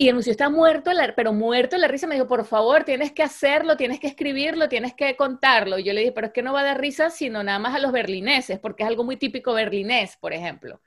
y 0.01 0.09
el 0.09 0.17
está 0.19 0.49
muerto, 0.49 0.93
pero 1.17 1.33
muerto 1.33 1.77
la 1.77 1.89
risa. 1.89 2.07
Me 2.07 2.15
dijo, 2.15 2.29
por 2.29 2.45
favor, 2.45 2.85
tienes 2.85 3.11
que 3.11 3.25
hacerlo, 3.25 3.77
tienes 3.77 3.99
que 3.99 4.07
escribirlo, 4.07 4.69
tienes 4.69 4.95
que 4.95 5.17
contarlo. 5.17 5.77
Y 5.77 5.83
yo 5.83 5.93
le 5.93 6.01
dije, 6.01 6.13
pero 6.13 6.29
es 6.29 6.33
que 6.33 6.41
no 6.41 6.53
va 6.53 6.61
a 6.61 6.65
dar 6.65 6.81
risa, 6.81 7.11
sino 7.11 7.43
nada 7.43 7.59
más 7.59 7.75
a 7.75 7.81
los 7.81 7.91
berlineses, 7.91 8.61
porque 8.61 8.85
es 8.85 8.89
algo 8.89 9.03
muy 9.03 9.17
típico 9.17 9.53
berlinés, 9.55 10.17
por 10.17 10.33
ejemplo. 10.33 10.81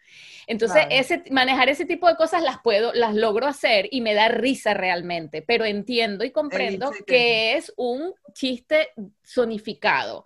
Entonces, 0.47 0.86
ese, 0.89 1.24
manejar 1.30 1.68
ese 1.68 1.86
tipo 1.86 2.07
de 2.07 2.16
cosas 2.16 2.41
las 2.41 2.59
puedo, 2.59 2.93
las 2.93 3.14
logro 3.14 3.47
hacer 3.47 3.89
y 3.91 3.99
me 3.99 4.14
da 4.14 4.30
risa 4.30 4.74
realmente, 4.74 5.41
pero 5.41 5.66
entiendo 5.66 6.24
y 6.24 6.32
comprendo 6.32 6.89
que 7.05 7.57
es 7.57 7.74
un 7.76 8.14
chiste 8.34 8.91
sonificado. 9.24 10.24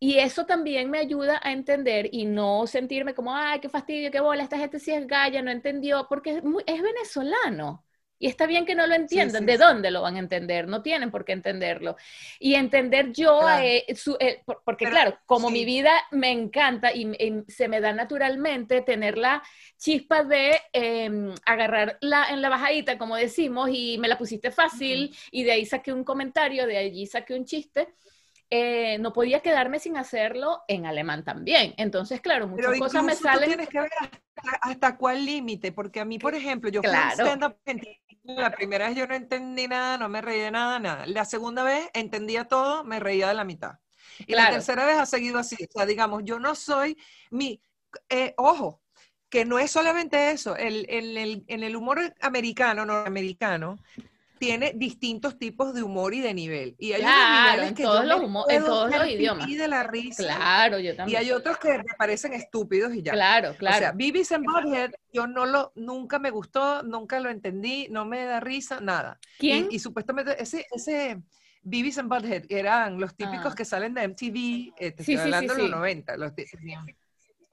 Y 0.00 0.18
eso 0.18 0.46
también 0.46 0.90
me 0.90 0.98
ayuda 0.98 1.40
a 1.42 1.52
entender 1.52 2.08
y 2.12 2.24
no 2.24 2.66
sentirme 2.68 3.14
como, 3.14 3.34
ay, 3.34 3.58
qué 3.58 3.68
fastidio, 3.68 4.12
qué 4.12 4.20
bola, 4.20 4.44
esta 4.44 4.58
gente 4.58 4.78
sí 4.78 4.92
es 4.92 5.06
galla, 5.06 5.42
no 5.42 5.50
entendió, 5.50 6.06
porque 6.08 6.40
es, 6.66 6.82
venezolano. 6.82 7.84
Y 8.20 8.26
está 8.26 8.46
bien 8.46 8.66
que 8.66 8.74
no 8.74 8.86
lo 8.86 8.94
entiendan. 8.94 9.46
¿De 9.46 9.58
dónde 9.58 9.92
lo 9.92 10.02
van 10.02 10.16
a 10.16 10.18
entender? 10.18 10.66
No 10.66 10.82
tienen 10.82 11.12
por 11.12 11.24
qué 11.24 11.32
entenderlo. 11.32 11.96
Y 12.40 12.54
entender 12.54 13.12
yo, 13.12 13.40
su, 13.94 14.16
porque 14.64 14.86
claro, 14.86 15.16
como 15.24 15.50
mi 15.50 15.64
vida 15.64 15.92
me 16.10 16.32
encanta 16.32 16.92
y, 16.92 17.12
se 17.46 17.68
me 17.68 17.80
da 17.80 17.92
naturalmente 17.92 18.82
tener 18.82 19.18
la 19.18 19.42
chispa 19.76 20.24
de 20.24 20.60
em, 20.72 21.32
agarrarla 21.44 22.26
en 22.30 22.42
la 22.42 22.48
bajadita, 22.48 22.98
como 22.98 23.14
decimos, 23.14 23.70
y 23.72 23.98
me 23.98 24.08
la 24.08 24.18
pusiste 24.18 24.50
fácil, 24.50 25.16
y 25.30 25.44
de 25.44 25.52
ahí 25.52 25.66
saqué 25.66 25.92
un 25.92 26.02
comentario, 26.02 26.66
de 26.66 26.76
allí 26.76 27.06
saqué 27.06 27.34
un 27.34 27.44
chiste 27.44 27.88
eh, 28.50 28.98
no 28.98 29.12
podía 29.12 29.40
quedarme 29.40 29.78
sin 29.78 29.96
hacerlo 29.96 30.62
en 30.68 30.86
alemán 30.86 31.24
también. 31.24 31.74
Entonces, 31.76 32.20
claro, 32.20 32.48
muchas 32.48 32.78
cosas 32.78 33.04
me 33.04 33.14
salen. 33.14 33.44
Tú 33.44 33.48
tienes 33.48 33.68
que 33.68 33.80
ver 33.80 33.90
hasta, 34.62 34.96
cuál 34.96 35.24
límite, 35.24 35.72
porque 35.72 36.00
a 36.00 36.04
mí, 36.04 36.18
por 36.18 36.34
ejemplo, 36.34 36.70
yo 36.70 36.80
claro. 36.80 37.36
la 38.24 38.50
primera 38.50 38.88
vez 38.88 38.96
yo 38.96 39.06
no 39.06 39.14
entendí 39.14 39.68
nada, 39.68 39.98
no 39.98 40.08
me 40.08 40.22
reí 40.22 40.40
de 40.40 40.50
nada, 40.50 40.78
nada. 40.78 41.06
La 41.06 41.24
segunda 41.24 41.62
vez 41.62 41.90
entendía 41.92 42.46
todo, 42.46 42.84
me 42.84 43.00
reía 43.00 43.28
de 43.28 43.34
la 43.34 43.44
mitad. 43.44 43.78
Y 44.26 44.34
la 44.34 44.50
tercera 44.50 44.86
vez 44.86 44.96
ha 44.96 45.06
seguido 45.06 45.38
así. 45.38 45.56
O 45.68 45.72
sea, 45.72 45.86
digamos, 45.86 46.22
yo 46.24 46.38
no 46.38 46.54
soy 46.54 46.96
mi. 47.30 47.60
Eh, 48.08 48.34
ojo, 48.36 48.80
que 49.28 49.44
no 49.44 49.58
es 49.58 49.70
solamente 49.70 50.30
eso. 50.30 50.56
El, 50.56 50.86
el, 50.88 51.44
en 51.46 51.62
el 51.62 51.76
humor 51.76 52.14
americano, 52.20 52.86
norteamericano, 52.86 53.78
tiene 54.38 54.72
distintos 54.74 55.38
tipos 55.38 55.74
de 55.74 55.82
humor 55.82 56.14
y 56.14 56.20
de 56.20 56.34
nivel. 56.34 56.74
Y 56.78 56.92
hay 56.92 57.00
claro, 57.00 57.62
en 57.62 57.74
todos, 57.74 58.04
los, 58.04 58.22
en 58.48 58.64
todos 58.64 58.90
los 58.90 59.08
idiomas. 59.08 59.46
de 59.46 59.68
la 59.68 59.82
risa. 59.82 60.22
Claro, 60.22 60.78
yo 60.78 60.94
también. 60.94 61.20
Y 61.20 61.24
hay 61.24 61.30
otros 61.32 61.58
que 61.58 61.78
me 61.78 61.94
parecen 61.98 62.32
estúpidos 62.32 62.94
y 62.94 63.02
ya. 63.02 63.12
Claro, 63.12 63.54
claro. 63.56 63.76
O 63.76 63.78
sea, 63.80 63.92
Beavis 63.92 64.32
and 64.32 64.44
Butthead, 64.44 64.92
yo 65.12 65.26
no 65.26 65.46
lo, 65.46 65.72
nunca 65.74 66.18
me 66.18 66.30
gustó, 66.30 66.82
nunca 66.82 67.20
lo 67.20 67.30
entendí, 67.30 67.88
no 67.90 68.04
me 68.04 68.24
da 68.24 68.40
risa, 68.40 68.80
nada. 68.80 69.18
¿Quién? 69.38 69.68
Y, 69.70 69.78
supuestamente 69.78 70.40
ese, 70.42 70.66
ese 70.70 71.22
Beavis 71.62 71.98
and 71.98 72.08
Butthead 72.08 72.44
eran 72.48 73.00
los 73.00 73.14
típicos 73.14 73.52
ah. 73.52 73.54
que 73.54 73.64
salen 73.64 73.94
de 73.94 74.08
MTV, 74.08 74.74
eh, 74.78 74.92
te 74.92 75.02
estoy 75.02 75.16
hablando 75.16 75.54
de 75.54 75.62
los 75.62 75.70
90, 75.70 76.16
los 76.16 76.32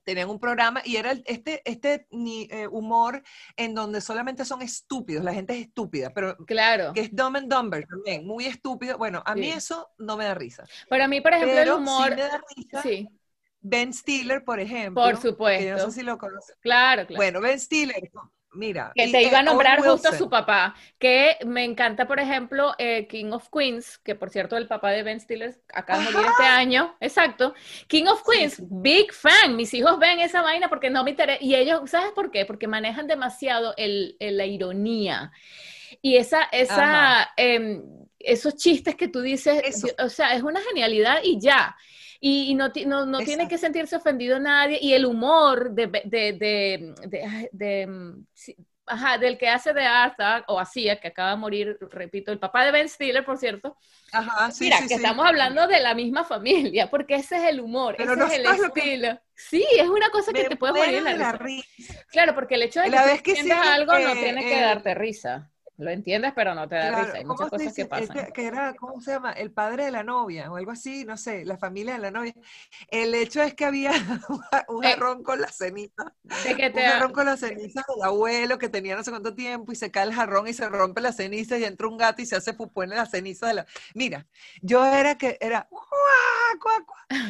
tenían 0.05 0.29
un 0.29 0.39
programa 0.39 0.81
y 0.85 0.95
era 0.95 1.11
este, 1.25 1.61
este 1.65 2.07
eh, 2.11 2.67
humor 2.67 3.23
en 3.57 3.73
donde 3.73 3.99
solamente 3.99 4.45
son 4.45 4.61
estúpidos, 4.61 5.23
la 5.23 5.33
gente 5.33 5.53
es 5.53 5.67
estúpida, 5.67 6.11
pero 6.13 6.37
claro. 6.45 6.93
que 6.93 7.01
es 7.01 7.15
Dumb 7.15 7.35
and 7.37 7.53
Dumber 7.53 7.85
también, 7.87 8.25
muy 8.25 8.45
estúpido. 8.45 8.97
Bueno, 8.97 9.21
a 9.25 9.35
mí 9.35 9.49
eso 9.49 9.89
no 9.97 10.15
me 10.15 10.25
da 10.25 10.35
risa. 10.35 10.63
Pero 10.89 11.03
a 11.03 11.07
mí, 11.07 11.19
por 11.21 11.33
ejemplo, 11.33 11.59
el 11.59 11.71
humor... 11.71 12.09
Sí 12.09 12.15
me 12.15 12.21
da 12.21 12.41
risa. 12.55 12.81
Sí. 12.81 13.09
Ben 13.67 13.91
Stiller, 13.93 14.43
por 14.43 14.59
ejemplo. 14.59 15.01
Por 15.03 15.17
supuesto. 15.17 15.65
Que 15.65 15.71
no 15.71 15.79
sé 15.79 15.91
si 15.91 16.03
lo 16.03 16.19
conoces. 16.19 16.55
Claro, 16.61 17.07
claro. 17.07 17.17
Bueno, 17.17 17.41
Ben 17.41 17.59
Stiller, 17.59 18.11
Mira. 18.55 18.91
Que 18.95 19.07
te 19.09 19.23
iba 19.23 19.39
a 19.39 19.43
nombrar 19.43 19.81
justo 19.81 20.09
a 20.09 20.17
su 20.17 20.29
papá. 20.29 20.75
Que 20.97 21.37
me 21.45 21.63
encanta, 21.63 22.07
por 22.07 22.19
ejemplo, 22.19 22.73
eh, 22.77 23.07
King 23.07 23.31
of 23.31 23.49
Queens, 23.49 23.97
que 23.99 24.15
por 24.15 24.29
cierto, 24.29 24.57
el 24.57 24.67
papá 24.67 24.91
de 24.91 25.03
Ben 25.03 25.19
Stiller 25.19 25.59
acaba 25.73 26.03
de 26.03 26.11
morir 26.11 26.27
este 26.29 26.45
año. 26.45 26.95
Exacto. 26.99 27.53
King 27.87 28.05
of 28.05 28.23
Queens, 28.27 28.57
big 28.61 29.13
fan. 29.13 29.55
Mis 29.55 29.73
hijos 29.73 29.99
ven 29.99 30.19
esa 30.19 30.41
vaina 30.41 30.69
porque 30.69 30.89
no 30.89 31.03
me 31.03 31.11
interesa. 31.11 31.43
Y 31.43 31.55
ellos, 31.55 31.89
¿sabes 31.89 32.11
por 32.13 32.31
qué? 32.31 32.45
Porque 32.45 32.67
manejan 32.67 33.07
demasiado 33.07 33.73
el, 33.77 34.15
la 34.19 34.45
ironía. 34.45 35.31
Y 36.01 36.17
esa, 36.17 36.43
esa, 36.51 37.31
em, 37.37 37.83
esos 38.19 38.55
chistes 38.55 38.95
que 38.95 39.07
tú 39.07 39.21
dices, 39.21 39.83
o 39.99 40.09
sea, 40.09 40.33
es 40.33 40.43
una 40.43 40.61
genialidad 40.61 41.19
y 41.23 41.39
ya 41.39 41.75
y, 42.19 42.55
no, 42.55 42.71
no, 42.85 43.05
no 43.05 43.19
tiene 43.19 43.47
que 43.47 43.57
sentirse 43.57 43.95
ofendido 43.95 44.39
nadie, 44.39 44.79
y 44.81 44.93
el 44.93 45.05
humor 45.05 45.71
de, 45.71 45.87
de, 45.87 46.33
de, 46.33 47.49
de 47.51 47.87
mm, 47.87 48.25
ajá, 48.87 49.17
del 49.17 49.37
que 49.37 49.49
hace 49.49 49.73
de 49.73 49.85
Arthur, 49.85 50.43
o 50.47 50.59
hacía, 50.59 50.99
que 50.99 51.07
acaba 51.07 51.31
de 51.31 51.37
morir, 51.37 51.77
repito, 51.91 52.31
el 52.31 52.39
papá 52.39 52.65
de 52.65 52.71
Ben 52.71 52.89
Stiller, 52.89 53.25
por 53.25 53.37
cierto. 53.37 53.77
Ajá, 54.11 54.51
sí, 54.51 54.65
Mira, 54.65 54.79
que 54.87 54.95
estamos 54.95 55.25
hablando 55.25 55.67
de 55.67 55.79
la 55.81 55.93
misma 55.93 56.23
familia, 56.23 56.89
porque 56.89 57.15
ese 57.15 57.37
es 57.37 57.43
el 57.45 57.59
humor, 57.59 57.95
ese 57.97 58.13
es 58.13 58.33
el 58.33 58.45
estilo. 58.45 59.19
Sí, 59.33 59.65
es 59.77 59.87
una 59.87 60.09
cosa 60.09 60.31
que 60.31 60.45
te 60.45 60.55
puede 60.55 60.73
morir 60.73 61.03
la, 61.03 61.33
risa. 61.33 62.05
Claro, 62.09 62.33
porque 62.35 62.55
el 62.55 62.63
hecho 62.63 62.81
de 62.81 62.89
que, 62.89 63.23
que 63.23 63.35
sientas 63.35 63.67
algo 63.67 63.97
no 63.99 64.13
tiene 64.13 64.43
que 64.43 64.61
darte 64.61 64.93
risa. 64.93 65.51
Lo 65.77 65.89
entiendes, 65.89 66.31
pero 66.33 66.55
no 66.55 66.69
te 66.69 66.75
da 66.75 67.03
risa. 67.03 67.17
Hay 67.17 67.25
muchas 67.25 67.49
cosas 67.49 67.73
que 67.73 67.85
pasan. 67.85 68.31
que 68.31 68.45
era, 68.45 68.73
¿cómo 68.75 69.01
se 69.01 69.11
llama? 69.11 69.33
El 69.33 69.51
padre 69.51 69.85
de 69.85 69.91
la 69.91 70.03
novia 70.03 70.49
o 70.49 70.55
algo 70.55 70.71
así, 70.71 71.03
no 71.03 71.17
sé, 71.17 71.43
la 71.43 71.57
familia 71.57 71.93
de 71.93 71.99
la 71.99 72.11
novia. 72.11 72.33
El 72.87 73.13
hecho 73.13 73.41
es 73.41 73.53
que 73.55 73.65
había 73.65 73.91
un 74.69 74.85
eh, 74.85 74.91
jarrón 74.91 75.21
con 75.21 75.41
la 75.41 75.49
ceniza. 75.49 76.13
¿De 76.23 76.55
que 76.55 76.69
te... 76.69 76.79
Un 76.79 76.91
jarrón 76.91 77.11
con 77.11 77.25
la 77.25 77.35
ceniza 77.35 77.83
del 77.93 78.03
abuelo 78.03 78.57
que 78.57 78.69
tenía 78.69 78.95
no 78.95 79.03
sé 79.03 79.11
cuánto 79.11 79.35
tiempo 79.35 79.73
y 79.73 79.75
se 79.75 79.91
cae 79.91 80.05
el 80.05 80.13
jarrón 80.13 80.47
y 80.47 80.53
se 80.53 80.69
rompe 80.69 81.01
la 81.01 81.11
ceniza 81.11 81.57
y 81.57 81.65
entra 81.65 81.87
un 81.87 81.97
gato 81.97 82.21
y 82.21 82.25
se 82.25 82.37
hace 82.37 82.53
pupú 82.53 82.83
en 82.83 82.91
la 82.91 83.05
ceniza 83.05 83.47
de 83.47 83.55
la... 83.55 83.65
Mira, 83.93 84.25
yo 84.61 84.85
era 84.85 85.17
que 85.17 85.37
era... 85.41 85.67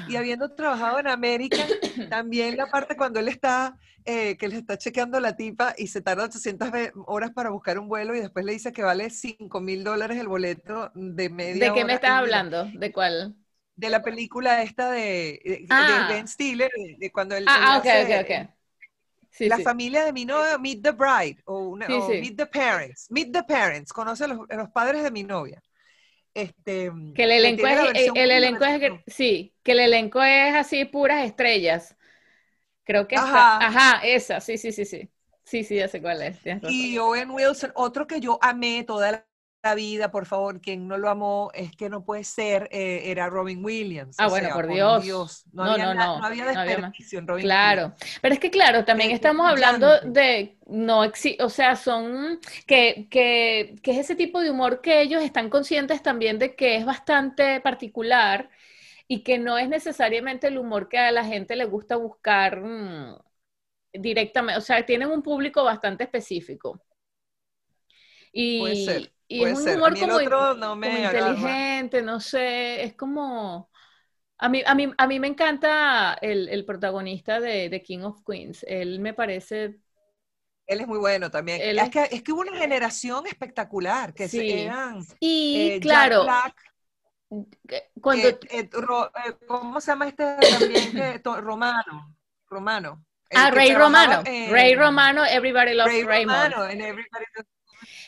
Y 0.08 0.16
habiendo 0.18 0.54
trabajado 0.54 1.00
en 1.00 1.08
América, 1.08 1.58
también 2.10 2.58
la 2.58 2.68
parte 2.68 2.96
cuando 2.96 3.20
él 3.20 3.28
está 3.28 3.76
eh, 4.06 4.38
que 4.38 4.48
le 4.48 4.58
está 4.58 4.78
chequeando 4.78 5.20
la 5.20 5.36
tipa 5.36 5.74
y 5.78 5.88
se 5.88 6.00
tarda 6.02 6.26
800 6.26 6.70
horas 7.08 7.32
para 7.32 7.50
buscar 7.50 7.80
un 7.80 7.88
vuelo 7.88 8.16
y 8.16 8.20
después 8.20 8.46
le 8.46 8.54
dice 8.54 8.72
que 8.72 8.84
vale 8.84 9.10
5 9.10 9.60
mil 9.62 9.84
dólares 9.84 10.20
el 10.20 10.28
boleto 10.28 10.92
de 10.94 11.30
media 11.30 11.70
¿De 11.70 11.74
qué 11.74 11.86
me 11.86 11.94
estás 11.96 12.12
hablando? 12.12 12.66
¿De 12.66 12.92
cuál? 12.92 13.36
De 13.76 13.90
la 13.90 14.04
película 14.04 14.62
esta 14.62 14.92
de, 14.92 15.66
ah. 15.70 16.08
Ben 16.08 16.28
Stiller, 16.28 16.70
de, 16.98 17.12
cuando 17.12 17.36
él... 17.36 17.46
Ah, 17.48 17.74
ah 17.74 17.78
ok, 17.80 17.86
ok, 18.04 18.26
ok. 18.30 19.40
la 19.40 19.60
familia 19.60 20.06
de 20.06 20.14
mi 20.14 20.24
novia, 20.24 20.58
Meet 20.58 20.84
the 20.84 20.92
Bride, 20.92 21.42
o, 21.46 21.76
Meet 21.76 22.38
the 22.38 22.46
Parents. 22.46 23.08
Meet 23.10 23.34
the 23.34 23.44
Parents, 23.44 23.92
conoce 23.92 24.26
a 24.26 24.28
los, 24.28 24.40
los 24.48 24.70
padres 24.70 25.04
de 25.04 25.12
mi 25.12 25.24
novia. 25.24 25.62
Este, 26.36 26.92
que 27.16 27.24
el 27.24 27.32
elenco 27.32 27.66
es, 27.66 28.12
el, 28.14 28.30
elenco 28.30 28.66
es, 28.66 28.92
sí, 29.08 29.56
que 29.64 29.72
el 29.72 29.80
elenco 29.80 30.22
es 30.22 30.54
así 30.54 30.84
puras 30.84 31.26
estrellas. 31.26 31.96
Creo 32.86 33.08
que 33.08 33.16
ajá. 33.16 33.58
ajá, 33.58 34.02
esa, 34.06 34.40
sí, 34.40 34.58
sí, 34.58 34.72
sí, 34.72 34.86
sí. 34.86 35.10
Sí, 35.44 35.64
sí, 35.64 35.76
ya 35.76 35.88
sé 35.88 36.02
cuál 36.02 36.22
es. 36.24 36.40
Y 36.70 36.98
Owen 36.98 37.30
Wilson, 37.30 37.72
otro 37.76 38.08
que 38.08 38.20
yo 38.20 38.40
amé 38.42 38.84
toda 38.84 39.26
vida, 39.76 40.12
por 40.12 40.26
favor, 40.28 40.62
quien 40.62 40.88
no 40.88 40.98
lo 40.98 41.10
amó 41.10 41.50
es 41.56 41.76
que 41.76 41.90
no 41.90 42.04
puede 42.04 42.24
ser, 42.24 42.68
eh, 42.72 43.04
era 43.06 43.30
Robin 43.30 43.66
Williams. 43.66 44.16
Ah, 44.20 44.28
bueno, 44.28 44.50
por, 44.54 44.68
Dios. 45.02 45.46
No, 45.54 45.64
había, 45.64 45.94
no, 45.94 46.20
no, 46.20 46.26
había 46.26 46.46
desperdicio 46.46 47.18
en 47.18 47.28
Robin 47.28 47.46
claro. 47.46 47.94
Pero 48.22 48.34
es 48.36 48.40
que, 48.40 48.52
claro, 48.52 48.86
también 48.86 49.10
estamos 49.12 49.50
hablando 49.50 50.00
de, 50.02 50.58
no 50.68 51.02
o 51.40 51.50
sea, 51.50 51.76
son, 51.76 52.40
que, 52.68 53.08
que, 53.10 53.76
que 53.82 53.92
es 53.92 53.98
ese 53.98 54.16
tipo 54.16 54.40
de 54.42 54.52
humor 54.52 54.82
que 54.82 55.02
ellos 55.02 55.24
están 55.24 55.50
conscientes 55.50 56.04
también 56.04 56.38
de 56.38 56.56
que 56.56 56.76
es 56.76 56.86
bastante 56.86 57.60
particular 57.62 58.50
y 59.08 59.24
que 59.24 59.38
no 59.38 59.58
es 59.58 59.70
necesariamente 59.70 60.48
el 60.48 60.58
humor 60.58 60.90
que 60.90 60.98
a 60.98 61.12
la 61.12 61.24
gente 61.24 61.56
le 61.56 61.66
gusta 61.66 61.96
buscar 61.96 62.62
mm, 62.62 63.18
directamente, 63.94 64.58
o 64.58 64.62
sea, 64.62 64.86
tienen 64.86 65.10
un 65.12 65.22
público 65.22 65.64
bastante 65.64 66.06
específico. 66.06 66.82
Y, 68.32 68.60
puede 68.60 68.86
ser, 68.86 69.14
y 69.28 69.44
es 69.44 69.60
un 69.60 69.70
humor 69.70 70.00
como, 70.00 70.22
inteligente, 70.88 72.02
no 72.02 72.20
sé, 72.20 72.84
es 72.84 72.96
como... 72.96 73.70
A 74.38 74.50
mí, 74.50 74.62
a 74.66 74.76
mí, 74.76 74.92
a 74.98 75.08
mí 75.08 75.20
me 75.22 75.28
encanta 75.28 76.18
el, 76.22 76.50
el 76.50 76.66
protagonista 76.66 77.40
de, 77.40 77.70
de, 77.70 77.82
King 77.82 78.00
of 78.00 78.20
Queens. 78.28 78.66
Él 78.68 79.00
me 79.00 79.14
parece... 79.14 79.78
Él 80.68 80.82
es 80.82 80.88
muy 80.88 80.98
bueno 80.98 81.32
también. 81.32 81.62
es, 81.62 81.90
que, 81.90 82.04
es 82.12 82.22
que 82.22 82.34
hubo 82.34 82.42
una 82.42 82.58
generación 82.58 83.26
espectacular 83.28 84.14
que 84.14 84.28
sí. 84.28 84.40
se 84.40 84.64
eran... 84.64 85.00
Y 85.22 85.72
eh, 85.72 85.80
claro... 85.80 86.26
cuando... 88.02 88.28
Eh, 88.28 88.40
eh, 88.50 88.70
¿Cómo 89.48 89.82
se 89.82 89.92
llama 89.92 90.08
este 90.08 90.38
también? 90.38 91.22
romano. 91.24 92.16
Romano. 92.48 93.06
Ah, 93.34 93.52
Rey 93.52 93.74
Romano. 93.74 94.24
Rey 94.24 94.76
Romano, 94.76 95.26
Everybody 95.26 95.74
Loves 95.74 96.06
Raymond. 96.06 96.54
Romano, 96.54 96.72
Everybody 96.72 97.26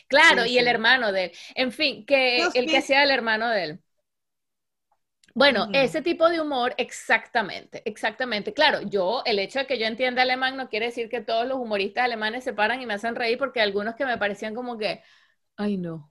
Claro, 0.08 0.46
y 0.46 0.58
el 0.58 0.68
hermano 0.68 1.12
de 1.12 1.24
él. 1.24 1.32
En 1.54 1.72
fin, 1.72 2.04
que 2.06 2.38
el 2.54 2.66
que 2.66 2.78
hacía 2.78 3.02
el 3.02 3.10
hermano 3.10 3.48
de 3.48 3.64
él. 3.64 3.80
Bueno, 5.34 5.68
ese 5.72 6.02
tipo 6.02 6.28
de 6.28 6.40
humor, 6.40 6.74
exactamente, 6.78 7.82
exactamente. 7.84 8.52
Claro, 8.52 8.82
yo, 8.82 9.22
el 9.24 9.38
hecho 9.38 9.60
de 9.60 9.66
que 9.66 9.78
yo 9.78 9.86
entienda 9.86 10.22
alemán 10.22 10.56
no 10.56 10.68
quiere 10.68 10.86
decir 10.86 11.08
que 11.08 11.20
todos 11.20 11.46
los 11.46 11.58
humoristas 11.58 12.04
alemanes 12.04 12.42
se 12.42 12.52
paran 12.52 12.82
y 12.82 12.86
me 12.86 12.94
hacen 12.94 13.14
reír, 13.14 13.38
porque 13.38 13.60
algunos 13.60 13.94
que 13.94 14.04
me 14.04 14.18
parecían 14.18 14.52
como 14.52 14.76
que, 14.76 15.00
ay 15.56 15.76
no, 15.76 16.10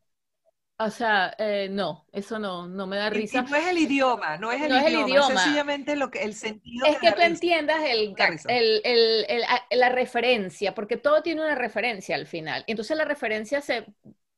o 0.80 0.92
sea, 0.92 1.34
eh, 1.40 1.70
no, 1.72 2.06
eso 2.12 2.38
no, 2.38 2.68
no 2.68 2.86
me 2.86 2.98
da 2.98 3.10
risa. 3.10 3.42
no 3.42 3.56
es 3.56 3.68
el 3.68 3.80
idioma, 3.80 4.38
no 4.38 4.52
es 4.52 4.62
el, 4.62 4.72
idioma, 4.72 5.34
es 5.34 5.42
sencillamente 5.42 5.96
lo 5.96 6.12
que, 6.12 6.24
el 6.24 6.36
sentido. 6.36 6.86
Es 6.86 7.00
que, 7.00 7.12
tú 7.12 7.22
entiendas 7.22 7.82
el, 7.84 8.14
el, 8.48 9.26
el, 9.28 9.44
la 9.72 9.90
referencia, 9.90 10.76
porque 10.76 10.98
todo 10.98 11.24
tiene 11.24 11.42
una 11.42 11.56
referencia 11.56 12.16
al 12.16 12.28
final. 12.28 12.64
Entonces 12.68 12.96
la 12.96 13.06
referencia 13.06 13.60
se 13.62 13.86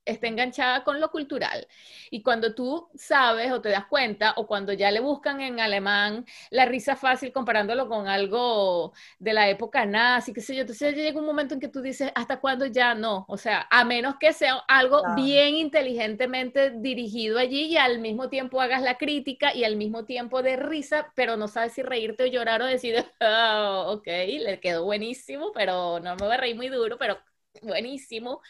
está 0.10 0.28
enganchada 0.28 0.84
con 0.84 1.00
lo 1.00 1.12
cultural. 1.12 1.68
Y 2.12 2.22
cuando 2.24 2.54
tú 2.56 2.90
sabes 2.96 3.52
o 3.52 3.62
te 3.62 3.70
das 3.70 3.86
cuenta, 3.86 4.34
o 4.38 4.48
cuando 4.48 4.74
ya 4.74 4.92
le 4.92 5.00
buscan 5.00 5.42
en 5.42 5.60
alemán 5.60 6.26
la 6.50 6.66
risa 6.66 6.96
fácil 6.96 7.32
comparándolo 7.32 7.88
con 7.88 8.08
algo 8.08 8.94
de 9.20 9.34
la 9.34 9.50
época 9.50 9.86
nazi, 9.86 10.34
qué 10.34 10.42
sé 10.42 10.56
yo, 10.56 10.62
entonces 10.62 10.96
llega 10.96 11.20
un 11.20 11.26
momento 11.26 11.54
en 11.54 11.60
que 11.60 11.68
tú 11.68 11.82
dices, 11.82 12.12
¿hasta 12.16 12.40
cuándo 12.40 12.66
ya 12.66 12.94
no? 12.96 13.26
O 13.28 13.38
sea, 13.38 13.68
a 13.70 13.84
menos 13.86 14.16
que 14.20 14.34
sea 14.34 14.56
algo 14.68 15.04
bien 15.16 15.56
inteligentemente 15.56 16.72
dirigido 16.72 17.40
allí 17.40 17.66
y 17.66 17.78
al 17.78 18.00
mismo 18.00 18.30
tiempo 18.30 18.62
hagas 18.62 18.82
la 18.82 18.98
crítica 18.98 19.54
y 19.56 19.64
al 19.64 19.76
mismo 19.76 20.06
tiempo 20.06 20.42
de 20.44 20.56
risa, 20.58 21.12
pero 21.16 21.38
no 21.38 21.48
sabes 21.48 21.74
si 21.74 21.82
reírte 21.84 22.24
o 22.24 22.28
llorar 22.28 22.62
o 22.62 22.66
decir, 22.66 23.06
oh, 23.22 23.86
ok, 23.98 24.08
le 24.08 24.60
quedó 24.60 24.84
buenísimo, 24.86 25.52
pero 25.54 26.00
no 26.00 26.16
me 26.16 26.26
voy 26.26 26.34
a 26.34 26.38
reír 26.38 26.56
muy 26.56 26.70
duro, 26.70 26.98
pero 26.98 27.18
buenísimo. 27.62 28.32
O 28.34 28.42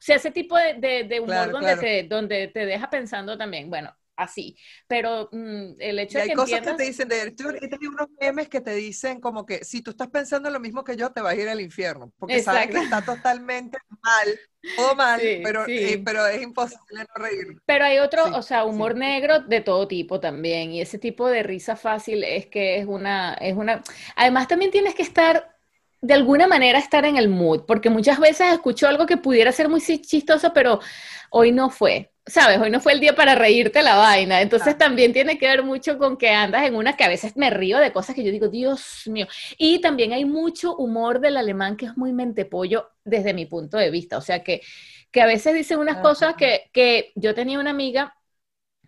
sea, 0.00 0.16
ese 0.16 0.30
tipo 0.30 0.56
de, 0.56 1.20
humor 1.20 1.50
donde, 1.50 1.76
Te, 1.76 2.02
donde 2.04 2.48
te 2.48 2.66
deja 2.66 2.90
pensando 2.90 3.36
también, 3.36 3.70
bueno, 3.70 3.94
así. 4.16 4.56
Pero 4.88 5.28
mm, 5.30 5.74
el 5.78 5.98
hecho 5.98 6.18
de 6.18 6.24
que 6.24 6.30
hay 6.30 6.36
cosas 6.36 6.60
que 6.60 6.72
te 6.72 6.82
dicen, 6.82 7.08
de, 7.08 7.20
hay 7.20 7.86
unos 7.86 8.08
memes 8.20 8.48
que 8.48 8.60
te 8.60 8.74
dicen 8.74 9.20
como 9.20 9.46
que 9.46 9.64
si 9.64 9.82
tú 9.82 9.90
estás 9.90 10.08
pensando 10.08 10.50
lo 10.50 10.58
mismo 10.58 10.82
que 10.82 10.96
yo, 10.96 11.10
te 11.10 11.20
vas 11.20 11.34
a 11.34 11.36
ir 11.36 11.48
al 11.48 11.60
infierno, 11.60 12.12
porque 12.18 12.42
sabes 12.42 12.68
que 12.68 12.78
está 12.78 13.02
totalmente 13.02 13.78
mal, 14.02 14.40
todo 14.76 14.94
mal, 14.94 15.20
pero, 15.20 15.64
eh, 15.68 16.00
pero 16.04 16.26
es 16.26 16.42
imposible 16.42 17.04
no 17.08 17.22
reír. 17.22 17.60
Pero 17.64 17.84
hay 17.84 17.98
otro, 17.98 18.24
o 18.36 18.42
sea, 18.42 18.64
humor 18.64 18.96
negro 18.96 19.40
de 19.40 19.60
todo 19.60 19.86
tipo 19.86 20.18
también, 20.18 20.72
y 20.72 20.80
ese 20.80 20.98
tipo 20.98 21.28
de 21.28 21.42
risa 21.42 21.76
fácil 21.76 22.24
es 22.24 22.46
que 22.46 22.78
es 22.78 22.86
una, 22.86 23.34
es 23.34 23.54
una, 23.54 23.82
además 24.16 24.48
también 24.48 24.70
tienes 24.70 24.94
que 24.94 25.02
estar 25.02 25.55
de 26.06 26.14
alguna 26.14 26.46
manera 26.46 26.78
estar 26.78 27.04
en 27.04 27.16
el 27.16 27.28
mood, 27.28 27.64
porque 27.66 27.90
muchas 27.90 28.20
veces 28.20 28.52
escucho 28.52 28.86
algo 28.86 29.06
que 29.06 29.16
pudiera 29.16 29.50
ser 29.50 29.68
muy 29.68 29.80
chistoso, 29.80 30.52
pero 30.52 30.78
hoy 31.30 31.50
no 31.50 31.68
fue, 31.68 32.12
¿sabes? 32.26 32.60
Hoy 32.60 32.70
no 32.70 32.80
fue 32.80 32.92
el 32.92 33.00
día 33.00 33.16
para 33.16 33.34
reírte 33.34 33.82
la 33.82 33.96
vaina. 33.96 34.40
Entonces 34.40 34.78
también 34.78 35.12
tiene 35.12 35.36
que 35.36 35.48
ver 35.48 35.64
mucho 35.64 35.98
con 35.98 36.16
que 36.16 36.30
andas 36.30 36.64
en 36.64 36.76
una 36.76 36.96
que 36.96 37.02
a 37.02 37.08
veces 37.08 37.36
me 37.36 37.50
río 37.50 37.78
de 37.78 37.92
cosas 37.92 38.14
que 38.14 38.22
yo 38.22 38.30
digo, 38.30 38.48
Dios 38.48 39.02
mío. 39.06 39.26
Y 39.58 39.80
también 39.80 40.12
hay 40.12 40.24
mucho 40.24 40.76
humor 40.76 41.18
del 41.20 41.36
alemán 41.36 41.76
que 41.76 41.86
es 41.86 41.96
muy 41.96 42.12
mentepollo 42.12 42.88
desde 43.04 43.34
mi 43.34 43.46
punto 43.46 43.76
de 43.76 43.90
vista. 43.90 44.16
O 44.16 44.20
sea, 44.20 44.44
que, 44.44 44.60
que 45.10 45.20
a 45.22 45.26
veces 45.26 45.54
dicen 45.54 45.78
unas 45.80 45.98
cosas 45.98 46.36
que, 46.36 46.70
que 46.72 47.12
yo 47.16 47.34
tenía 47.34 47.58
una 47.58 47.70
amiga 47.70 48.14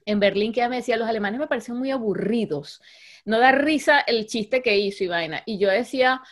en 0.06 0.20
Berlín 0.20 0.52
que 0.52 0.60
ella 0.60 0.68
me 0.68 0.76
decía, 0.76 0.96
los 0.96 1.08
alemanes 1.08 1.40
me 1.40 1.48
parecen 1.48 1.76
muy 1.76 1.90
aburridos. 1.90 2.80
No 3.24 3.38
da 3.40 3.52
risa 3.52 4.00
el 4.00 4.26
chiste 4.26 4.62
que 4.62 4.78
hizo 4.78 5.04
y 5.04 5.08
vaina. 5.08 5.42
Y 5.46 5.58
yo 5.58 5.68
decía, 5.68 6.22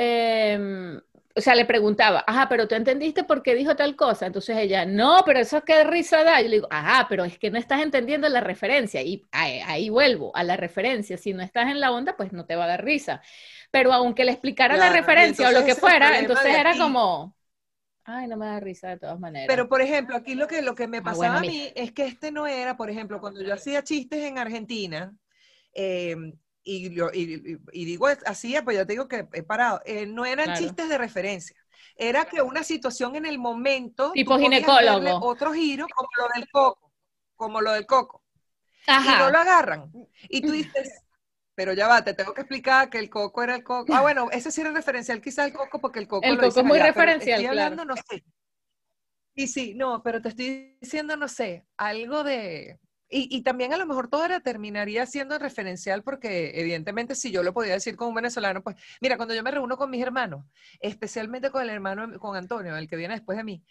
Em, 0.00 1.00
o 1.34 1.40
sea, 1.40 1.56
le 1.56 1.64
preguntaba, 1.64 2.22
ajá, 2.24 2.48
pero 2.48 2.68
tú 2.68 2.76
entendiste 2.76 3.24
por 3.24 3.42
qué 3.42 3.56
dijo 3.56 3.74
tal 3.74 3.96
cosa. 3.96 4.26
Entonces 4.26 4.56
ella, 4.56 4.86
no, 4.86 5.22
pero 5.26 5.40
eso 5.40 5.64
qué 5.64 5.82
risa 5.82 6.22
da. 6.22 6.40
Yo 6.40 6.48
le 6.48 6.56
digo, 6.56 6.68
ajá, 6.70 7.06
pero 7.08 7.24
es 7.24 7.36
que 7.36 7.50
no 7.50 7.58
estás 7.58 7.80
entendiendo 7.82 8.28
la 8.28 8.40
referencia. 8.40 9.02
Y 9.02 9.26
ahí, 9.32 9.88
vuelvo 9.88 10.34
a 10.36 10.44
la 10.44 10.56
referencia. 10.56 11.18
Si 11.18 11.32
no 11.32 11.42
estás 11.42 11.68
en 11.68 11.80
la 11.80 11.90
onda, 11.90 12.16
pues 12.16 12.32
no 12.32 12.46
te 12.46 12.54
va 12.54 12.64
a 12.64 12.68
dar 12.68 12.84
risa. 12.84 13.22
Pero 13.72 13.92
aunque 13.92 14.24
le 14.24 14.32
explicara 14.32 14.76
la 14.76 14.90
referencia 14.90 15.48
o 15.48 15.52
lo 15.52 15.64
que 15.64 15.74
fuera, 15.74 16.18
entonces 16.20 16.54
era 16.54 16.76
como, 16.76 17.36
ay, 18.04 18.28
no 18.28 18.36
me 18.36 18.46
da 18.46 18.60
risa 18.60 18.90
de 18.90 18.98
todas 18.98 19.18
maneras. 19.18 19.48
Pero, 19.48 19.68
por 19.68 19.82
ejemplo, 19.82 20.16
aquí 20.16 20.36
lo 20.36 20.46
que, 20.46 20.62
lo 20.62 20.76
que 20.76 20.86
me 20.86 20.98
ah, 20.98 21.02
pasaba 21.02 21.38
a 21.38 21.40
mí 21.40 21.72
es 21.74 21.90
que 21.90 22.06
este 22.06 22.30
no 22.30 22.46
era, 22.46 22.76
por 22.76 22.88
ejemplo, 22.88 23.20
cuando 23.20 23.42
yo 23.42 23.52
hacía 23.52 23.82
chistes 23.82 24.22
en 24.24 24.38
Argentina, 24.38 25.12
eh, 25.74 26.16
y, 26.68 27.84
digo 27.84 28.06
así, 28.26 28.56
pues 28.62 28.76
ya 28.76 28.84
te 28.84 28.92
digo 28.92 29.08
que 29.08 29.26
he 29.32 29.42
parado, 29.42 29.80
eh, 29.84 30.06
no 30.06 30.26
eran 30.26 30.54
chistes 30.56 30.88
de 30.88 30.98
referencia. 30.98 31.56
Era 31.96 32.26
que 32.26 32.42
una 32.42 32.62
situación 32.62 33.16
en 33.16 33.26
el 33.26 33.38
momento. 33.38 34.12
Tipo 34.12 34.38
ginecólogo. 34.38 35.26
Otro 35.26 35.52
giro, 35.52 35.86
como 35.94 36.08
lo 36.16 36.28
del 36.34 36.48
coco. 36.50 36.92
Como 37.36 37.60
lo 37.60 37.72
del 37.72 37.86
coco. 37.86 38.22
Y 38.86 39.18
no 39.18 39.30
lo 39.30 39.38
agarran. 39.38 39.90
Y 40.28 40.40
tú 40.40 40.52
dices, 40.52 41.02
pero 41.54 41.72
ya 41.72 41.88
va, 41.88 42.04
te 42.04 42.14
tengo 42.14 42.34
que 42.34 42.42
explicar 42.42 42.90
que 42.90 42.98
el 42.98 43.10
coco 43.10 43.42
era 43.42 43.56
el 43.56 43.64
coco. 43.64 43.94
Ah, 43.94 44.02
bueno, 44.02 44.28
ese 44.30 44.50
sí 44.50 44.60
era 44.60 44.70
referencial 44.70 45.20
quizá 45.20 45.44
el 45.44 45.52
coco, 45.52 45.80
porque 45.80 45.98
el 45.98 46.06
coco. 46.06 46.26
El 46.26 46.38
coco 46.38 46.60
es 46.60 46.66
muy 46.66 46.78
referencial. 46.78 47.40
Estoy 47.40 47.46
hablando, 47.46 47.84
no 47.84 47.96
sé. 47.96 48.24
Y 49.34 49.46
sí, 49.46 49.74
no, 49.74 50.02
pero 50.02 50.20
te 50.20 50.30
estoy 50.30 50.76
diciendo, 50.80 51.16
no 51.16 51.28
sé, 51.28 51.66
algo 51.76 52.24
de 52.24 52.78
y, 53.10 53.42
también 53.42 53.72
a 53.72 53.78
lo 53.78 53.86
mejor 53.86 54.08
todo 54.08 54.24
era, 54.24 54.40
terminaría 54.40 55.06
siendo 55.06 55.38
referencial 55.38 56.02
porque 56.02 56.52
evidentemente 56.54 57.14
si 57.14 57.30
yo 57.30 57.42
lo 57.42 57.54
podía 57.54 57.72
decir 57.72 57.96
con 57.96 58.08
un 58.08 58.14
venezolano, 58.14 58.62
pues 58.62 58.76
mira, 59.00 59.16
cuando 59.16 59.34
yo 59.34 59.42
me 59.42 59.50
reúno 59.50 59.76
con 59.76 59.90
mis 59.90 60.02
hermanos, 60.02 60.44
especialmente 60.80 61.50
con 61.50 61.62
el 61.62 61.70
hermano, 61.70 62.18
con 62.18 62.36
Antonio, 62.36 62.76
el 62.76 62.88
que 62.88 62.96
viene 62.96 63.14
después 63.14 63.38
de 63.38 63.44
mí, 63.44 63.62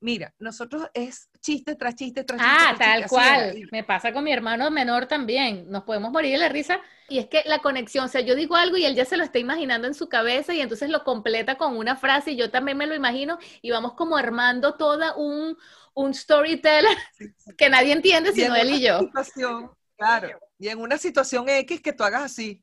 mira, 0.00 0.34
nosotros 0.38 0.88
es 0.94 1.28
chiste 1.40 1.74
tras 1.74 1.94
chiste 1.94 2.24
tras 2.24 2.40
chiste. 2.40 2.56
Ah, 2.58 2.74
tal 2.78 3.06
cual. 3.08 3.68
Me 3.72 3.84
pasa 3.84 4.12
con 4.12 4.24
mi 4.24 4.32
hermano 4.32 4.70
menor 4.70 5.06
también. 5.06 5.70
Nos 5.70 5.84
podemos 5.84 6.10
morir 6.10 6.32
de 6.32 6.38
la 6.38 6.48
risa. 6.48 6.80
Y 7.08 7.18
es 7.18 7.26
que 7.26 7.42
la 7.46 7.60
conexión, 7.60 8.04
o 8.04 8.08
sea, 8.08 8.20
yo 8.20 8.34
digo 8.34 8.54
algo 8.56 8.76
y 8.76 8.84
él 8.84 8.94
ya 8.94 9.04
se 9.04 9.16
lo 9.16 9.24
está 9.24 9.38
imaginando 9.38 9.86
en 9.86 9.94
su 9.94 10.08
cabeza 10.08 10.52
y 10.52 10.60
entonces 10.60 10.90
lo 10.90 11.04
completa 11.04 11.56
con 11.56 11.76
una 11.76 11.96
frase 11.96 12.32
y 12.32 12.36
yo 12.36 12.50
también 12.50 12.76
me 12.76 12.86
lo 12.86 12.94
imagino 12.94 13.38
y 13.62 13.70
vamos 13.70 13.94
como 13.94 14.16
armando 14.16 14.74
toda 14.74 15.16
un, 15.16 15.56
un 15.98 16.14
storyteller 16.14 16.96
que 17.56 17.68
nadie 17.68 17.92
entiende 17.92 18.32
sino 18.32 18.54
él 18.54 18.70
y 18.70 18.80
yo. 18.80 19.10
Claro, 19.96 20.28
y 20.58 20.68
en 20.68 20.80
una 20.80 20.96
situación 20.96 21.48
X 21.48 21.80
que 21.80 21.92
tú 21.92 22.04
hagas 22.04 22.22
así. 22.22 22.62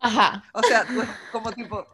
Ajá. 0.00 0.44
O 0.52 0.62
sea, 0.62 0.84
como 1.30 1.52
tipo... 1.52 1.86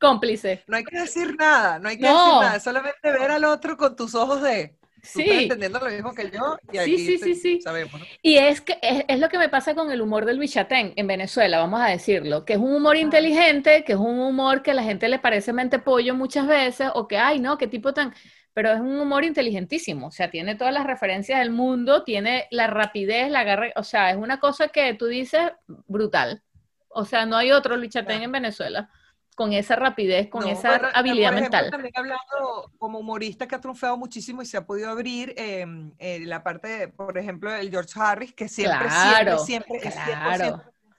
Cómplice. 0.00 0.64
No 0.66 0.76
hay 0.76 0.84
que 0.84 0.98
decir 0.98 1.34
nada, 1.36 1.78
no 1.78 1.88
hay 1.88 1.96
que 1.96 2.06
decir 2.06 2.16
nada, 2.16 2.60
solamente 2.60 2.98
ver 3.02 3.30
al 3.30 3.44
otro 3.44 3.76
con 3.76 3.94
tus 3.94 4.14
ojos 4.14 4.42
de... 4.42 4.76
Sí. 5.02 5.22
entendiendo 5.22 5.78
lo 5.78 5.88
mismo 5.88 6.12
que 6.12 6.28
yo 6.32 6.58
y 6.72 6.78
sí, 6.78 7.06
sí, 7.06 7.18
sí, 7.18 7.34
sí. 7.36 7.60
sabemos. 7.60 8.00
Y 8.22 8.38
es 8.38 8.60
que 8.60 8.76
es, 8.82 9.20
lo 9.20 9.28
que 9.28 9.38
me 9.38 9.48
pasa 9.48 9.76
con 9.76 9.92
el 9.92 10.00
humor 10.00 10.24
del 10.24 10.40
bichatén 10.40 10.92
en 10.96 11.06
Venezuela, 11.06 11.58
vamos 11.58 11.80
a 11.80 11.86
decirlo, 11.86 12.44
que 12.44 12.54
es 12.54 12.58
un 12.58 12.74
humor 12.74 12.96
inteligente, 12.96 13.84
que 13.84 13.92
es 13.92 13.98
un 13.98 14.18
humor 14.18 14.64
que 14.64 14.72
a 14.72 14.74
la 14.74 14.82
gente 14.82 15.08
le 15.08 15.20
parece 15.20 15.52
mente 15.52 15.78
pollo 15.78 16.16
muchas 16.16 16.48
veces, 16.48 16.88
o 16.92 17.06
que, 17.06 17.18
ay, 17.18 17.38
no, 17.38 17.56
qué 17.56 17.68
tipo 17.68 17.94
tan 17.94 18.12
pero 18.56 18.72
es 18.72 18.80
un 18.80 18.98
humor 18.98 19.22
inteligentísimo, 19.22 20.06
o 20.06 20.10
sea, 20.10 20.30
tiene 20.30 20.54
todas 20.54 20.72
las 20.72 20.86
referencias 20.86 21.40
del 21.40 21.50
mundo, 21.50 22.04
tiene 22.04 22.46
la 22.50 22.66
rapidez, 22.66 23.30
la 23.30 23.44
garra, 23.44 23.70
o 23.76 23.84
sea, 23.84 24.10
es 24.10 24.16
una 24.16 24.40
cosa 24.40 24.68
que 24.68 24.94
tú 24.94 25.04
dices 25.04 25.52
brutal. 25.86 26.42
O 26.88 27.04
sea, 27.04 27.26
no 27.26 27.36
hay 27.36 27.52
otro 27.52 27.76
Luis 27.76 27.94
en 27.94 28.32
Venezuela. 28.32 28.88
con 29.34 29.52
esa 29.52 29.76
rapidez, 29.76 30.30
con 30.30 30.48
esa 30.48 30.76
habilidad 30.94 31.32
por 31.32 31.40
mental. 31.42 31.70
También 31.70 31.92
hablando 31.94 32.72
como 32.78 33.00
humorista 33.00 33.46
que 33.46 33.56
ha 33.56 33.60
triunfado 33.60 33.98
muchísimo 33.98 34.40
y 34.40 34.46
se 34.46 34.56
ha 34.56 34.64
podido 34.64 34.88
abrir 34.88 35.34
em, 35.36 35.92
eh, 35.98 36.20
la 36.20 36.42
parte, 36.42 36.68
de, 36.68 36.88
por 36.88 37.18
ejemplo, 37.18 37.54
el 37.54 37.68
George 37.68 37.92
Harris, 38.00 38.32
que 38.32 38.48
siempre, 38.48 38.88
siempre, 38.88 39.38
siempre 39.38 39.80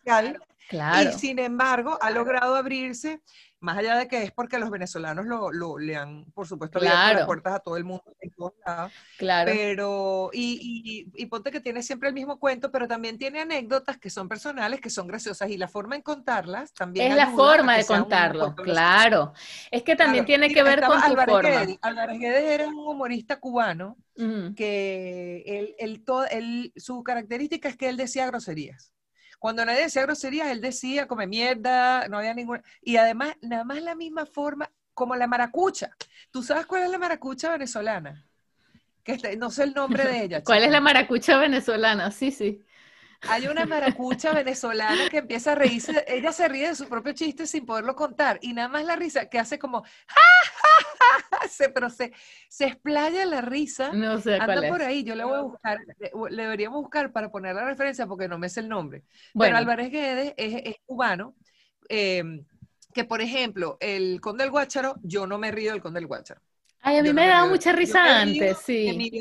claro, 0.03 0.30
es 0.30 0.38
100% 0.70 1.16
Y 1.16 1.18
sin 1.18 1.39
embargo, 1.39 1.97
ha 2.01 2.12
logrado 2.12 2.55
abrirse 2.55 3.20
más 3.60 3.78
allá 3.78 3.97
de 3.97 4.08
que 4.08 4.24
es 4.24 4.32
porque 4.32 4.60
los 4.60 4.70
venezolanos 4.70 5.26
lo, 5.26 5.51
lo 5.51 5.80
le 5.80 5.95
han, 5.95 6.26
por 6.34 6.47
supuesto, 6.47 6.78
abierto 6.78 7.14
las 7.14 7.26
puertas 7.26 7.55
a 7.55 7.60
todo 7.60 7.78
el 7.78 7.84
mundo 7.84 8.16
en 8.20 8.32
todos 8.32 8.53
lados. 8.66 8.91
Claro. 9.18 9.51
Pero, 9.53 10.30
y, 10.32 11.08
y, 11.16 11.24
y, 11.24 11.26
ponte 11.26 11.51
que 11.51 11.60
tiene 11.60 11.82
siempre 11.82 12.10
el 12.10 12.16
mismo 12.16 12.39
cuento, 12.39 12.72
pero 12.72 12.88
también 12.88 13.18
tiene 13.18 13.41
anécdotas 13.41 13.97
que 13.97 14.10
son 14.10 14.28
personales, 14.30 14.80
que 14.80 14.89
son 14.89 15.08
graciosas, 15.08 15.49
y 15.49 15.58
la 15.58 15.68
forma 15.68 15.95
en 15.95 16.01
contarlas 16.01 16.74
también. 16.74 17.12
Es 17.12 17.18
la 17.18 17.32
forma 17.32 17.78
de 17.78 17.86
contarlo, 17.86 18.55
claro. 18.55 19.34
Es 19.72 19.84
que 19.84 19.95
también 19.95 20.26
tiene 20.26 20.53
que 20.53 20.64
ver 20.64 20.82
con 20.82 21.01
tu 21.01 21.16
forma. 21.16 21.66
Álvarez 21.82 22.20
Guedes 22.20 22.43
era 22.43 22.68
un 22.68 22.76
humorista 22.76 23.39
cubano 23.39 23.97
que 24.55 25.43
él, 25.45 25.76
él, 25.78 26.03
todo, 26.03 26.26
él, 26.26 26.74
su 26.76 27.03
característica 27.03 27.70
es 27.70 27.78
que 27.78 27.89
él 27.89 27.97
decía 27.97 28.26
groserías. 28.28 28.93
Cuando 29.39 29.65
nadie 29.65 29.81
decía 29.81 30.03
groserías, 30.03 30.47
él 30.49 30.61
decía 30.61 31.07
come 31.07 31.27
mierda, 31.27 32.07
no 32.07 32.17
había 32.17 32.33
ninguna. 32.33 32.63
Y 32.81 32.97
además, 32.97 33.35
nada 33.41 33.63
más 33.63 33.81
la 33.81 33.95
misma 33.95 34.25
forma, 34.25 34.71
como 34.93 35.15
la 35.15 35.27
maracucha. 35.27 35.91
¿Tú 36.31 36.41
sabes 36.41 36.65
cuál 36.65 36.83
es 36.83 36.89
la 36.89 36.97
maracucha 36.97 37.51
venezolana? 37.51 38.25
Que 39.03 39.13
este, 39.13 39.38
no 39.38 39.51
sé 39.51 39.63
el 39.63 39.73
nombre 39.73 40.03
de 40.05 40.23
ella. 40.23 40.41
¿Cuál 40.45 40.63
es 40.63 40.71
la 40.71 40.81
maracucha 40.81 41.38
venezolana? 41.38 42.11
Sí, 42.11 42.31
sí. 42.31 42.65
Hay 43.22 43.47
una 43.47 43.65
maracucha 43.65 44.34
venezolana 44.34 45.09
que 45.09 45.18
empieza 45.18 45.53
a 45.53 45.55
reírse, 45.55 46.05
ella 46.07 46.32
se 46.32 46.47
ríe 46.47 46.70
de 46.70 46.76
su 46.76 46.88
propio 46.88 47.13
chiste 47.13 47.47
sin 47.47 47.65
poderlo 47.65 47.95
contar, 47.95 48.39
y 48.41 48.53
nada 48.53 48.68
más 48.68 48.86
la 48.86 48.95
risa 48.95 49.28
que 49.30 49.39
hace 49.39 49.57
como, 49.57 49.84
se, 51.49 51.70
pero 51.70 51.89
se, 51.89 52.13
se 52.47 52.65
explaya 52.65 53.26
la 53.26 53.41
risa. 53.41 53.91
No 53.93 54.20
sé 54.20 54.36
Anda 54.36 54.68
por 54.70 54.82
ahí, 54.82 55.03
yo 55.03 55.15
le 55.15 55.24
voy 55.24 55.38
a 55.38 55.41
buscar, 55.41 55.80
le, 55.99 56.43
deberíamos 56.43 56.82
buscar 56.82 57.11
para 57.11 57.32
poner 57.32 57.55
la 57.55 57.65
referencia 57.65 58.05
porque 58.05 58.28
no 58.28 58.38
me 58.38 58.49
sé 58.49 58.59
el 58.59 58.70
nombre. 58.70 59.03
Bueno. 59.34 59.57
Álvarez 59.57 59.91
Guedes 59.91 60.34
es, 60.38 60.76
cubano, 60.86 61.36
em, 61.89 62.45
que 62.93 63.03
por 63.03 63.22
ejemplo, 63.22 63.78
el 63.80 64.22
Conde 64.22 64.43
del 64.43 64.51
Guácharo, 64.51 64.95
yo 65.01 65.26
no 65.26 65.38
me 65.38 65.51
río 65.51 65.72
del 65.72 65.82
Conde 65.82 65.99
del 65.99 66.07
Guácharo. 66.07 66.41
Ay, 66.82 66.97
a 66.97 67.03
mí 67.03 67.11
me, 67.11 67.28
daba 67.28 67.47
mucha 67.47 67.74
risa 67.74 68.22
antes, 68.22 68.57
sí 68.59 69.11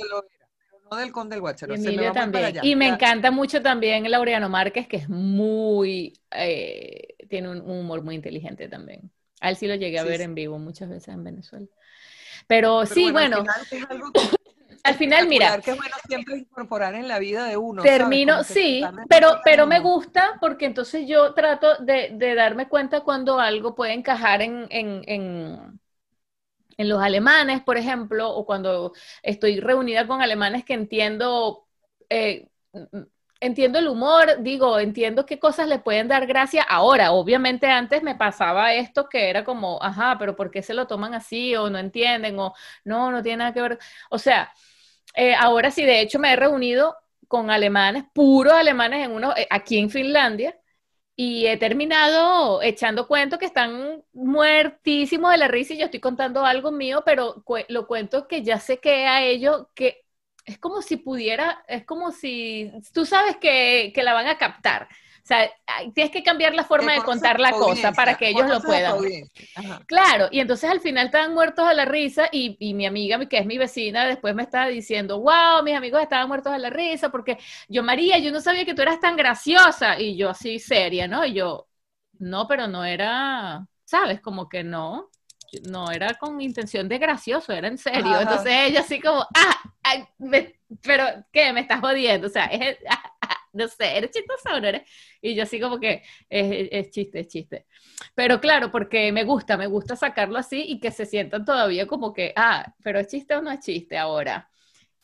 no 0.91 0.97
del 0.97 1.12
Conde 1.12 1.34
del 1.34 1.41
Guacharo. 1.41 1.74
Emilio 1.74 2.12
también. 2.12 2.59
y 2.62 2.76
me 2.76 2.89
encanta 2.89 3.30
mucho 3.30 3.62
también 3.62 4.11
Laureano 4.11 4.49
Márquez, 4.49 4.87
que 4.87 4.97
es 4.97 5.09
muy, 5.09 6.18
eh, 6.30 7.14
tiene 7.28 7.51
un 7.51 7.61
humor 7.61 8.03
muy 8.03 8.14
inteligente 8.14 8.68
también. 8.68 9.11
A 9.41 9.51
él 9.51 9.57
sí 9.57 9.66
lo 9.66 9.74
llegué 9.74 9.99
a 9.99 10.05
ver 10.05 10.20
en 10.20 10.34
vivo 10.34 10.59
muchas 10.59 10.89
veces 10.89 11.09
en 11.09 11.24
Venezuela. 11.24 11.66
Pero, 12.47 12.87
sí, 12.87 13.11
bueno. 13.11 13.45
Al 14.84 14.95
final, 14.97 15.28
mira. 15.28 15.61
Que 15.61 15.72
es 15.72 15.76
bueno 15.76 15.97
siempre 16.07 16.39
incorporar 16.39 16.95
en 16.95 17.09
la 17.09 17.18
vida 17.18 17.47
de 17.47 17.57
uno. 17.57 17.82
Termino, 17.82 18.45
sí, 18.45 18.84
pero, 19.09 19.41
pero 19.45 19.66
me 19.66 19.80
gusta 19.80 20.39
porque 20.41 20.66
entonces 20.66 21.07
yo 21.07 21.34
trato 21.34 21.76
de, 21.78 22.11
de 22.14 22.34
darme 22.34 22.68
cuenta 22.68 23.01
cuando 23.01 23.41
algo 23.41 23.74
puede 23.74 23.93
encajar 23.93 24.43
en, 24.43 24.66
en, 24.70 25.03
en 25.07 25.80
en 26.79 26.89
los 26.89 27.01
alemanes, 27.03 27.62
por 27.62 27.77
ejemplo, 27.79 28.31
o 28.31 28.45
cuando 28.47 28.93
estoy 29.22 29.61
reunida 29.61 30.07
con 30.07 30.22
alemanes 30.22 30.64
que 30.64 30.74
entiendo, 30.74 31.66
eh, 32.11 32.49
entiendo 33.41 33.79
el 33.79 33.89
humor, 33.89 34.43
digo, 34.43 34.79
entiendo 34.79 35.27
qué 35.27 35.39
cosas 35.39 35.68
le 35.68 35.79
pueden 35.79 36.09
dar 36.09 36.27
gracia 36.27 36.62
ahora. 36.62 37.12
Obviamente 37.12 37.66
antes 37.66 38.03
me 38.03 38.14
pasaba 38.14 38.72
esto 38.74 39.09
que 39.09 39.29
era 39.31 39.45
como, 39.45 39.83
ajá, 39.83 40.16
pero 40.18 40.37
¿por 40.37 40.51
qué 40.51 40.62
se 40.62 40.74
lo 40.74 40.87
toman 40.87 41.14
así? 41.14 41.55
O 41.57 41.68
no 41.70 41.79
entienden, 41.79 42.39
o 42.39 42.55
no, 42.85 43.11
no 43.11 43.22
tiene 43.22 43.39
nada 43.39 43.53
que 43.53 43.61
ver. 43.62 43.79
O 44.11 44.18
sea, 44.18 44.53
eh, 45.14 45.35
ahora 45.35 45.70
sí, 45.70 45.85
de 45.85 46.01
hecho 46.01 46.18
me 46.18 46.33
he 46.33 46.37
reunido 46.37 46.97
con 47.29 47.51
alemanes, 47.51 48.05
puros 48.14 48.55
alemanes 48.55 49.05
en 49.07 49.12
uno, 49.12 49.35
eh, 49.37 49.47
aquí 49.51 49.79
en 49.79 49.91
Finlandia, 49.91 50.59
y 51.16 51.46
he 51.46 51.56
terminado 51.56 52.62
echando 52.62 53.08
cuentos 53.08 53.38
que 53.38 53.46
están 53.46 54.04
muertísimos 54.12 55.30
de 55.32 55.38
la 55.38 55.48
risa 55.48 55.74
y 55.74 55.78
yo 55.78 55.86
estoy 55.86 56.00
contando 56.00 56.44
algo 56.44 56.70
mío, 56.72 57.02
pero 57.06 57.42
lo 57.68 57.86
cuento 57.86 58.28
que 58.28 58.42
ya 58.42 58.60
sé 58.60 58.78
que 58.80 59.06
a 59.06 59.22
ellos, 59.24 59.66
que 59.74 60.04
es 60.44 60.58
como 60.58 60.82
si 60.82 60.96
pudiera, 60.98 61.64
es 61.68 61.84
como 61.86 62.12
si 62.12 62.70
tú 62.92 63.06
sabes 63.06 63.36
que, 63.38 63.92
que 63.94 64.02
la 64.02 64.12
van 64.14 64.26
a 64.28 64.38
captar. 64.38 64.88
O 65.27 65.29
sea, 65.29 65.51
tienes 65.93 66.12
que 66.12 66.22
cambiar 66.22 66.55
la 66.55 66.62
forma 66.62 66.93
de 66.93 67.03
contar 67.03 67.41
la 67.41 67.51
cosa 67.51 67.91
para 67.91 68.14
que 68.14 68.29
ellos 68.29 68.49
lo 68.49 68.62
puedan. 68.62 68.97
Claro, 69.87 70.29
y 70.31 70.39
entonces 70.39 70.70
al 70.70 70.79
final 70.79 71.07
estaban 71.07 71.35
muertos 71.35 71.66
a 71.66 71.74
la 71.74 71.85
risa 71.85 72.29
y, 72.31 72.57
y, 72.61 72.74
mi 72.74 72.87
amiga, 72.87 73.18
que 73.29 73.39
es 73.39 73.45
mi 73.45 73.59
vecina, 73.59 74.07
después 74.07 74.37
me 74.37 74.45
estaba 74.45 74.68
diciendo, 74.68 75.18
wow, 75.18 75.64
mis 75.64 75.74
amigos 75.74 76.01
estaban 76.01 76.29
muertos 76.29 76.53
a 76.53 76.59
la 76.59 76.70
risa 76.70 77.11
porque 77.11 77.39
yo, 77.66 77.83
María, 77.83 78.18
yo 78.18 78.31
no 78.31 78.41
sabía 78.41 78.64
que 78.64 78.74
tú 78.74 78.83
eras 78.83 79.01
tan 79.01 79.16
graciosa. 79.16 79.99
Y 79.99 80.16
yo 80.16 80.31
así 80.31 80.61
seria, 80.61 81.09
¿no? 81.09 81.24
Y 81.24 81.33
yo, 81.35 81.66
no, 82.20 82.47
pero 82.47 82.68
no 82.68 82.85
era, 82.85 83.66
¿sabes? 83.85 84.20
Como 84.20 84.49
que 84.49 84.62
no, 84.62 85.11
no 85.68 85.91
era 85.91 86.14
con 86.14 86.41
intención 86.41 86.89
de 86.89 86.99
gracioso, 86.99 87.53
era 87.53 87.66
en 87.66 87.79
serio. 87.79 88.20
Entonces 88.20 88.53
ella 88.53 88.81
así 88.81 89.01
como, 89.01 89.27
ah, 89.35 90.09
pero 90.83 91.05
¿qué? 91.33 91.53
Me 91.53 91.61
estás 91.61 91.81
jodiendo. 91.81 92.29
O 92.29 92.31
sea, 92.31 92.47
es, 92.47 92.79
ah, 92.89 93.05
no 93.57 93.68
sé, 93.68 93.96
eres 93.96 94.11
chistosa 94.11 94.57
eres. 94.59 94.82
Y 95.20 95.34
yo 95.34 95.42
así 95.44 95.61
como 95.61 95.80
que 95.80 96.02
es, 96.28 96.90
chiste, 96.90 97.20
es 97.20 97.28
chiste. 97.28 97.66
Pero 98.14 98.40
claro, 98.40 98.70
porque 98.70 99.12
me 99.12 99.24
gusta, 99.24 99.57
me 99.57 99.66
gusta 99.66 99.96
sacarlo 99.96 100.38
así 100.38 100.64
y 100.68 100.80
que 100.80 100.90
se 100.90 101.07
sientan 101.07 101.44
todavía 101.44 101.86
como 101.86 102.12
que, 102.12 102.32
ah, 102.36 102.74
pero 102.82 102.98
es 103.00 103.09
chiste 103.09 103.34
o 103.34 103.42
no 103.42 103.50
es 103.50 103.61
chiste 103.61 103.98
ahora. 103.98 104.50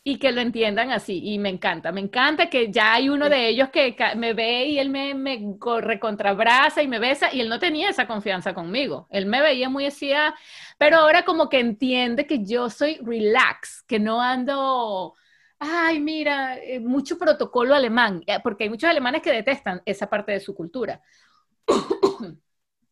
Y 0.05 0.19
que 0.19 0.33
lo 0.33 0.41
entiendan 0.41 0.91
así, 0.91 1.21
y 1.23 1.39
me 1.39 1.49
encanta, 1.49 1.93
me 1.93 2.01
encanta 2.01 2.51
que 2.51 2.73
ya 2.73 2.95
hay 2.95 3.09
uno 3.09 3.29
de 3.29 3.47
ellos 3.49 3.69
que 3.71 3.95
me 4.17 4.33
ve 4.35 4.67
y 4.67 4.81
él 4.81 4.91
me, 4.91 5.15
me 5.15 5.39
recontrabraza 5.81 6.83
y 6.83 6.89
me 6.89 6.99
besa, 6.99 7.33
y 7.33 7.41
él 7.41 7.49
no 7.49 7.61
tenía 7.61 7.89
esa 7.89 8.09
confianza 8.09 8.53
conmigo, 8.53 9.07
él 9.11 9.27
me 9.27 9.41
veía 9.41 9.69
muy 9.69 9.87
así, 9.87 10.13
ah, 10.13 10.35
pero 10.77 10.97
ahora 10.97 11.25
como 11.25 11.49
que 11.49 11.61
entiende 11.61 12.27
que 12.27 12.45
yo 12.45 12.69
soy 12.69 12.99
relax, 13.01 13.85
que 13.85 14.01
no 14.01 14.21
ando 14.21 15.15
ay, 15.63 16.01
mira, 16.01 16.59
eh, 16.59 16.81
mucho 16.81 17.17
protocolo 17.17 17.75
alemán, 17.75 18.23
eh, 18.27 18.39
porque 18.43 18.65
hay 18.65 18.71
muchos 18.71 18.91
alemanes 18.91 19.23
que 19.23 19.31
detestan 19.31 19.81
esa 19.87 20.11
parte 20.11 20.33
de 20.33 20.41
su 20.41 20.55
cultura. 20.55 21.01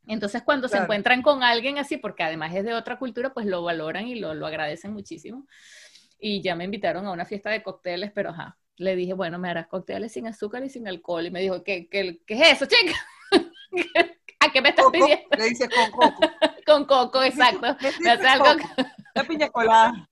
Entonces, 0.06 0.42
cuando 0.42 0.68
se 0.68 0.78
encuentran 0.78 1.22
con 1.22 1.42
alguien 1.42 1.78
así, 1.78 1.96
porque 1.96 2.22
además 2.22 2.54
es 2.54 2.64
de 2.64 2.74
otra 2.74 2.98
cultura, 2.98 3.32
pues 3.32 3.46
lo 3.46 3.62
valoran 3.62 4.06
y 4.06 4.16
lo, 4.16 4.34
lo, 4.34 4.46
agradecen 4.46 4.92
muchísimo. 4.92 5.46
Y 6.18 6.42
ya 6.42 6.54
me 6.54 6.64
invitaron 6.64 7.06
a 7.06 7.12
una 7.12 7.24
fiesta 7.24 7.50
de 7.50 7.62
cócteles, 7.62 8.12
pero 8.12 8.30
ajá, 8.30 8.56
le 8.76 8.96
dije, 8.96 9.14
bueno, 9.14 9.38
me 9.38 9.50
harás 9.50 9.66
cócteles 9.66 10.12
sin 10.12 10.26
azúcar 10.26 10.64
y 10.64 10.70
sin 10.70 10.86
alcohol. 10.86 11.26
Y 11.26 11.30
me 11.30 11.40
dijo, 11.40 11.62
¿qué, 11.62 11.88
qué, 11.88 12.20
qué 12.26 12.34
es 12.34 12.52
eso, 12.52 12.66
chica? 12.66 12.94
¿A 14.40 14.50
qué 14.50 14.60
me 14.62 14.70
estás 14.70 14.86
pidiendo? 14.92 15.28
Le 15.36 15.44
dices 15.44 15.68
con 15.68 15.90
coco. 15.90 16.20
con 16.66 16.84
coco, 16.86 17.22
exacto. 17.22 17.76
Me 18.00 18.10
hace 18.10 18.26
algo... 18.26 18.46
La 19.14 19.24
piña 19.24 19.48
colada 19.48 20.09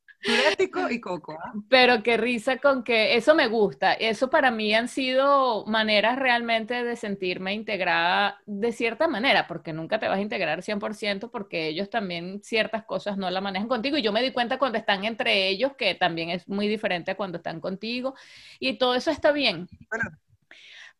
y 0.90 1.00
coco. 1.00 1.32
¿ah? 1.32 1.52
Pero 1.68 2.02
qué 2.02 2.16
risa 2.16 2.58
con 2.58 2.82
que 2.82 3.16
eso 3.16 3.34
me 3.34 3.46
gusta. 3.46 3.94
Eso 3.94 4.30
para 4.30 4.50
mí 4.50 4.74
han 4.74 4.88
sido 4.88 5.64
maneras 5.66 6.18
realmente 6.18 6.82
de 6.84 6.96
sentirme 6.96 7.54
integrada 7.54 8.40
de 8.46 8.72
cierta 8.72 9.08
manera, 9.08 9.46
porque 9.46 9.72
nunca 9.72 9.98
te 9.98 10.08
vas 10.08 10.18
a 10.18 10.22
integrar 10.22 10.62
100% 10.62 11.30
porque 11.30 11.68
ellos 11.68 11.90
también 11.90 12.40
ciertas 12.42 12.84
cosas 12.84 13.16
no 13.16 13.30
la 13.30 13.40
manejan 13.40 13.68
contigo. 13.68 13.96
Y 13.96 14.02
yo 14.02 14.12
me 14.12 14.22
di 14.22 14.32
cuenta 14.32 14.58
cuando 14.58 14.78
están 14.78 15.04
entre 15.04 15.48
ellos 15.48 15.72
que 15.76 15.94
también 15.94 16.30
es 16.30 16.48
muy 16.48 16.68
diferente 16.68 17.12
a 17.12 17.16
cuando 17.16 17.38
están 17.38 17.60
contigo. 17.60 18.14
Y 18.58 18.78
todo 18.78 18.94
eso 18.94 19.10
está 19.10 19.32
bien. 19.32 19.68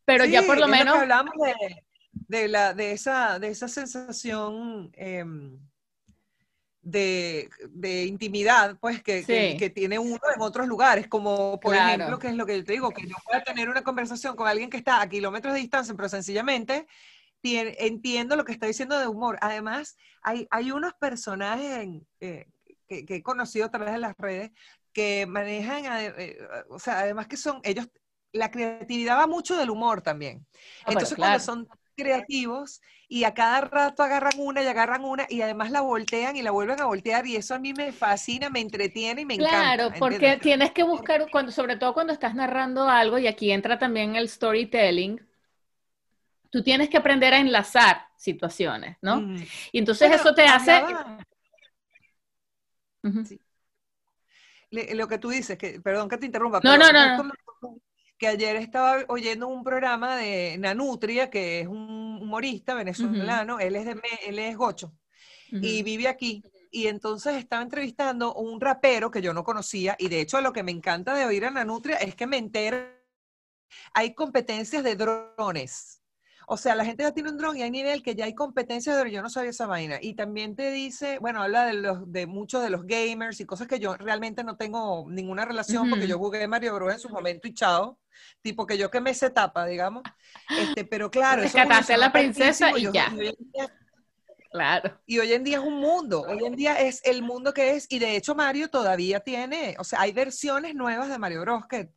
pero 0.05 0.25
ya 0.25 0.43
por 0.43 0.59
lo 0.59 0.69
menos... 0.69 0.95
hablamos 0.95 1.35
de, 2.12 2.49
la, 2.49 2.75
de, 2.75 2.93
esa, 2.93 3.39
de 3.39 3.49
esa 3.49 3.69
sensación... 3.69 4.91
Em, 4.95 5.59
de, 6.91 7.51
de, 7.70 8.05
intimidad, 8.05 8.78
pues, 8.80 9.03
que, 9.03 9.24
que, 9.24 9.70
tiene 9.70 9.99
uno 9.99 10.18
en 10.34 10.41
otros 10.41 10.66
lugares, 10.66 11.07
como 11.09 11.61
por 11.61 11.74
ejemplo, 11.74 12.18
que 12.18 12.28
es 12.28 12.34
lo 12.34 12.47
que 12.47 12.57
yo 12.57 12.64
te 12.64 12.72
digo, 12.72 12.91
que 12.91 13.07
yo 13.07 13.16
pueda 13.24 13.43
tener 13.43 13.68
una 13.68 13.82
conversación 13.82 14.36
con 14.36 14.47
alguien 14.47 14.70
que 14.70 14.78
está 14.78 15.01
a 15.01 15.09
kilómetros 15.09 15.55
de 15.55 15.61
distancia, 15.61 15.95
pero 15.95 16.09
sencillamente 16.09 16.86
entiendo 17.43 18.36
lo 18.36 18.45
que 18.45 18.53
está 18.53 18.66
diciendo 18.66 18.99
de 18.99 19.07
humor. 19.07 19.39
Además, 19.41 19.97
hay, 20.22 20.47
hay 20.51 20.70
unos 20.70 20.95
personajes 20.95 21.89
eh, 22.20 22.47
que, 22.86 23.05
que, 23.05 23.16
he 23.16 23.22
conocido 23.22 23.66
a 23.66 23.70
través 23.70 23.93
de 23.93 24.01
las 24.01 24.16
redes 24.16 24.51
que 24.93 25.26
manejan, 25.26 25.84
eh, 26.18 26.39
o 26.68 26.78
sea, 26.78 27.01
además 27.01 27.28
que 27.28 27.36
son, 27.36 27.61
ellos, 27.62 27.89
la 28.32 28.51
creatividad 28.51 29.18
va 29.18 29.26
mucho 29.26 29.57
del 29.57 29.70
humor 29.70 30.03
también. 30.03 30.47
Ah, 30.84 30.93
Entonces, 30.93 31.16
cuando 31.16 31.41
son 31.41 31.68
creativos 31.99 32.80
y 33.09 33.24
a 33.24 33.34
cada 33.34 33.62
rato 33.62 34.03
agarran 34.03 34.34
una 34.38 34.62
y 34.62 34.66
agarran 34.66 35.05
una 35.05 35.26
y 35.28 35.42
además 35.42 35.70
la 35.70 35.80
voltean 35.80 36.36
y 36.36 36.42
la 36.42 36.53
vuelven 36.53 36.80
a 36.80 36.84
voltear 36.84 37.26
y 37.26 37.36
eso 37.36 37.55
a 37.55 37.59
mí 37.59 37.72
me 37.74 37.90
fascina, 37.92 38.49
me 38.49 38.61
entretiene 38.61 39.22
y 39.22 39.24
me 39.24 39.34
encanta. 39.34 39.74
Claro, 39.74 39.92
porque 39.99 40.36
tienes 40.36 40.70
que 40.70 40.84
buscar, 40.84 41.28
cuando, 41.30 41.51
sobre 41.51 41.76
todo 41.76 41.92
cuando 41.92 42.12
estás 42.12 42.34
narrando 42.34 42.88
algo 42.88 43.18
y 43.18 43.26
aquí 43.26 43.51
entra 43.51 43.78
también 43.78 44.14
el 44.14 44.28
storytelling, 44.28 45.20
tú 46.51 46.62
tienes 46.62 46.88
que 46.88 46.96
aprender 46.96 47.34
a 47.34 47.40
enlazar 47.40 48.07
situaciones, 48.16 48.96
¿no? 49.03 49.20
Mm. 49.20 49.44
Y 49.72 49.78
entonces 49.78 50.12
eso 50.12 50.34
te 50.34 50.44
hace... 50.44 50.82
Lo 54.70 55.09
que 55.09 55.18
tú 55.18 55.30
dices, 55.30 55.57
que, 55.57 55.80
perdón 55.80 56.11
que 56.11 56.18
te 56.18 56.26
interrumpa. 56.26 56.61
No, 56.62 56.76
no, 56.76 56.92
no. 56.92 57.32
Que 58.19 58.27
ayer 58.27 58.57
estaba 58.57 59.05
oyendo 59.09 59.47
un 59.47 59.62
programa 59.62 60.16
de 60.16 60.57
Nanutria, 60.59 61.31
que 61.31 61.61
es 61.61 61.69
un 61.69 62.19
humorista 62.21 62.75
venezolano, 62.75 63.61
él 63.61 63.77
es 63.77 63.87
de 63.87 64.01
él 64.27 64.39
es 64.39 64.57
gocho 64.57 64.93
y 65.51 65.83
vive 65.83 66.09
aquí. 66.09 66.43
Y 66.71 66.89
entonces 66.89 67.37
estaba 67.37 67.62
entrevistando 67.62 68.33
a 68.33 68.41
un 68.41 68.61
rapero 68.61 69.11
que 69.11 69.23
yo 69.23 69.33
no 69.33 69.45
conocía, 69.45 69.97
y 69.99 70.09
de 70.09 70.21
hecho 70.21 70.41
lo 70.41 70.53
que 70.53 70.62
me 70.62 70.73
encanta 70.73 71.14
de 71.14 71.25
oír 71.25 71.47
a 71.47 71.51
Nanutria 71.51 71.97
es 71.97 72.14
que 72.14 72.27
me 72.27 72.37
entero, 72.37 72.79
hay 73.95 74.14
competencias 74.14 74.85
de 74.85 74.97
drones 74.97 75.97
o 76.51 76.57
sea, 76.57 76.74
la 76.74 76.84
gente 76.86 77.03
ya 77.03 77.12
tiene 77.12 77.28
un 77.28 77.36
dron 77.36 77.59
y 77.59 77.62
hay 77.62 77.70
nivel 77.70 78.03
que 78.03 78.14
ya 78.14 78.24
hay 78.24 78.34
competencia 78.34 78.96
de 78.96 79.11
yo 79.11 79.20
no 79.20 79.28
sabía 79.28 79.51
esa 79.51 79.66
vaina. 79.66 79.99
Y 80.01 80.14
también 80.14 80.57
te 80.57 80.70
dice, 80.70 81.18
bueno, 81.18 81.42
habla 81.42 81.66
de, 81.66 81.74
los, 81.74 82.11
de 82.11 82.26
muchos 82.26 82.62
de 82.62 82.70
los 82.70 82.86
gamers 82.86 83.38
y 83.40 83.44
cosas 83.44 83.68
que 83.68 83.78
yo 83.78 83.99
realmente 83.99 84.42
no 84.42 84.57
tengo 84.57 85.05
ninguna 85.11 85.44
relación 85.44 85.90
porque 85.90 86.09
yo 86.09 86.18
jugué 86.18 86.49
Mario 86.49 86.74
Bros 86.74 86.94
en 86.94 87.01
su 87.01 87.11
momento 87.11 87.49
y 87.49 87.53
chao. 87.53 87.99
Tipo 88.40 88.66
que 88.66 88.78
yo 88.78 88.90
que 88.90 89.01
me 89.03 89.12
se 89.12 89.28
tapa, 89.28 89.66
digamos. 89.66 90.03
Este, 90.49 90.86
pero 90.86 91.11
claro. 91.11 91.42
Rescataste 91.42 91.92
a 91.92 91.99
la 91.99 92.12
princesa 92.12 92.70
y 92.78 92.90
ya. 92.90 93.12
Claro. 94.51 94.99
Y 95.05 95.18
hoy 95.18 95.32
en 95.32 95.44
día 95.44 95.59
es 95.59 95.64
un 95.64 95.74
mundo, 95.74 96.22
hoy 96.22 96.44
en 96.44 96.57
día 96.57 96.80
es 96.80 97.03
el 97.05 97.22
mundo 97.22 97.53
que 97.53 97.72
es, 97.72 97.86
y 97.90 97.99
de 97.99 98.16
hecho 98.16 98.34
Mario 98.34 98.70
todavía 98.70 99.20
tiene, 99.20 99.76
o 99.78 99.84
sea, 99.84 100.01
hay 100.01 100.12
versiones 100.12 100.74
nuevas 100.74 101.11
de 101.11 101.18
Mario 101.18 101.42
Bros. 101.42 101.66
que, 101.66 101.90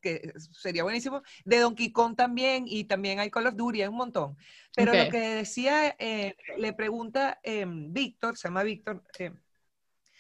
sería 0.52 0.84
buenísimo, 0.84 1.22
de 1.46 1.60
Donkey 1.60 1.94
Kong 1.94 2.16
también, 2.16 2.66
y 2.68 2.84
también 2.84 3.20
hay 3.20 3.32
Call 3.32 3.48
of 3.48 3.56
Duty, 3.56 3.84
hay 3.84 3.88
un 3.88 3.96
montón. 3.96 4.38
Pero 4.76 4.94
lo 4.94 5.10
que 5.10 5.20
decía, 5.36 5.96
eh, 5.98 6.36
le 6.58 6.74
pregunta 6.74 7.40
eh, 7.42 7.66
Víctor, 7.68 8.38
se 8.38 8.50
llama 8.50 8.64
Víctor, 8.64 9.04
eh, 9.18 9.32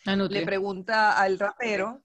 le 0.05 0.45
pregunta 0.45 1.19
al 1.19 1.37
rapero, 1.37 2.01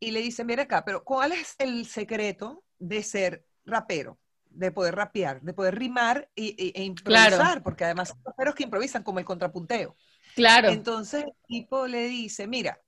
y 0.00 0.10
le 0.10 0.20
dice, 0.20 0.44
mira 0.44 0.62
acá, 0.62 0.84
pero 0.84 1.04
¿cuál 1.04 1.32
es 1.32 1.54
el 1.58 1.86
secreto 1.86 2.64
de 2.78 3.02
ser 3.02 3.46
rapero? 3.64 4.18
De 4.56 4.72
poder 4.72 4.94
rapear, 4.94 5.40
de 5.42 5.52
poder 5.52 5.78
rimar 5.78 6.28
y, 6.34 6.72
e 6.74 6.82
improvisar, 6.82 7.62
porque 7.62 7.84
además 7.84 8.12
hay 8.12 8.22
raperos 8.24 8.54
que 8.54 8.64
improvisan 8.64 9.02
como 9.02 9.18
el 9.18 9.24
contrapunteo. 9.24 9.96
Claro. 10.34 10.68
Entonces 10.68 11.24
el 11.24 11.32
tipo 11.46 11.86
le 11.86 12.08
dice, 12.08 12.46
mira, 12.46 12.80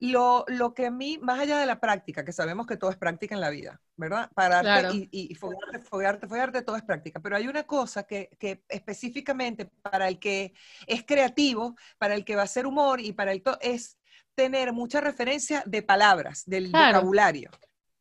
lo, 0.00 0.44
lo, 0.48 0.74
que 0.74 0.86
a 0.86 0.90
mí, 0.90 1.18
más 1.22 1.38
allá 1.38 1.58
de 1.58 1.66
la 1.66 1.78
práctica, 1.78 2.24
que 2.24 2.32
sabemos 2.32 2.66
que 2.66 2.76
todo 2.76 2.90
es 2.90 2.96
práctica 2.96 3.36
en 3.36 3.40
la 3.40 3.50
vida, 3.50 3.80
¿verdad? 3.96 4.30
Pararte 4.34 4.88
y, 4.92 5.08
y 5.12 5.34
fogarte, 5.36 5.78
fogarte, 5.78 6.26
fogarte, 6.26 6.62
todo 6.62 6.76
es 6.76 6.82
práctica. 6.82 7.20
Pero 7.20 7.36
hay 7.36 7.46
una 7.46 7.62
cosa 7.62 8.02
que, 8.02 8.28
que, 8.38 8.64
específicamente 8.68 9.66
para 9.80 10.08
el 10.08 10.18
que 10.18 10.54
es 10.88 11.04
creativo, 11.04 11.76
para 11.98 12.14
el 12.14 12.24
que 12.24 12.34
va 12.34 12.42
a 12.42 12.46
hacer 12.46 12.66
humor 12.66 13.00
y 13.00 13.12
para 13.12 13.30
el 13.30 13.42
todo, 13.42 13.58
es 13.60 13.96
tener 14.34 14.72
mucha 14.72 15.00
referencia 15.00 15.62
de 15.66 15.82
palabras, 15.82 16.42
del 16.46 16.72
vocabulario. 16.72 17.50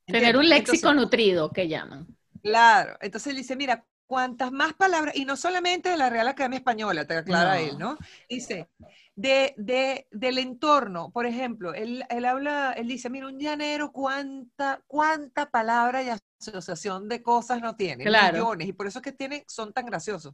Tener 0.06 0.38
un 0.38 0.50
léxico 0.50 0.94
nutrido, 0.94 1.52
que 1.52 1.68
llaman. 1.68 2.08
Claro, 2.42 2.98
entonces 3.02 3.32
él 3.32 3.38
dice, 3.38 3.56
mira, 3.56 3.86
cuantas 4.06 4.52
más 4.52 4.74
palabras, 4.74 5.16
y 5.16 5.24
no 5.24 5.38
solamente 5.38 5.90
de 5.90 5.96
la 5.98 6.10
Real 6.10 6.28
Academia 6.28 6.58
Española, 6.58 7.06
te 7.06 7.16
aclara 7.16 7.60
él, 7.60 7.78
¿no? 7.78 7.98
Dice, 8.30 8.68
de, 9.16 9.54
de, 9.58 10.08
del 10.12 10.38
entorno, 10.38 11.12
por 11.12 11.26
ejemplo, 11.26 11.74
él, 11.74 12.04
él, 12.10 12.26
habla, 12.26 12.74
él 12.74 12.88
dice, 12.88 13.10
mira, 13.10 13.28
un 13.28 13.40
llanero, 13.40 13.92
cuánta, 13.92 14.82
cuánta 14.88 15.50
palabra 15.50 16.04
y 16.04 16.10
asociación 16.42 17.08
de 17.08 17.22
cosas 17.22 17.62
no 17.62 17.76
tiene, 17.76 18.04
claro. 18.04 18.38
millones, 18.38 18.68
y 18.68 18.74
por 18.74 18.88
eso 18.88 19.00
es 19.00 19.04
que 19.04 19.12
tienen, 19.14 19.44
son 19.48 19.72
tan 19.72 19.86
graciosos. 19.86 20.34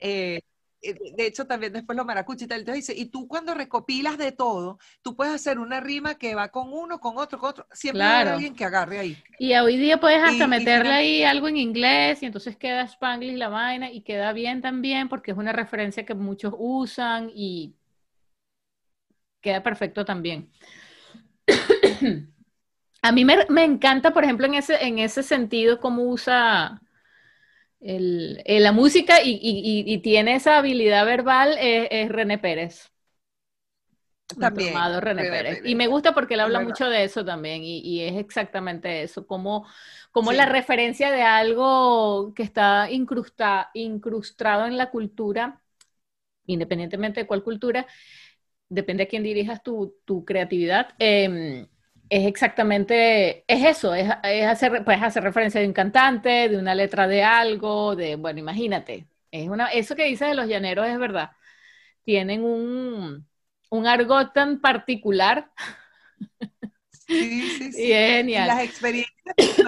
Eh, 0.00 0.40
de 0.80 1.26
hecho 1.26 1.46
también 1.46 1.72
después 1.72 1.96
lo 1.96 2.04
maracuchi 2.04 2.44
y 2.44 2.48
tal, 2.48 2.60
entonces 2.60 2.86
dice, 2.86 3.00
y 3.00 3.06
tú 3.06 3.26
cuando 3.26 3.54
recopilas 3.54 4.16
de 4.16 4.32
todo, 4.32 4.78
tú 5.02 5.16
puedes 5.16 5.34
hacer 5.34 5.58
una 5.58 5.80
rima 5.80 6.16
que 6.16 6.34
va 6.34 6.48
con 6.48 6.72
uno, 6.72 7.00
con 7.00 7.18
otro, 7.18 7.38
con 7.38 7.50
otro, 7.50 7.66
siempre 7.72 8.02
hay 8.02 8.28
alguien 8.28 8.54
que 8.54 8.64
agarre 8.64 8.98
ahí. 8.98 9.16
Y 9.38 9.54
hoy 9.54 9.76
día 9.76 9.98
puedes 9.98 10.22
hasta 10.22 10.46
meterle 10.46 10.92
ahí 10.92 11.22
algo 11.24 11.48
en 11.48 11.56
inglés 11.56 12.22
y 12.22 12.26
entonces 12.26 12.56
queda 12.56 12.82
Spanglish 12.82 13.36
la 13.36 13.48
vaina 13.48 13.90
y 13.90 14.02
queda 14.02 14.32
bien 14.32 14.60
también 14.60 15.08
porque 15.08 15.32
es 15.32 15.36
una 15.36 15.52
referencia 15.52 16.06
que 16.06 16.14
muchos 16.14 16.54
usan 16.56 17.30
y 17.34 17.74
queda 19.40 19.62
perfecto 19.62 20.04
también. 20.04 20.50
A 23.00 23.12
mí 23.12 23.24
me, 23.24 23.46
me, 23.48 23.62
encanta, 23.62 24.12
por 24.12 24.24
ejemplo, 24.24 24.46
en 24.46 24.54
ese, 24.54 24.84
en 24.84 24.98
ese 24.98 25.22
sentido, 25.22 25.78
cómo 25.78 26.02
usa 26.02 26.82
el, 27.80 28.42
la 28.46 28.72
música 28.72 29.18
y, 29.22 29.98
tiene 29.98 30.34
esa 30.34 30.58
habilidad 30.58 31.04
verbal 31.06 31.56
es, 31.60 32.08
René 32.08 32.38
Pérez. 32.38 32.90
También. 34.38 34.74
René, 35.00 35.22
Pérez. 35.22 35.62
Y 35.64 35.74
me 35.74 35.86
gusta 35.86 36.12
porque 36.12 36.34
él 36.34 36.40
habla 36.40 36.60
mucho 36.60 36.88
de 36.88 37.04
eso 37.04 37.24
también 37.24 37.62
y, 37.64 38.02
es 38.02 38.16
exactamente 38.16 39.02
eso, 39.02 39.26
como, 39.26 39.66
como 40.12 40.32
la 40.32 40.46
referencia 40.46 41.10
de 41.10 41.22
algo 41.22 42.32
que 42.34 42.42
está 42.42 42.90
incrusta, 42.90 43.70
incrustado 43.74 44.66
en 44.66 44.76
la 44.76 44.90
cultura, 44.90 45.60
independientemente 46.46 47.20
de 47.20 47.26
cuál 47.26 47.42
cultura, 47.42 47.86
depende 48.68 49.04
a 49.04 49.08
quién 49.08 49.22
dirijas 49.22 49.62
tu, 49.62 49.96
tu 50.04 50.24
creatividad. 50.24 50.94
Eh, 50.98 51.66
es 52.10 52.26
exactamente, 52.26 53.44
es 53.48 53.64
eso, 53.64 53.94
es, 53.94 54.08
hacer, 54.46 54.84
puedes 54.84 55.02
hacer 55.02 55.22
referencia 55.22 55.60
de 55.60 55.66
un 55.66 55.72
cantante, 55.72 56.48
de 56.48 56.56
una 56.58 56.74
letra 56.74 57.06
de 57.08 57.22
algo, 57.24 57.96
de, 57.96 58.16
bueno, 58.16 58.40
imagínate, 58.40 59.08
es 59.30 59.48
una, 59.48 59.68
eso 59.68 59.94
que 59.96 60.04
dices 60.04 60.28
de 60.28 60.34
los 60.34 60.48
llaneros 60.48 60.86
es 60.88 60.98
verdad, 60.98 61.32
tienen 62.04 62.44
un, 62.44 63.28
un 63.70 63.86
argot 63.88 64.32
tan 64.34 64.60
particular 64.60 65.52
Sí, 66.90 67.50
sí, 67.50 67.72
sí. 67.72 67.88
Y 67.88 67.92
es 67.92 68.10
genial. 68.16 68.46
las 68.46 68.62
experiencias 68.62 69.16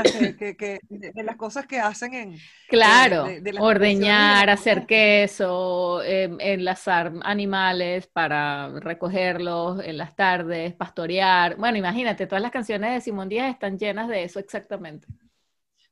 que, 0.03 0.81
de 0.89 1.23
las 1.23 1.37
cosas 1.37 1.67
que 1.67 1.79
hacen 1.79 2.15
en... 2.15 2.37
Claro, 2.69 3.27
ordeñar, 3.59 4.51
hacer 4.51 4.87
queso, 4.87 6.03
em, 6.03 6.37
enlazar 6.41 7.13
animales 7.23 8.07
para 8.07 8.69
recogerlos 8.81 9.85
en 9.85 9.99
las 9.99 10.15
tardes, 10.15 10.75
pastorear. 10.75 11.57
Bueno, 11.57 11.79
imagínate, 11.79 12.27
todas 12.27 12.43
las 12.43 12.53
canciones 12.53 12.95
de 12.95 13.01
Simón 13.01 13.29
Díaz 13.29 13.51
están 13.51 13.79
llenas 13.79 14.09
de 14.09 14.25
eso 14.25 14.39
exactamente. 14.39 15.07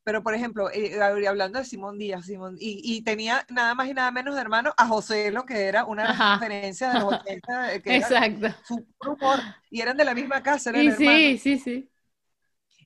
Pero, 0.08 0.22
por 0.22 0.34
ejemplo, 0.34 0.70
eh, 0.72 0.98
hablando 1.02 1.58
de 1.58 1.66
Simón 1.66 1.98
Díaz, 1.98 2.24
Simón, 2.24 2.56
y, 2.58 3.02
tenía 3.02 3.44
nada 3.50 3.74
más 3.74 3.88
y 3.88 3.92
nada 3.92 4.10
menos 4.10 4.34
de 4.34 4.40
hermano 4.40 4.72
a 4.78 4.86
José, 4.86 5.30
lo 5.30 5.44
que 5.44 5.66
era 5.66 5.84
una 5.84 6.34
referencia 6.34 6.94
de 6.94 7.00
los 7.00 7.12
80, 7.12 7.82
que 7.82 7.96
Exacto. 7.96 8.48
su 8.66 8.86
humor, 9.06 9.38
y 9.70 9.82
eran 9.82 9.98
de 9.98 10.06
la 10.06 10.14
misma 10.14 10.42
casa, 10.42 10.70
eran 10.70 10.96
Sí, 10.96 11.36
sí, 11.36 11.58
sí. 11.58 11.90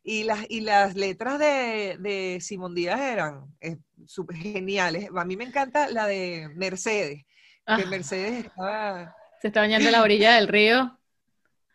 Y 0.04 0.24
las, 0.24 0.44
y 0.48 0.60
las 0.60 0.96
letras 0.96 1.38
de, 1.38 1.96
de 2.00 2.38
Simón 2.40 2.74
Díaz 2.74 3.00
eran 3.00 3.54
eh, 3.60 3.76
súper 4.06 4.36
geniales. 4.36 5.08
A 5.16 5.24
mí 5.24 5.36
me 5.36 5.44
encanta 5.44 5.88
la 5.88 6.06
de 6.06 6.48
Mercedes, 6.54 7.24
que 7.24 7.26
ah. 7.66 7.86
Mercedes 7.88 8.46
estaba... 8.46 9.14
Se 9.40 9.48
está 9.48 9.60
bañando 9.60 9.86
en 9.86 9.92
la 9.92 10.02
orilla 10.02 10.34
del 10.34 10.48
río. 10.48 10.98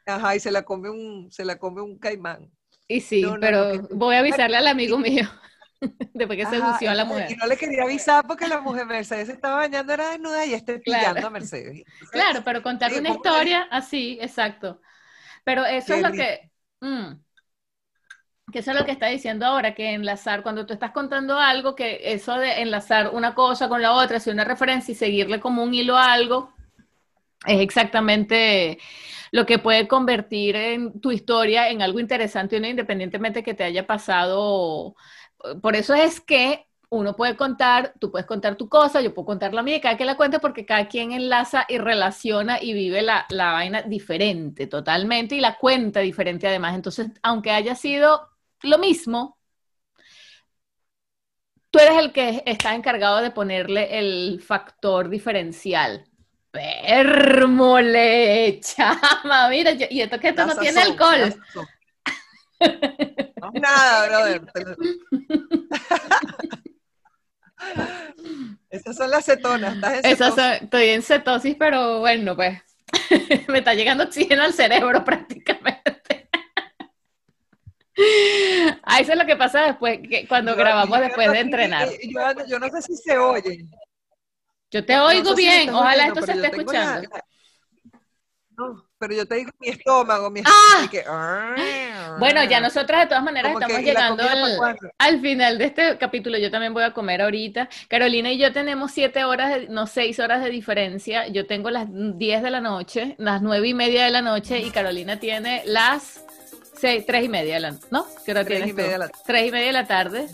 Ajá, 0.05 0.35
y 0.35 0.39
se 0.39 0.51
la 0.51 0.63
come 0.63 0.89
un, 0.89 1.31
se 1.31 1.45
la 1.45 1.57
come 1.57 1.81
un 1.81 1.97
caimán. 1.97 2.51
Y 2.87 3.01
sí, 3.01 3.25
pero 3.41 3.87
voy 3.91 4.15
a 4.15 4.19
avisarle 4.19 4.57
al 4.57 4.67
amigo 4.67 4.97
mío. 4.97 5.29
Después 6.13 6.39
que 6.39 6.45
se 6.45 6.57
lució 6.57 6.89
a 6.89 6.95
la 6.95 7.05
mujer. 7.05 7.31
Y 7.31 7.35
no 7.35 7.45
le 7.45 7.57
quería 7.57 7.83
avisar 7.83 8.25
porque 8.25 8.47
la 8.47 8.61
mujer 8.61 8.85
Mercedes 8.85 9.27
se 9.27 9.33
estaba 9.33 9.57
bañando, 9.57 9.93
era 9.93 10.11
desnuda 10.11 10.45
y 10.45 10.53
esté 10.53 10.79
pillando 10.79 11.27
a 11.27 11.29
Mercedes. 11.29 11.83
claro, 12.11 12.41
pero 12.43 12.63
contar 12.63 12.93
una 12.93 13.09
historia 13.09 13.67
así, 13.69 14.17
exacto. 14.21 14.81
Pero 15.43 15.65
eso 15.65 15.93
es 15.93 16.01
lo 16.01 16.11
que. 16.11 16.49
Mm, 16.79 17.13
que 18.51 18.59
eso 18.59 18.71
es 18.71 18.77
lo 18.77 18.85
que 18.85 18.91
está 18.91 19.07
diciendo 19.07 19.45
ahora, 19.45 19.75
que 19.75 19.93
enlazar, 19.93 20.41
cuando 20.41 20.65
tú 20.65 20.73
estás 20.73 20.91
contando 20.91 21.37
algo, 21.37 21.75
que 21.75 21.99
eso 22.03 22.35
de 22.37 22.61
enlazar 22.61 23.09
una 23.13 23.35
cosa 23.35 23.67
con 23.67 23.81
la 23.81 23.93
otra, 23.93 24.17
hacer 24.17 24.33
una 24.33 24.45
referencia 24.45 24.93
y 24.93 24.95
seguirle 24.95 25.39
como 25.39 25.63
un 25.63 25.73
hilo 25.73 25.97
a 25.97 26.13
algo, 26.13 26.53
es 27.45 27.59
exactamente 27.59 28.79
lo 29.31 29.45
que 29.45 29.59
puede 29.59 29.87
convertir 29.87 30.55
en 30.55 31.01
tu 31.01 31.11
historia 31.11 31.69
en 31.69 31.81
algo 31.81 31.99
interesante, 31.99 32.59
¿no? 32.59 32.67
independientemente 32.67 33.43
que 33.43 33.53
te 33.53 33.65
haya 33.65 33.85
pasado. 33.85 34.95
Por 35.61 35.75
eso 35.75 35.93
es 35.93 36.21
que 36.21 36.67
uno 36.89 37.17
puede 37.17 37.35
contar, 37.35 37.93
tú 37.99 38.11
puedes 38.11 38.25
contar 38.25 38.55
tu 38.55 38.69
cosa, 38.69 39.01
yo 39.01 39.13
puedo 39.13 39.25
contar 39.25 39.53
la 39.53 39.61
mía, 39.61 39.81
cada 39.81 39.97
quien 39.97 40.07
la 40.07 40.15
cuenta 40.15 40.39
porque 40.39 40.65
cada 40.65 40.87
quien 40.87 41.11
enlaza 41.11 41.65
y 41.67 41.79
relaciona 41.79 42.61
y 42.61 42.73
vive 42.73 43.01
la, 43.01 43.25
la 43.29 43.51
vaina 43.51 43.81
diferente 43.81 44.67
totalmente 44.67 45.35
y 45.35 45.41
la 45.41 45.57
cuenta 45.57 45.99
diferente 45.99 46.47
además. 46.47 46.75
Entonces, 46.75 47.07
aunque 47.21 47.51
haya 47.51 47.75
sido 47.75 48.36
lo 48.63 48.77
mismo, 48.77 49.37
tú 51.71 51.79
eres 51.79 51.97
el 51.97 52.13
que 52.13 52.43
está 52.45 52.75
encargado 52.75 53.21
de 53.21 53.31
ponerle 53.31 53.97
el 53.99 54.41
factor 54.41 55.09
diferencial 55.09 56.05
Permole, 56.51 58.59
chama, 58.61 59.49
mira, 59.49 59.71
y 59.73 60.01
esto 60.01 60.19
que 60.19 60.29
esto 60.29 60.45
no 60.45 60.55
tiene 60.55 60.81
alcohol. 60.81 61.35
No, 63.39 63.51
nada, 63.53 64.07
brother. 64.07 64.41
Esas 68.69 68.95
son 68.97 69.11
las 69.11 69.25
cetonas. 69.25 69.75
¿estás 69.75 69.93
en 70.03 70.11
Esas 70.11 70.35
son- 70.35 70.51
estoy 70.63 70.89
en 70.89 71.01
cetosis, 71.03 71.55
pero 71.59 71.99
bueno, 71.99 72.35
pues 72.35 72.59
me 73.47 73.59
está 73.59 73.73
llegando 73.73 74.03
oxígeno 74.05 74.43
al 74.43 74.53
cerebro 74.53 75.03
prácticamente. 75.03 75.96
Ah, 78.83 78.99
eso 78.99 79.11
es 79.13 79.17
lo 79.17 79.25
que 79.25 79.35
pasa 79.35 79.61
después, 79.63 79.99
que 80.07 80.27
cuando 80.27 80.51
Yo- 80.51 80.57
grabamos 80.57 80.97
yo 80.97 81.03
después 81.03 81.31
de 81.31 81.39
entrenar. 81.39 81.87
eh, 81.87 81.99
Yo, 82.03 82.45
yo 82.47 82.59
no 82.59 82.69
sé 82.69 82.81
si 82.81 82.95
se 82.95 83.17
oye. 83.17 83.65
Yo 84.71 84.85
te 84.85 84.93
No 84.95 85.05
oigo 85.07 85.29
sé 85.29 85.35
bien, 85.41 85.69
ojalá 85.73 86.03
oyendo, 86.03 86.19
esto 86.19 86.25
se 86.33 86.37
esté 86.41 86.47
escuchando. 86.57 87.09
la- 87.09 87.23
No, 88.57 88.85
pero 88.97 89.13
yo 89.13 89.25
te 89.27 89.35
digo 89.35 89.51
mi 89.59 89.69
estómago, 89.69 90.29
mi 90.31 90.41
¡Ah! 90.45 90.87
que- 90.89 91.03
Bueno, 92.19 92.43
ya 92.45 92.59
nosotras 92.59 93.01
de 93.01 93.07
todas 93.07 93.23
maneras 93.23 93.53
Como 93.53 93.61
estamos 93.61 93.81
¿y 93.81 93.85
la 93.85 93.91
llegando 93.91 94.23
al, 94.97 95.21
final 95.21 95.57
de 95.59 95.65
este 95.65 95.97
capítulo. 95.99 96.37
Yo 96.39 96.49
también 96.49 96.73
voy 96.73 96.83
a 96.83 96.91
comer 96.93 97.21
ahorita. 97.21 97.69
Carolina 97.87 98.31
y 98.31 98.39
yo 98.39 98.51
tenemos 98.51 98.91
siete 98.91 99.23
horas, 99.25 99.51
de- 99.53 99.67
no 99.69 99.85
seis 99.87 100.19
horas 100.19 100.43
de 100.43 100.49
diferencia. 100.49 101.27
Yo 101.27 101.45
tengo 101.45 101.69
las 101.69 101.85
10 101.89 102.41
de 102.41 102.49
la 102.49 102.59
noche, 102.61 103.15
las 103.19 103.41
nueve 103.43 103.67
y 103.67 103.73
media 103.75 104.03
de 104.05 104.11
la 104.11 104.21
noche 104.23 104.59
y 104.59 104.71
Carolina 104.71 105.19
tiene 105.19 105.61
las 105.65 106.25
seis, 106.79 107.03
tres 107.05 107.23
y 107.25 107.29
media 107.29 107.55
de 107.55 107.59
la 107.61 107.75
¿no? 107.91 108.05
¿Qué 108.25 108.31
hora 108.31 108.43
Tres 108.45 108.59
y 108.59 108.63
tienes 108.63 108.69
tú? 108.75 108.75
media 108.77 108.91
de 108.93 108.97
la- 108.99 109.09
Tres 109.25 109.47
y 109.47 109.51
media 109.51 109.67
de 109.67 109.73
la 109.73 109.87
tarde. 109.87 110.27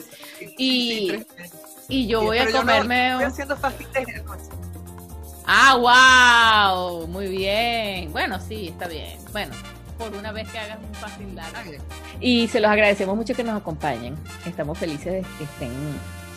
Y- 0.58 1.12
y. 1.12 1.26
Y 1.90 2.08
yo 2.08 2.22
Sí, 2.22 2.26
voy 2.28 2.38
a 2.38 2.46
no- 2.46 2.52
comerme. 2.60 3.10
Estoy 3.12 3.26
un- 3.26 3.32
haciendo 3.32 3.58
fasting 3.58 3.88
desde 3.94 4.20
anoche. 4.20 4.44
Ah, 5.46 6.86
wow, 6.88 7.08
muy 7.08 7.28
bien. 7.28 8.12
Bueno, 8.12 8.40
sí, 8.40 8.70
está 8.70 8.88
bien. 8.88 9.18
Bueno, 9.34 9.54
por 9.98 10.14
una 10.16 10.32
vez 10.32 10.50
que 10.50 10.58
hagas 10.60 10.80
un 10.82 10.94
fasting 10.96 11.36
largo. 11.36 11.72
Y 12.22 12.48
se 12.48 12.60
los 12.62 12.72
agradecemos 12.72 13.16
mucho 13.18 13.34
que 13.34 13.44
nos 13.44 13.60
acompañen. 13.60 14.16
Estamos 14.46 14.78
felices 14.78 15.06
de 15.14 15.22
que 15.38 15.44
estén 15.44 15.72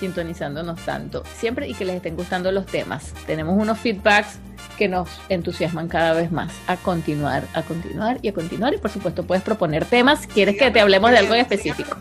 sintonizándonos 0.01 0.80
tanto 0.84 1.22
siempre 1.36 1.68
y 1.68 1.74
que 1.74 1.84
les 1.84 1.97
estén 1.97 2.16
gustando 2.16 2.53
los 2.53 2.66
temas. 2.66 3.12
Tenemos 3.26 3.61
unos 3.61 3.78
feedbacks 3.78 4.38
que 4.76 4.88
nos 4.88 5.09
entusiasman 5.28 5.88
cada 5.88 6.12
vez 6.12 6.30
más 6.30 6.53
a 6.66 6.76
continuar, 6.76 7.44
a 7.55 7.62
continuar 7.62 8.18
y 8.22 8.28
a 8.28 8.34
continuar. 8.34 8.74
Y 8.74 8.78
por 8.78 8.90
supuesto 8.90 9.24
puedes 9.24 9.42
proponer 9.42 9.84
temas. 9.84 10.26
¿Quieres 10.26 10.57
que 10.59 10.70
te 10.70 10.80
hablemos 10.80 11.11
de 11.11 11.18
algo 11.18 11.34
en 11.34 11.40
específico? 11.40 11.97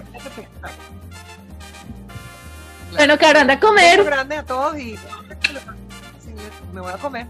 Bueno, 2.91 3.17
Caro, 3.17 3.39
anda 3.39 3.55
a 3.55 3.59
comer. 3.59 4.03
grande 4.03 4.37
a 4.37 4.43
todos 4.43 4.77
y 4.77 4.95
Sí, 4.95 6.31
me 6.73 6.81
voy 6.81 6.93
a 6.93 6.97
comer. 6.97 7.27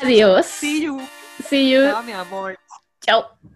Adiós. 0.00 0.46
See 0.46 0.82
you. 0.82 1.00
See 1.48 1.70
you. 1.70 1.82
Chao, 1.90 2.02
mi 2.02 2.12
amor. 2.12 2.58
Chao. 3.00 3.51